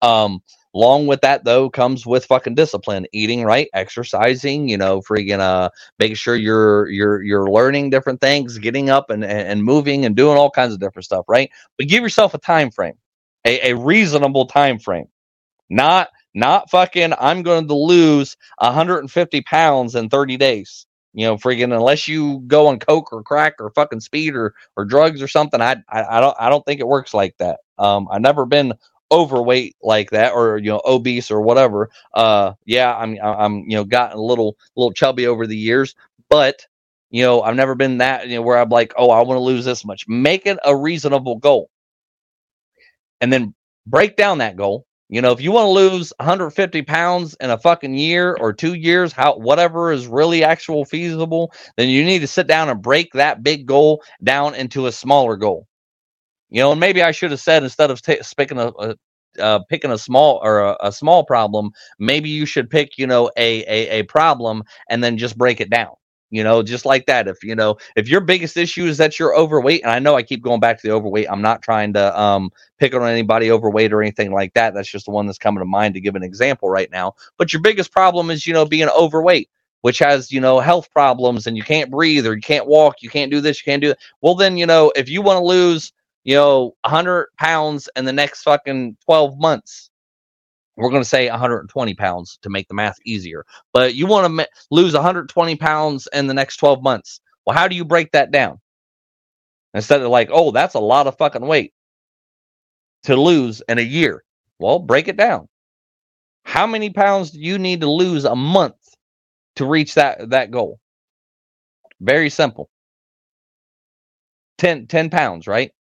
Um 0.02 0.40
along 0.74 1.08
with 1.08 1.20
that 1.22 1.44
though 1.44 1.68
comes 1.68 2.06
with 2.06 2.24
fucking 2.24 2.54
discipline 2.54 3.04
eating 3.12 3.42
right 3.42 3.68
exercising 3.74 4.68
you 4.68 4.78
know 4.78 5.00
freaking 5.00 5.40
uh 5.40 5.68
making 5.98 6.14
sure 6.14 6.36
you're 6.36 6.88
you're 6.88 7.22
you're 7.22 7.50
learning 7.50 7.90
different 7.90 8.20
things 8.20 8.56
getting 8.58 8.88
up 8.88 9.10
and 9.10 9.24
and 9.24 9.64
moving 9.64 10.06
and 10.06 10.14
doing 10.14 10.38
all 10.38 10.50
kinds 10.50 10.72
of 10.72 10.78
different 10.78 11.04
stuff 11.04 11.24
right? 11.28 11.50
But 11.76 11.88
give 11.88 12.04
yourself 12.04 12.34
a 12.34 12.38
time 12.38 12.70
frame 12.70 12.94
a, 13.44 13.70
a 13.70 13.76
reasonable 13.76 14.46
time 14.46 14.78
frame. 14.78 15.08
Not 15.70 16.08
not 16.34 16.70
fucking 16.70 17.12
I'm 17.18 17.42
going 17.42 17.68
to 17.68 17.74
lose 17.74 18.36
150 18.58 19.42
pounds 19.42 19.94
in 19.94 20.08
30 20.08 20.36
days. 20.36 20.86
You 21.14 21.26
know, 21.26 21.36
freaking 21.36 21.74
unless 21.74 22.08
you 22.08 22.40
go 22.46 22.68
on 22.68 22.78
coke 22.78 23.12
or 23.12 23.22
crack 23.22 23.54
or 23.60 23.70
fucking 23.70 24.00
speed 24.00 24.34
or 24.34 24.54
or 24.76 24.84
drugs 24.84 25.20
or 25.20 25.28
something, 25.28 25.60
I 25.60 25.76
I, 25.88 26.18
I 26.18 26.20
don't 26.20 26.36
I 26.40 26.48
don't 26.48 26.64
think 26.64 26.80
it 26.80 26.86
works 26.88 27.12
like 27.12 27.36
that. 27.38 27.60
Um, 27.78 28.08
I've 28.10 28.22
never 28.22 28.46
been 28.46 28.72
overweight 29.10 29.76
like 29.82 30.10
that 30.10 30.32
or 30.32 30.56
you 30.56 30.70
know 30.70 30.80
obese 30.86 31.30
or 31.30 31.42
whatever. 31.42 31.90
Uh, 32.14 32.52
yeah, 32.64 32.96
I'm 32.96 33.18
I'm 33.22 33.58
you 33.68 33.76
know 33.76 33.84
gotten 33.84 34.16
a 34.18 34.22
little 34.22 34.56
little 34.74 34.92
chubby 34.92 35.26
over 35.26 35.46
the 35.46 35.56
years, 35.56 35.94
but 36.30 36.66
you 37.10 37.22
know 37.22 37.42
I've 37.42 37.56
never 37.56 37.74
been 37.74 37.98
that 37.98 38.28
you 38.28 38.36
know 38.36 38.42
where 38.42 38.58
I'm 38.58 38.70
like, 38.70 38.94
oh, 38.96 39.10
I 39.10 39.20
want 39.20 39.36
to 39.36 39.42
lose 39.42 39.66
this 39.66 39.84
much. 39.84 40.08
Make 40.08 40.46
it 40.46 40.58
a 40.64 40.74
reasonable 40.74 41.36
goal 41.36 41.68
and 43.22 43.32
then 43.32 43.54
break 43.86 44.16
down 44.16 44.38
that 44.38 44.56
goal. 44.56 44.84
You 45.08 45.20
know, 45.20 45.32
if 45.32 45.40
you 45.40 45.52
want 45.52 45.66
to 45.66 45.70
lose 45.70 46.12
150 46.18 46.82
pounds 46.82 47.36
in 47.40 47.50
a 47.50 47.58
fucking 47.58 47.94
year 47.94 48.34
or 48.40 48.52
two 48.52 48.74
years, 48.74 49.12
how 49.12 49.36
whatever 49.36 49.92
is 49.92 50.06
really 50.06 50.42
actual 50.42 50.84
feasible, 50.84 51.52
then 51.76 51.88
you 51.88 52.04
need 52.04 52.20
to 52.20 52.26
sit 52.26 52.46
down 52.46 52.68
and 52.68 52.82
break 52.82 53.12
that 53.12 53.42
big 53.42 53.66
goal 53.66 54.02
down 54.22 54.54
into 54.54 54.86
a 54.86 54.92
smaller 54.92 55.36
goal. 55.36 55.66
You 56.50 56.60
know, 56.62 56.72
and 56.72 56.80
maybe 56.80 57.02
I 57.02 57.12
should 57.12 57.30
have 57.30 57.40
said 57.40 57.62
instead 57.62 57.90
of 57.90 58.02
t- 58.02 58.20
picking 58.36 58.58
a, 58.58 58.68
a 58.78 58.96
uh, 59.38 59.60
picking 59.68 59.90
a 59.90 59.96
small 59.96 60.40
or 60.42 60.60
a, 60.60 60.76
a, 60.80 60.92
small 60.92 61.24
problem, 61.24 61.70
maybe 61.98 62.28
you 62.28 62.44
should 62.44 62.68
pick, 62.68 62.98
you 62.98 63.06
know, 63.06 63.30
a, 63.38 63.62
a 63.64 64.00
a 64.00 64.02
problem 64.02 64.62
and 64.90 65.02
then 65.02 65.16
just 65.16 65.38
break 65.38 65.58
it 65.58 65.70
down 65.70 65.94
you 66.32 66.42
know, 66.42 66.62
just 66.62 66.86
like 66.86 67.04
that. 67.06 67.28
If 67.28 67.44
you 67.44 67.54
know, 67.54 67.76
if 67.94 68.08
your 68.08 68.22
biggest 68.22 68.56
issue 68.56 68.86
is 68.86 68.96
that 68.96 69.18
you're 69.18 69.36
overweight, 69.36 69.82
and 69.82 69.92
I 69.92 69.98
know 69.98 70.16
I 70.16 70.22
keep 70.22 70.42
going 70.42 70.60
back 70.60 70.80
to 70.80 70.88
the 70.88 70.94
overweight, 70.94 71.26
I'm 71.30 71.42
not 71.42 71.60
trying 71.62 71.92
to 71.92 72.18
um 72.18 72.50
pick 72.78 72.94
on 72.94 73.06
anybody 73.06 73.52
overweight 73.52 73.92
or 73.92 74.02
anything 74.02 74.32
like 74.32 74.54
that. 74.54 74.72
That's 74.72 74.90
just 74.90 75.04
the 75.04 75.12
one 75.12 75.26
that's 75.26 75.38
coming 75.38 75.60
to 75.60 75.66
mind 75.66 75.94
to 75.94 76.00
give 76.00 76.16
an 76.16 76.22
example 76.24 76.70
right 76.70 76.90
now. 76.90 77.14
But 77.36 77.52
your 77.52 77.60
biggest 77.60 77.92
problem 77.92 78.30
is, 78.30 78.46
you 78.46 78.54
know, 78.54 78.64
being 78.64 78.88
overweight, 78.88 79.50
which 79.82 79.98
has, 79.98 80.32
you 80.32 80.40
know, 80.40 80.58
health 80.58 80.90
problems 80.90 81.46
and 81.46 81.56
you 81.56 81.62
can't 81.62 81.90
breathe 81.90 82.26
or 82.26 82.34
you 82.34 82.40
can't 82.40 82.66
walk, 82.66 83.02
you 83.02 83.10
can't 83.10 83.30
do 83.30 83.40
this, 83.42 83.60
you 83.60 83.70
can't 83.70 83.82
do 83.82 83.88
that. 83.88 83.98
Well, 84.22 84.34
then, 84.34 84.56
you 84.56 84.64
know, 84.66 84.90
if 84.96 85.10
you 85.10 85.20
want 85.20 85.36
to 85.36 85.44
lose, 85.44 85.92
you 86.24 86.34
know, 86.34 86.74
100 86.82 87.28
pounds 87.38 87.90
in 87.94 88.06
the 88.06 88.12
next 88.12 88.42
fucking 88.42 88.96
12 89.04 89.38
months, 89.38 89.90
we're 90.76 90.90
going 90.90 91.02
to 91.02 91.08
say 91.08 91.28
120 91.28 91.94
pounds 91.94 92.38
to 92.42 92.50
make 92.50 92.68
the 92.68 92.74
math 92.74 92.98
easier. 93.04 93.44
But 93.72 93.94
you 93.94 94.06
want 94.06 94.24
to 94.24 94.28
ma- 94.30 94.44
lose 94.70 94.94
120 94.94 95.56
pounds 95.56 96.08
in 96.12 96.26
the 96.26 96.34
next 96.34 96.56
12 96.58 96.82
months. 96.82 97.20
Well, 97.46 97.56
how 97.56 97.68
do 97.68 97.76
you 97.76 97.84
break 97.84 98.12
that 98.12 98.30
down? 98.30 98.58
Instead 99.74 100.02
of 100.02 100.08
like, 100.10 100.28
oh, 100.32 100.50
that's 100.50 100.74
a 100.74 100.80
lot 100.80 101.06
of 101.06 101.16
fucking 101.16 101.46
weight 101.46 101.72
to 103.04 103.16
lose 103.16 103.62
in 103.68 103.78
a 103.78 103.82
year. 103.82 104.22
Well, 104.58 104.78
break 104.78 105.08
it 105.08 105.16
down. 105.16 105.48
How 106.44 106.66
many 106.66 106.90
pounds 106.90 107.30
do 107.32 107.40
you 107.40 107.58
need 107.58 107.80
to 107.82 107.90
lose 107.90 108.24
a 108.24 108.36
month 108.36 108.76
to 109.56 109.66
reach 109.66 109.94
that 109.94 110.30
that 110.30 110.50
goal? 110.50 110.78
Very 112.00 112.30
simple. 112.30 112.68
10, 114.58 114.86
10 114.86 115.10
pounds, 115.10 115.46
right? 115.46 115.72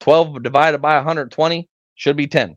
12 0.00 0.42
divided 0.42 0.78
by 0.82 0.96
120 0.96 1.68
should 1.94 2.16
be 2.16 2.26
10. 2.26 2.56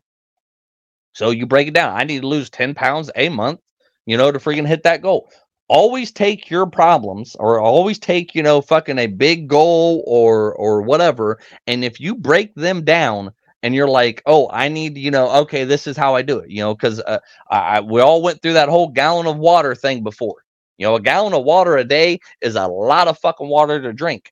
So 1.15 1.31
you 1.31 1.45
break 1.47 1.69
it 1.69 1.73
down. 1.73 1.95
I 1.97 2.03
need 2.03 2.21
to 2.21 2.27
lose 2.27 2.49
10 2.49 2.75
pounds 2.75 3.09
a 3.15 3.29
month, 3.29 3.61
you 4.05 4.17
know, 4.17 4.31
to 4.31 4.37
freaking 4.37 4.67
hit 4.67 4.83
that 4.83 5.01
goal. 5.01 5.29
Always 5.69 6.11
take 6.11 6.49
your 6.49 6.67
problems 6.67 7.35
or 7.39 7.59
always 7.59 7.97
take, 7.97 8.35
you 8.35 8.43
know, 8.43 8.61
fucking 8.61 8.99
a 8.99 9.07
big 9.07 9.47
goal 9.47 10.03
or 10.05 10.53
or 10.55 10.83
whatever. 10.83 11.39
And 11.65 11.83
if 11.83 11.99
you 11.99 12.15
break 12.15 12.53
them 12.53 12.83
down 12.83 13.31
and 13.63 13.73
you're 13.73 13.87
like, 13.87 14.21
oh, 14.27 14.47
I 14.51 14.67
need, 14.67 14.95
you 14.97 15.09
know, 15.09 15.31
okay, 15.41 15.63
this 15.63 15.87
is 15.87 15.97
how 15.97 16.15
I 16.15 16.21
do 16.21 16.37
it, 16.37 16.51
you 16.51 16.59
know, 16.59 16.75
because 16.75 16.99
uh, 16.99 17.17
I, 17.49 17.79
we 17.79 18.01
all 18.01 18.21
went 18.21 18.41
through 18.41 18.53
that 18.53 18.69
whole 18.69 18.89
gallon 18.89 19.25
of 19.25 19.37
water 19.37 19.73
thing 19.73 20.03
before. 20.03 20.43
You 20.77 20.85
know, 20.85 20.95
a 20.95 21.01
gallon 21.01 21.33
of 21.33 21.45
water 21.45 21.77
a 21.77 21.85
day 21.85 22.19
is 22.41 22.55
a 22.55 22.67
lot 22.67 23.07
of 23.07 23.17
fucking 23.17 23.47
water 23.47 23.81
to 23.81 23.93
drink. 23.93 24.31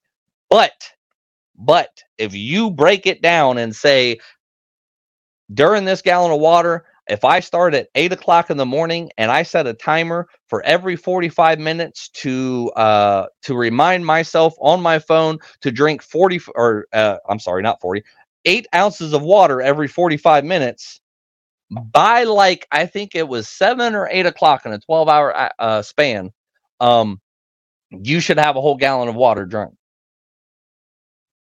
But, 0.50 0.92
but 1.58 2.04
if 2.20 2.36
you 2.36 2.70
break 2.70 3.08
it 3.08 3.24
down 3.24 3.58
and 3.58 3.76
say, 3.76 4.20
during 5.52 5.86
this 5.86 6.02
gallon 6.02 6.32
of 6.32 6.40
water, 6.40 6.86
if 7.08 7.26
I 7.26 7.40
start 7.42 7.74
at 7.74 7.90
eight 7.96 8.14
o'clock 8.14 8.50
in 8.50 8.58
the 8.58 8.66
morning 8.66 9.12
and 9.18 9.32
I 9.32 9.44
set 9.44 9.68
a 9.68 9.74
timer 9.74 10.28
for 10.48 10.62
every 10.64 10.96
45 10.96 11.60
minutes 11.60 12.10
to 12.10 12.72
uh, 12.76 13.28
to 13.44 13.56
remind 13.56 14.06
myself 14.06 14.54
on 14.60 14.82
my 14.82 15.00
phone 15.00 15.40
to 15.62 15.72
drink 15.72 16.02
40 16.02 16.40
or 16.56 16.88
uh, 16.94 17.18
I'm 17.28 17.40
sorry, 17.40 17.62
not 17.62 17.82
40, 17.82 18.04
eight 18.46 18.68
ounces 18.74 19.14
of 19.14 19.22
water 19.22 19.62
every 19.62 19.88
45 19.88 20.46
minutes. 20.46 21.02
By 21.70 22.24
like 22.24 22.68
I 22.72 22.86
think 22.86 23.16
it 23.16 23.28
was 23.28 23.50
seven 23.50 23.96
or 23.96 24.08
eight 24.12 24.26
o'clock 24.26 24.66
in 24.66 24.74
a 24.74 24.80
12 24.80 25.10
hour 25.10 25.36
uh, 25.36 25.50
uh, 25.60 25.82
span, 25.82 26.32
um, 26.80 27.20
you 27.90 28.20
should 28.20 28.38
have 28.40 28.56
a 28.56 28.62
whole 28.62 28.78
gallon 28.78 29.10
of 29.10 29.16
water 29.16 29.46
drunk. 29.46 29.74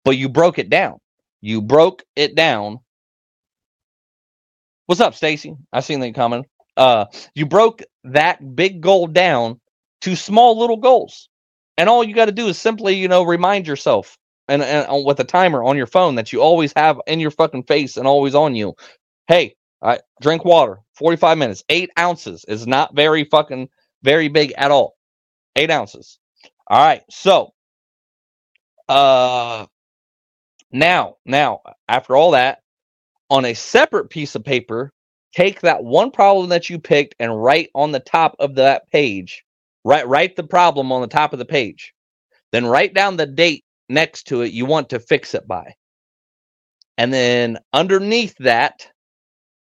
But 0.04 0.16
you 0.16 0.28
broke 0.28 0.58
it 0.58 0.68
down. 0.68 0.98
You 1.40 1.62
broke 1.62 2.02
it 2.16 2.34
down 2.34 2.80
What's 4.86 5.00
up, 5.00 5.14
Stacy? 5.14 5.56
I 5.72 5.80
seen 5.80 6.00
that 6.00 6.14
comment. 6.14 6.46
Uh, 6.76 7.06
you 7.34 7.46
broke 7.46 7.82
that 8.04 8.54
big 8.54 8.80
goal 8.80 9.06
down 9.06 9.60
to 10.02 10.14
small 10.14 10.58
little 10.58 10.76
goals, 10.76 11.30
and 11.78 11.88
all 11.88 12.04
you 12.04 12.14
got 12.14 12.26
to 12.26 12.32
do 12.32 12.48
is 12.48 12.58
simply, 12.58 12.94
you 12.94 13.08
know, 13.08 13.22
remind 13.22 13.66
yourself 13.66 14.18
and, 14.48 14.62
and 14.62 15.04
with 15.06 15.18
a 15.20 15.24
timer 15.24 15.64
on 15.64 15.78
your 15.78 15.86
phone 15.86 16.16
that 16.16 16.32
you 16.32 16.42
always 16.42 16.72
have 16.76 17.00
in 17.06 17.18
your 17.18 17.30
fucking 17.30 17.62
face 17.62 17.96
and 17.96 18.06
always 18.06 18.34
on 18.34 18.54
you. 18.54 18.74
Hey, 19.26 19.54
I 19.80 20.00
drink 20.20 20.44
water. 20.44 20.80
Forty-five 20.94 21.38
minutes. 21.38 21.64
Eight 21.70 21.90
ounces 21.98 22.44
is 22.46 22.66
not 22.66 22.94
very 22.94 23.24
fucking 23.24 23.70
very 24.02 24.28
big 24.28 24.52
at 24.58 24.70
all. 24.70 24.96
Eight 25.56 25.70
ounces. 25.70 26.18
All 26.66 26.78
right. 26.78 27.02
So, 27.10 27.54
uh, 28.88 29.66
now, 30.70 31.16
now 31.24 31.62
after 31.88 32.16
all 32.16 32.32
that, 32.32 32.60
on 33.30 33.44
a 33.44 33.54
separate 33.54 34.10
piece 34.10 34.34
of 34.34 34.44
paper, 34.44 34.92
take 35.34 35.60
that 35.60 35.82
one 35.82 36.10
problem 36.10 36.48
that 36.50 36.70
you 36.70 36.78
picked 36.78 37.14
and 37.18 37.42
write 37.42 37.70
on 37.74 37.92
the 37.92 38.00
top 38.00 38.36
of 38.38 38.54
that 38.56 38.90
page. 38.90 39.44
Write 39.84 40.08
write 40.08 40.36
the 40.36 40.44
problem 40.44 40.92
on 40.92 41.00
the 41.00 41.06
top 41.08 41.32
of 41.32 41.38
the 41.38 41.44
page. 41.44 41.92
Then 42.52 42.66
write 42.66 42.94
down 42.94 43.16
the 43.16 43.26
date 43.26 43.64
next 43.88 44.24
to 44.28 44.42
it 44.42 44.52
you 44.52 44.64
want 44.66 44.88
to 44.90 45.00
fix 45.00 45.34
it 45.34 45.46
by. 45.46 45.74
And 46.96 47.12
then 47.12 47.58
underneath 47.72 48.34
that, 48.38 48.88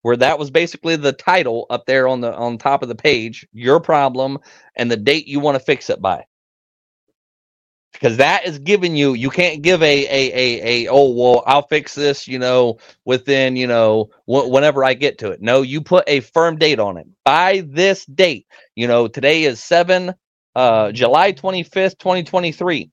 where 0.02 0.16
that 0.18 0.38
was 0.38 0.50
basically 0.50 0.94
the 0.96 1.12
title 1.12 1.66
up 1.70 1.86
there 1.86 2.06
on 2.06 2.20
the 2.20 2.34
on 2.36 2.58
top 2.58 2.82
of 2.82 2.88
the 2.88 2.94
page, 2.94 3.46
your 3.52 3.80
problem 3.80 4.38
and 4.76 4.90
the 4.90 4.96
date 4.96 5.26
you 5.26 5.40
want 5.40 5.56
to 5.56 5.64
fix 5.64 5.90
it 5.90 6.00
by 6.00 6.24
because 8.00 8.18
that 8.18 8.46
is 8.46 8.58
giving 8.60 8.96
you 8.96 9.14
you 9.14 9.30
can't 9.30 9.62
give 9.62 9.82
a 9.82 10.06
a 10.06 10.32
a 10.34 10.86
a 10.86 10.90
oh 10.90 11.10
well 11.10 11.44
I'll 11.46 11.66
fix 11.66 11.94
this 11.94 12.28
you 12.28 12.38
know 12.38 12.78
within 13.04 13.56
you 13.56 13.66
know 13.68 14.10
wh- 14.26 14.50
whenever 14.50 14.84
I 14.84 14.94
get 14.94 15.18
to 15.18 15.32
it. 15.32 15.42
No, 15.42 15.62
you 15.62 15.82
put 15.82 16.04
a 16.08 16.20
firm 16.20 16.58
date 16.58 16.80
on 16.80 16.98
it. 16.98 17.08
By 17.24 17.64
this 17.66 18.06
date, 18.06 18.46
you 18.76 18.88
know 18.88 19.08
today 19.08 19.44
is 19.44 19.62
seven 19.62 20.14
uh 20.56 20.92
July 20.92 21.32
twenty 21.32 21.64
fifth, 21.64 21.98
twenty 21.98 22.24
twenty 22.24 22.52
three. 22.52 22.90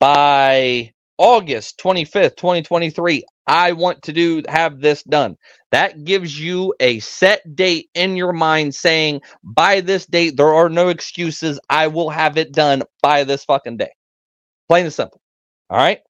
By 0.00 0.92
August 1.20 1.76
twenty 1.78 2.06
fifth, 2.06 2.36
twenty 2.36 2.62
twenty 2.62 2.88
three, 2.88 3.22
I 3.46 3.72
want 3.72 4.00
to 4.04 4.12
do 4.12 4.42
have 4.48 4.80
this 4.80 5.02
done. 5.02 5.36
That 5.70 6.04
gives 6.04 6.40
you 6.40 6.74
a 6.80 6.98
set 7.00 7.54
date 7.54 7.90
in 7.94 8.16
your 8.16 8.32
mind 8.32 8.74
saying, 8.74 9.20
by 9.44 9.82
this 9.82 10.06
date, 10.06 10.38
there 10.38 10.54
are 10.54 10.70
no 10.70 10.88
excuses. 10.88 11.60
I 11.68 11.88
will 11.88 12.08
have 12.08 12.38
it 12.38 12.52
done 12.52 12.84
by 13.02 13.24
this 13.24 13.44
fucking 13.44 13.76
day. 13.76 13.92
Plain 14.68 14.86
and 14.86 14.94
simple. 14.94 15.20
All 15.68 15.76
right. 15.76 16.00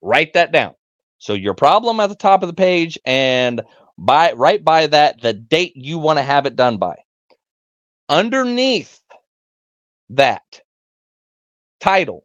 Write 0.00 0.34
that 0.34 0.52
down. 0.52 0.74
So 1.18 1.32
your 1.32 1.54
problem 1.54 1.98
at 1.98 2.06
the 2.06 2.14
top 2.14 2.44
of 2.44 2.46
the 2.46 2.54
page 2.54 2.98
and 3.04 3.62
by 3.98 4.32
right 4.32 4.64
by 4.64 4.86
that, 4.86 5.20
the 5.20 5.32
date 5.32 5.72
you 5.74 5.98
want 5.98 6.20
to 6.20 6.22
have 6.22 6.46
it 6.46 6.54
done 6.54 6.78
by. 6.78 6.94
Underneath 8.08 9.00
that 10.10 10.60
title, 11.80 12.24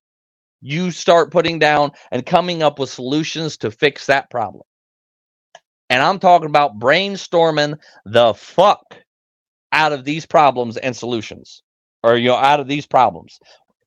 you 0.64 0.92
start 0.92 1.32
putting 1.32 1.60
down 1.60 1.92
and 2.12 2.26
coming 2.26 2.64
up 2.64 2.80
with 2.80 2.90
solutions 2.90 3.58
to 3.58 3.70
fix 3.70 4.06
that 4.08 4.30
problem. 4.30 4.64
And 5.90 6.02
I'm 6.02 6.20
talking 6.20 6.48
about 6.48 6.80
brainstorming 6.80 7.78
the 8.06 8.34
fuck 8.34 8.98
out 9.74 9.92
of 9.92 10.06
these 10.06 10.26
problems 10.26 10.78
and 10.78 10.96
solutions, 10.96 11.62
or 12.02 12.16
you 12.16 12.30
know, 12.30 12.36
out 12.36 12.62
of 12.62 12.68
these 12.68 12.86
problems. 12.86 13.40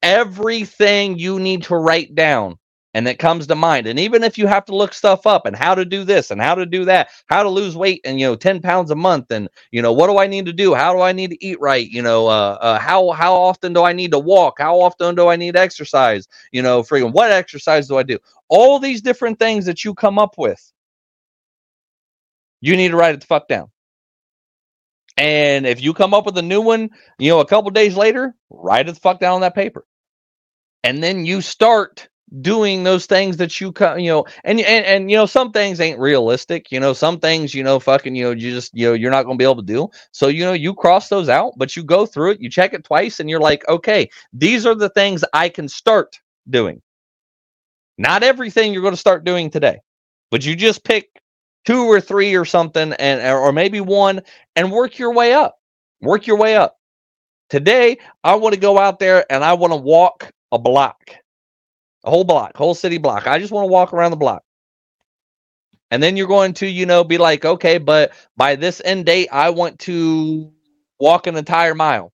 Everything 0.03 1.19
you 1.19 1.41
need 1.41 1.63
to 1.65 1.77
write 1.77 2.15
down 2.15 2.59
and 2.97 3.07
that 3.07 3.19
comes 3.19 3.47
to 3.47 3.55
mind. 3.55 3.87
And 3.87 4.01
even 4.01 4.25
if 4.25 4.39
you 4.39 4.47
have 4.47 4.65
to 4.65 4.75
look 4.75 4.95
stuff 4.95 5.27
up 5.27 5.45
and 5.45 5.55
how 5.55 5.75
to 5.75 5.85
do 5.85 6.03
this 6.03 6.31
and 6.31 6.41
how 6.41 6.55
to 6.55 6.65
do 6.65 6.87
that, 6.87 7.11
how 7.27 7.43
to 7.43 7.51
lose 7.51 7.77
weight 7.77 8.01
and 8.07 8.19
you 8.19 8.27
know 8.27 8.37
10 8.37 8.63
pounds 8.63 8.91
a 8.91 8.95
month 8.95 9.31
and 9.31 9.51
you 9.71 9.83
know 9.83 9.93
what 9.93 10.07
do 10.07 10.17
I 10.17 10.27
need 10.27 10.47
to 10.47 10.53
do? 10.55 10.73
How 10.73 10.95
do 10.95 11.03
I 11.03 11.13
need 11.13 11.29
to 11.29 11.45
eat 11.45 11.61
right? 11.61 11.87
You 11.87 12.01
know, 12.01 12.27
uh, 12.27 12.57
uh 12.59 12.79
how 12.79 13.11
how 13.11 13.35
often 13.35 13.75
do 13.75 13.85
I 13.85 13.93
need 13.93 14.13
to 14.13 14.19
walk? 14.19 14.55
How 14.61 14.81
often 14.81 15.15
do 15.15 15.29
I 15.29 15.37
need 15.37 15.57
exercise? 15.57 16.27
You 16.53 16.63
know, 16.63 16.83
freaking 16.83 17.13
what 17.13 17.31
exercise 17.31 17.87
do 17.87 17.99
I 17.99 18.03
do? 18.03 18.19
All 18.49 18.79
these 18.79 19.03
different 19.03 19.39
things 19.39 19.67
that 19.67 19.85
you 19.85 19.93
come 19.93 20.19
up 20.19 20.39
with, 20.39 20.73
you 22.63 22.79
need 22.79 22.93
to 22.93 22.97
write 22.97 23.15
it 23.15 23.21
the 23.21 23.27
fuck 23.27 23.47
down. 23.47 23.71
And 25.19 25.67
if 25.67 25.83
you 25.83 25.93
come 25.93 26.15
up 26.15 26.25
with 26.25 26.39
a 26.39 26.43
new 26.43 26.63
one, 26.63 26.89
you 27.19 27.29
know, 27.29 27.41
a 27.41 27.47
couple 27.47 27.71
days 27.73 27.95
later, 27.95 28.35
write 28.49 28.89
it 28.89 28.95
the 28.95 29.01
fuck 29.01 29.21
down 29.21 29.35
on 29.35 29.41
that 29.43 29.55
paper. 29.55 29.85
And 30.83 31.03
then 31.03 31.27
you 31.27 31.43
start 31.43 32.09
doing 32.41 32.83
those 32.83 33.07
things 33.07 33.37
that 33.37 33.61
you 33.61 33.73
you 33.97 34.11
know 34.11 34.25
and, 34.43 34.59
and 34.61 34.85
and 34.85 35.11
you 35.11 35.17
know 35.17 35.27
some 35.27 35.53
things 35.53 35.79
ain't 35.79 35.99
realistic 35.99 36.73
you 36.73 36.81
know 36.81 36.93
some 36.93 37.21
things 37.21 37.55
you 37.55 37.63
know 37.63 37.79
fucking 37.79 38.17
you 38.17 38.25
know 38.25 38.33
you 38.33 38.51
just 38.51 38.75
you 38.75 38.89
know 38.89 38.95
you're 38.95 39.13
not 39.13 39.23
going 39.23 39.37
to 39.37 39.39
be 39.39 39.45
able 39.45 39.57
to 39.57 39.63
do. 39.63 39.89
So 40.11 40.27
you 40.27 40.45
know 40.45 40.53
you 40.53 40.75
cross 40.75 41.09
those 41.09 41.29
out 41.29 41.53
but 41.57 41.77
you 41.77 41.85
go 41.85 42.05
through 42.05 42.33
it 42.33 42.41
you 42.41 42.51
check 42.51 42.75
it 42.75 42.83
twice 42.83 43.21
and 43.21 43.31
you're 43.31 43.41
like 43.41 43.67
okay 43.69 44.11
these 44.33 44.67
are 44.67 44.75
the 44.75 44.89
things 44.91 45.25
i 45.33 45.49
can 45.49 45.69
start 45.69 46.19
doing. 46.51 46.83
Not 47.99 48.23
everything 48.23 48.73
you're 48.73 48.83
going 48.83 48.93
to 48.93 49.01
start 49.01 49.25
doing 49.25 49.49
today 49.49 49.79
but 50.33 50.45
you 50.45 50.57
just 50.57 50.83
pick 50.83 51.09
two 51.65 51.85
or 51.85 52.01
three 52.01 52.35
or 52.35 52.45
something 52.45 52.93
and 52.95 53.23
or 53.23 53.53
maybe 53.53 53.81
one 53.81 54.21
and 54.57 54.73
work 54.73 54.99
your 54.99 55.13
way 55.13 55.33
up 55.33 55.59
work 56.01 56.27
your 56.27 56.39
way 56.39 56.57
up. 56.57 56.77
Today 57.51 57.99
i 58.25 58.35
want 58.35 58.53
to 58.53 58.61
go 58.61 58.79
out 58.79 58.99
there 58.99 59.25
and 59.31 59.45
i 59.45 59.55
want 59.55 59.73
to 59.73 59.77
walk 59.77 60.33
a 60.51 60.59
block 60.59 61.13
a 62.07 62.11
whole 62.11 62.25
block, 62.25 62.57
whole 62.57 62.75
city 62.75 62.99
block. 62.99 63.27
I 63.27 63.39
just 63.39 63.53
want 63.53 63.67
to 63.67 63.73
walk 63.73 63.93
around 63.93 64.13
the 64.13 64.17
block. 64.17 64.43
And 65.91 66.03
then 66.03 66.17
you're 66.17 66.27
going 66.29 66.55
to, 66.55 66.67
you 66.67 66.87
know, 66.87 67.05
be 67.05 67.19
like, 67.19 67.45
okay, 67.45 67.79
but 67.79 68.13
by 68.37 68.57
this 68.57 68.81
end 68.85 69.07
date, 69.07 69.29
I 69.31 69.51
want 69.51 69.79
to 69.81 70.53
walk 70.99 71.27
an 71.27 71.37
entire 71.37 71.75
mile. 71.75 72.13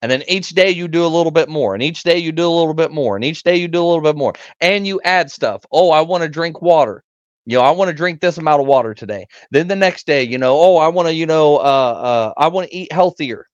And 0.00 0.10
then 0.10 0.22
each 0.28 0.50
day 0.50 0.70
you 0.70 0.86
do 0.86 1.06
a 1.06 1.08
little 1.08 1.30
bit 1.32 1.48
more, 1.48 1.72
and 1.72 1.82
each 1.82 2.02
day 2.02 2.18
you 2.18 2.30
do 2.30 2.46
a 2.46 2.52
little 2.52 2.74
bit 2.74 2.90
more, 2.90 3.16
and 3.16 3.24
each 3.24 3.42
day 3.42 3.56
you 3.56 3.68
do 3.68 3.82
a 3.82 3.86
little 3.86 4.02
bit 4.02 4.16
more, 4.16 4.34
and 4.60 4.86
you 4.86 5.00
add 5.02 5.30
stuff. 5.30 5.64
Oh, 5.72 5.90
I 5.90 6.02
want 6.02 6.22
to 6.22 6.28
drink 6.28 6.60
water. 6.60 7.02
You 7.46 7.56
know, 7.56 7.64
I 7.64 7.70
want 7.70 7.88
to 7.88 7.94
drink 7.94 8.20
this 8.20 8.36
amount 8.36 8.60
of 8.60 8.66
water 8.66 8.92
today. 8.92 9.26
Then 9.50 9.68
the 9.68 9.76
next 9.76 10.06
day, 10.06 10.22
you 10.22 10.36
know, 10.36 10.58
oh, 10.58 10.76
I 10.76 10.88
want 10.88 11.08
to, 11.08 11.14
you 11.14 11.26
know, 11.26 11.56
uh, 11.56 11.60
uh, 11.60 12.32
I 12.36 12.48
want 12.48 12.68
to 12.68 12.76
eat 12.76 12.92
healthier. 12.92 13.46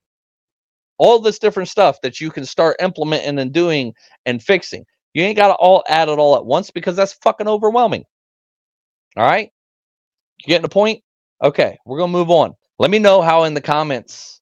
All 0.98 1.20
this 1.20 1.38
different 1.38 1.68
stuff 1.68 2.00
that 2.02 2.20
you 2.20 2.30
can 2.30 2.44
start 2.44 2.76
implementing 2.80 3.38
and 3.38 3.52
doing 3.52 3.94
and 4.26 4.42
fixing. 4.42 4.84
You 5.14 5.24
ain't 5.24 5.36
got 5.36 5.48
to 5.48 5.54
all 5.54 5.84
add 5.88 6.08
it 6.08 6.18
all 6.18 6.36
at 6.36 6.46
once 6.46 6.70
because 6.70 6.96
that's 6.96 7.14
fucking 7.14 7.48
overwhelming. 7.48 8.04
All 9.16 9.26
right? 9.26 9.50
You 10.40 10.46
getting 10.46 10.62
the 10.62 10.68
point? 10.68 11.02
Okay, 11.42 11.78
we're 11.84 11.98
going 11.98 12.12
to 12.12 12.18
move 12.18 12.30
on. 12.30 12.54
Let 12.78 12.90
me 12.90 12.98
know 12.98 13.22
how 13.22 13.44
in 13.44 13.54
the 13.54 13.60
comments. 13.60 14.40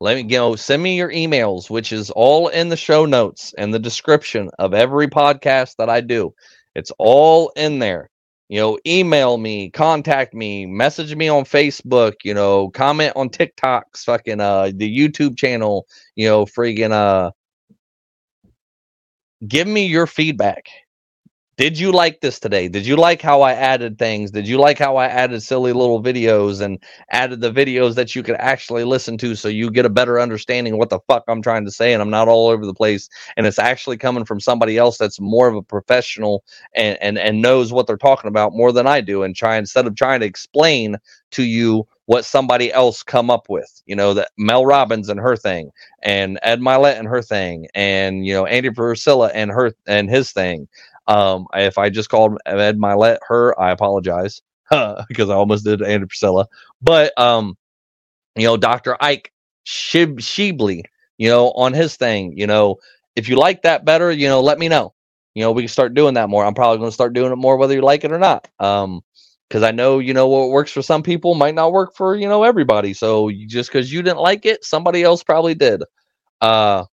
Let 0.00 0.16
me 0.16 0.22
you 0.22 0.38
know, 0.38 0.56
send 0.56 0.82
me 0.82 0.96
your 0.96 1.10
emails, 1.10 1.70
which 1.70 1.92
is 1.92 2.10
all 2.10 2.48
in 2.48 2.68
the 2.68 2.76
show 2.76 3.06
notes 3.06 3.54
and 3.56 3.72
the 3.72 3.78
description 3.78 4.50
of 4.58 4.74
every 4.74 5.08
podcast 5.08 5.76
that 5.78 5.88
I 5.88 6.02
do. 6.02 6.34
It's 6.74 6.92
all 6.98 7.50
in 7.56 7.78
there. 7.78 8.10
You 8.48 8.60
know, 8.60 8.78
email 8.86 9.38
me, 9.38 9.70
contact 9.70 10.34
me, 10.34 10.66
message 10.66 11.16
me 11.16 11.28
on 11.28 11.44
Facebook, 11.44 12.12
you 12.22 12.34
know, 12.34 12.68
comment 12.70 13.14
on 13.16 13.30
TikToks, 13.30 14.04
fucking 14.04 14.40
uh 14.40 14.70
the 14.74 14.98
YouTube 14.98 15.36
channel, 15.36 15.86
you 16.14 16.28
know, 16.28 16.44
friggin' 16.44 16.92
uh 16.92 17.32
give 19.46 19.66
me 19.66 19.86
your 19.86 20.06
feedback. 20.06 20.68
Did 21.56 21.78
you 21.78 21.90
like 21.90 22.20
this 22.20 22.38
today? 22.38 22.68
Did 22.68 22.86
you 22.86 22.96
like 22.96 23.22
how 23.22 23.40
I 23.40 23.54
added 23.54 23.98
things? 23.98 24.30
Did 24.30 24.46
you 24.46 24.58
like 24.58 24.78
how 24.78 24.96
I 24.96 25.06
added 25.06 25.42
silly 25.42 25.72
little 25.72 26.02
videos 26.02 26.60
and 26.60 26.82
added 27.10 27.40
the 27.40 27.50
videos 27.50 27.94
that 27.94 28.14
you 28.14 28.22
could 28.22 28.36
actually 28.36 28.84
listen 28.84 29.16
to 29.18 29.34
so 29.34 29.48
you 29.48 29.70
get 29.70 29.86
a 29.86 29.90
better 29.90 30.20
understanding 30.20 30.74
of 30.74 30.78
what 30.78 30.90
the 30.90 31.00
fuck 31.08 31.24
I'm 31.28 31.40
trying 31.40 31.64
to 31.64 31.70
say 31.70 31.94
and 31.94 32.02
I'm 32.02 32.10
not 32.10 32.28
all 32.28 32.48
over 32.48 32.66
the 32.66 32.74
place 32.74 33.08
and 33.38 33.46
it's 33.46 33.58
actually 33.58 33.96
coming 33.96 34.26
from 34.26 34.38
somebody 34.38 34.76
else 34.76 34.98
that's 34.98 35.18
more 35.18 35.48
of 35.48 35.56
a 35.56 35.62
professional 35.62 36.44
and 36.74 36.98
and, 37.00 37.16
and 37.16 37.40
knows 37.40 37.72
what 37.72 37.86
they're 37.86 37.96
talking 37.96 38.28
about 38.28 38.52
more 38.52 38.70
than 38.70 38.86
I 38.86 39.00
do 39.00 39.22
and 39.22 39.34
try 39.34 39.56
instead 39.56 39.86
of 39.86 39.94
trying 39.94 40.20
to 40.20 40.26
explain 40.26 40.98
to 41.30 41.42
you 41.42 41.88
what 42.06 42.24
somebody 42.24 42.72
else 42.72 43.02
come 43.02 43.30
up 43.30 43.46
with. 43.48 43.82
You 43.86 43.96
know, 43.96 44.14
that 44.14 44.30
Mel 44.38 44.64
Robbins 44.64 45.08
and 45.08 45.20
her 45.20 45.36
thing, 45.36 45.70
and 46.02 46.38
Ed 46.42 46.60
Mylett 46.60 46.98
and 46.98 47.08
her 47.08 47.22
thing, 47.22 47.66
and 47.74 48.26
you 48.26 48.32
know 48.32 48.46
Andy 48.46 48.70
Frisella 48.70 49.30
and 49.34 49.50
her 49.50 49.72
and 49.86 50.08
his 50.10 50.32
thing. 50.32 50.68
Um, 51.08 51.46
if 51.54 51.78
I 51.78 51.90
just 51.90 52.08
called 52.08 52.38
Ed 52.46 52.78
Mylett 52.78 53.18
her, 53.28 53.58
I 53.60 53.70
apologize 53.70 54.42
because 54.70 55.30
I 55.30 55.34
almost 55.34 55.64
did 55.64 55.82
Andy 55.82 56.06
Frisella. 56.06 56.46
But 56.82 57.16
um, 57.18 57.56
you 58.36 58.46
know, 58.46 58.56
Dr. 58.56 58.96
Ike 59.00 59.32
Shib 59.66 60.16
Sheebley, 60.16 60.82
you 61.18 61.28
know, 61.28 61.50
on 61.52 61.72
his 61.72 61.96
thing, 61.96 62.36
you 62.36 62.46
know, 62.46 62.76
if 63.16 63.28
you 63.28 63.36
like 63.36 63.62
that 63.62 63.84
better, 63.84 64.10
you 64.10 64.28
know, 64.28 64.40
let 64.40 64.58
me 64.58 64.68
know. 64.68 64.94
You 65.34 65.42
know, 65.42 65.52
we 65.52 65.62
can 65.62 65.68
start 65.68 65.94
doing 65.94 66.14
that 66.14 66.30
more. 66.30 66.44
I'm 66.44 66.54
probably 66.54 66.78
going 66.78 66.88
to 66.90 66.94
start 66.94 67.12
doing 67.12 67.32
it 67.32 67.36
more 67.36 67.56
whether 67.58 67.74
you 67.74 67.82
like 67.82 68.04
it 68.04 68.12
or 68.12 68.18
not. 68.18 68.48
Um, 68.58 69.02
because 69.48 69.62
I 69.62 69.70
know 69.70 69.98
you 69.98 70.14
know 70.14 70.28
what 70.28 70.50
works 70.50 70.72
for 70.72 70.82
some 70.82 71.02
people 71.02 71.34
might 71.34 71.54
not 71.54 71.72
work 71.72 71.94
for 71.96 72.16
you 72.16 72.28
know 72.28 72.42
everybody. 72.42 72.92
So 72.94 73.30
just 73.46 73.70
because 73.70 73.92
you 73.92 74.02
didn't 74.02 74.18
like 74.20 74.46
it, 74.46 74.64
somebody 74.64 75.02
else 75.02 75.22
probably 75.22 75.54
did. 75.54 75.82
Uh, 76.40 76.84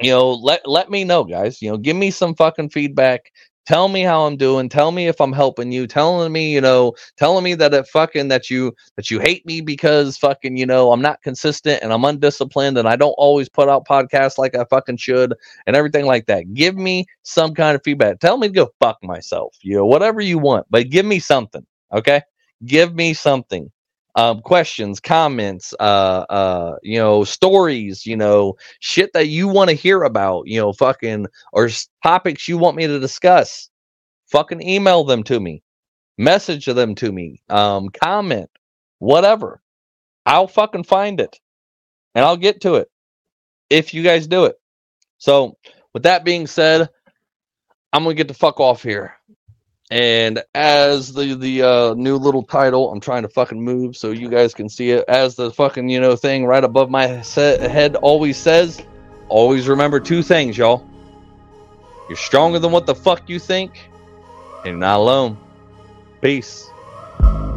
you 0.00 0.10
know, 0.10 0.32
let 0.32 0.62
let 0.66 0.90
me 0.90 1.04
know, 1.04 1.24
guys. 1.24 1.62
You 1.62 1.70
know, 1.70 1.76
give 1.76 1.96
me 1.96 2.10
some 2.10 2.34
fucking 2.34 2.70
feedback. 2.70 3.30
Tell 3.66 3.88
me 3.88 4.02
how 4.02 4.26
I'm 4.26 4.36
doing. 4.36 4.68
Tell 4.68 4.92
me 4.92 5.08
if 5.08 5.20
I'm 5.20 5.32
helping 5.32 5.72
you. 5.72 5.86
Telling 5.86 6.30
me, 6.32 6.52
you 6.52 6.60
know, 6.60 6.92
telling 7.16 7.44
me 7.44 7.54
that 7.54 7.72
it 7.72 7.86
fucking 7.88 8.28
that 8.28 8.50
you 8.50 8.74
that 8.96 9.10
you 9.10 9.20
hate 9.20 9.46
me 9.46 9.62
because 9.62 10.18
fucking, 10.18 10.56
you 10.56 10.66
know, 10.66 10.92
I'm 10.92 11.00
not 11.00 11.22
consistent 11.22 11.82
and 11.82 11.92
I'm 11.92 12.04
undisciplined 12.04 12.76
and 12.76 12.86
I 12.86 12.96
don't 12.96 13.12
always 13.12 13.48
put 13.48 13.68
out 13.68 13.86
podcasts 13.86 14.36
like 14.36 14.54
I 14.54 14.64
fucking 14.66 14.98
should 14.98 15.34
and 15.66 15.76
everything 15.76 16.04
like 16.04 16.26
that. 16.26 16.52
Give 16.52 16.76
me 16.76 17.06
some 17.22 17.54
kind 17.54 17.74
of 17.74 17.82
feedback. 17.82 18.20
Tell 18.20 18.36
me 18.36 18.48
to 18.48 18.54
go 18.54 18.70
fuck 18.80 18.98
myself. 19.02 19.56
You 19.62 19.76
know, 19.76 19.86
whatever 19.86 20.20
you 20.20 20.38
want, 20.38 20.66
but 20.68 20.90
give 20.90 21.06
me 21.06 21.18
something. 21.18 21.66
Okay. 21.92 22.20
Give 22.66 22.94
me 22.94 23.14
something 23.14 23.70
um, 24.16 24.40
questions, 24.40 25.00
comments, 25.00 25.74
uh, 25.80 26.24
uh, 26.30 26.76
you 26.82 26.98
know, 26.98 27.24
stories, 27.24 28.06
you 28.06 28.16
know, 28.16 28.54
shit 28.80 29.12
that 29.12 29.28
you 29.28 29.48
want 29.48 29.70
to 29.70 29.76
hear 29.76 30.02
about, 30.02 30.46
you 30.46 30.60
know, 30.60 30.72
fucking, 30.72 31.26
or 31.52 31.68
topics 32.02 32.48
you 32.48 32.58
want 32.58 32.76
me 32.76 32.86
to 32.86 33.00
discuss, 33.00 33.70
fucking 34.26 34.62
email 34.62 35.04
them 35.04 35.22
to 35.24 35.40
me, 35.40 35.62
message 36.18 36.66
them 36.66 36.94
to 36.94 37.10
me, 37.10 37.42
um, 37.48 37.88
comment, 37.88 38.50
whatever. 38.98 39.60
I'll 40.26 40.46
fucking 40.48 40.84
find 40.84 41.20
it 41.20 41.38
and 42.14 42.24
I'll 42.24 42.36
get 42.36 42.60
to 42.62 42.76
it 42.76 42.88
if 43.68 43.92
you 43.92 44.02
guys 44.02 44.26
do 44.26 44.44
it. 44.44 44.56
So, 45.18 45.56
with 45.92 46.02
that 46.04 46.24
being 46.24 46.46
said, 46.46 46.88
I'm 47.92 48.02
gonna 48.02 48.14
get 48.14 48.28
the 48.28 48.34
fuck 48.34 48.60
off 48.60 48.82
here. 48.82 49.14
And 49.90 50.42
as 50.54 51.12
the 51.12 51.34
the 51.34 51.62
uh, 51.62 51.94
new 51.94 52.16
little 52.16 52.42
title, 52.42 52.90
I'm 52.90 53.00
trying 53.00 53.22
to 53.22 53.28
fucking 53.28 53.60
move 53.60 53.96
so 53.96 54.10
you 54.10 54.28
guys 54.28 54.54
can 54.54 54.68
see 54.68 54.90
it. 54.90 55.04
As 55.08 55.36
the 55.36 55.50
fucking 55.50 55.88
you 55.88 56.00
know 56.00 56.16
thing 56.16 56.46
right 56.46 56.64
above 56.64 56.90
my 56.90 57.06
head 57.06 57.96
always 57.96 58.36
says, 58.36 58.82
always 59.28 59.68
remember 59.68 60.00
two 60.00 60.22
things, 60.22 60.56
y'all. 60.56 60.86
You're 62.08 62.16
stronger 62.16 62.58
than 62.58 62.72
what 62.72 62.86
the 62.86 62.94
fuck 62.94 63.28
you 63.28 63.38
think, 63.38 63.78
and 64.58 64.66
you're 64.66 64.76
not 64.76 65.00
alone. 65.00 65.38
Peace. 66.20 66.70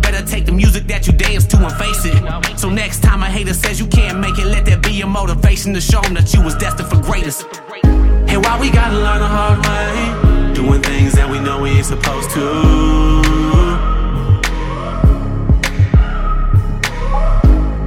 Better 0.00 0.24
take 0.24 0.46
the 0.46 0.52
music 0.52 0.86
that 0.86 1.06
you 1.06 1.12
dance 1.12 1.46
to 1.46 1.56
and 1.58 1.72
face 1.76 2.04
it. 2.04 2.58
So 2.58 2.70
next 2.70 3.02
time 3.02 3.22
a 3.22 3.26
hater 3.26 3.54
says 3.54 3.78
you 3.80 3.86
can't 3.86 4.18
make 4.18 4.38
it, 4.38 4.46
let 4.46 4.64
that 4.66 4.82
be 4.82 4.92
your 4.92 5.08
motivation 5.08 5.74
to 5.74 5.80
show 5.80 6.00
them 6.02 6.14
that 6.14 6.32
you 6.34 6.42
was 6.42 6.54
destined 6.54 6.88
for 6.88 7.00
greatness. 7.00 7.44
And 7.84 8.44
why 8.44 8.58
we 8.60 8.70
gotta 8.70 8.96
learn 8.96 9.20
the 9.20 9.26
hard 9.26 9.58
way, 9.66 10.54
doing 10.54 10.82
things 10.82 11.12
that 11.14 11.28
we 11.30 11.38
know 11.40 11.62
we 11.62 11.70
ain't 11.70 11.86
supposed 11.86 12.30
to. 12.30 13.18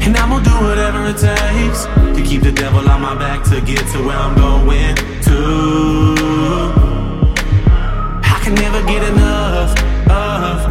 And 0.03 0.17
I'm 0.17 0.29
gonna 0.29 0.43
do 0.43 0.51
whatever 0.65 1.05
it 1.05 1.17
takes 1.17 1.85
to 2.17 2.23
keep 2.25 2.41
the 2.41 2.51
devil 2.51 2.89
on 2.89 3.01
my 3.01 3.15
back 3.15 3.43
to 3.45 3.61
get 3.61 3.85
to 3.93 4.03
where 4.03 4.17
I'm 4.17 4.35
going 4.35 4.95
to. 4.95 5.37
I 8.23 8.39
can 8.43 8.55
never 8.55 8.81
get 8.87 9.03
enough 9.11 9.77
of 10.09 10.70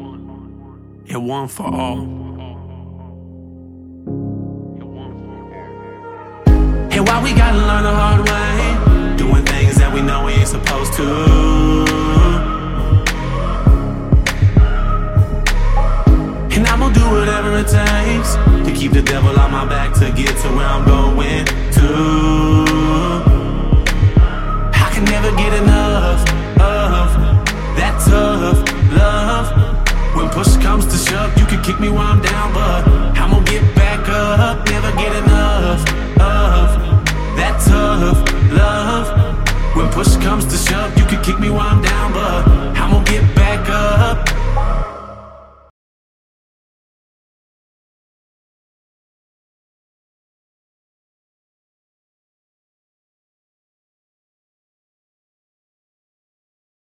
and 1.09 1.27
one 1.27 1.47
for 1.47 1.63
all. 1.63 1.99
And 6.91 7.07
why 7.07 7.23
we 7.23 7.33
gotta 7.33 7.57
learn 7.57 7.83
the 7.83 7.91
hard 7.93 8.21
way, 8.29 9.17
doing 9.17 9.45
things 9.45 9.75
that 9.75 9.93
we 9.93 10.01
know 10.01 10.25
we 10.25 10.33
ain't 10.33 10.47
supposed 10.47 10.93
to. 10.93 11.05
And 16.53 16.67
I'm 16.67 16.79
gonna 16.79 16.93
do 16.93 17.09
whatever 17.09 17.57
it 17.57 17.67
takes 17.67 18.35
to 18.67 18.73
keep 18.75 18.91
the 18.91 19.01
devil 19.01 19.37
on 19.39 19.51
my 19.51 19.65
back 19.65 19.93
to 19.95 20.11
get 20.11 20.35
to 20.41 20.49
where 20.49 20.67
I'm 20.67 20.85
going 20.85 21.45
to. 21.45 21.87
I 24.73 24.91
can 24.93 25.05
never 25.05 25.31
get 25.37 25.53
enough 25.61 26.21
of 26.59 27.15
that 27.77 28.01
tough 28.05 28.59
love. 28.93 29.70
When 30.15 30.29
push 30.29 30.57
comes 30.57 30.85
to 30.87 30.97
shove, 30.97 31.37
you 31.37 31.45
can 31.45 31.63
kick 31.63 31.79
me 31.79 31.89
while 31.89 32.07
I'm 32.07 32.21
down, 32.21 32.53
but 32.53 32.85
I'ma 33.17 33.39
get 33.43 33.63
back 33.75 34.07
up. 34.09 34.67
Never 34.69 34.91
get 34.97 35.15
enough 35.23 35.81
of 36.19 36.67
that 37.37 37.61
tough 37.65 38.19
love. 38.51 39.07
When 39.75 39.89
push 39.89 40.17
comes 40.17 40.45
to 40.45 40.57
shove, 40.57 40.97
you 40.97 41.05
can 41.05 41.23
kick 41.23 41.39
me 41.39 41.49
while 41.49 41.69
I'm 41.69 41.81
down, 41.81 42.11
but 42.11 42.45
I'ma 42.77 43.01
get 43.03 43.23
back 43.35 43.69
up. 43.69 44.40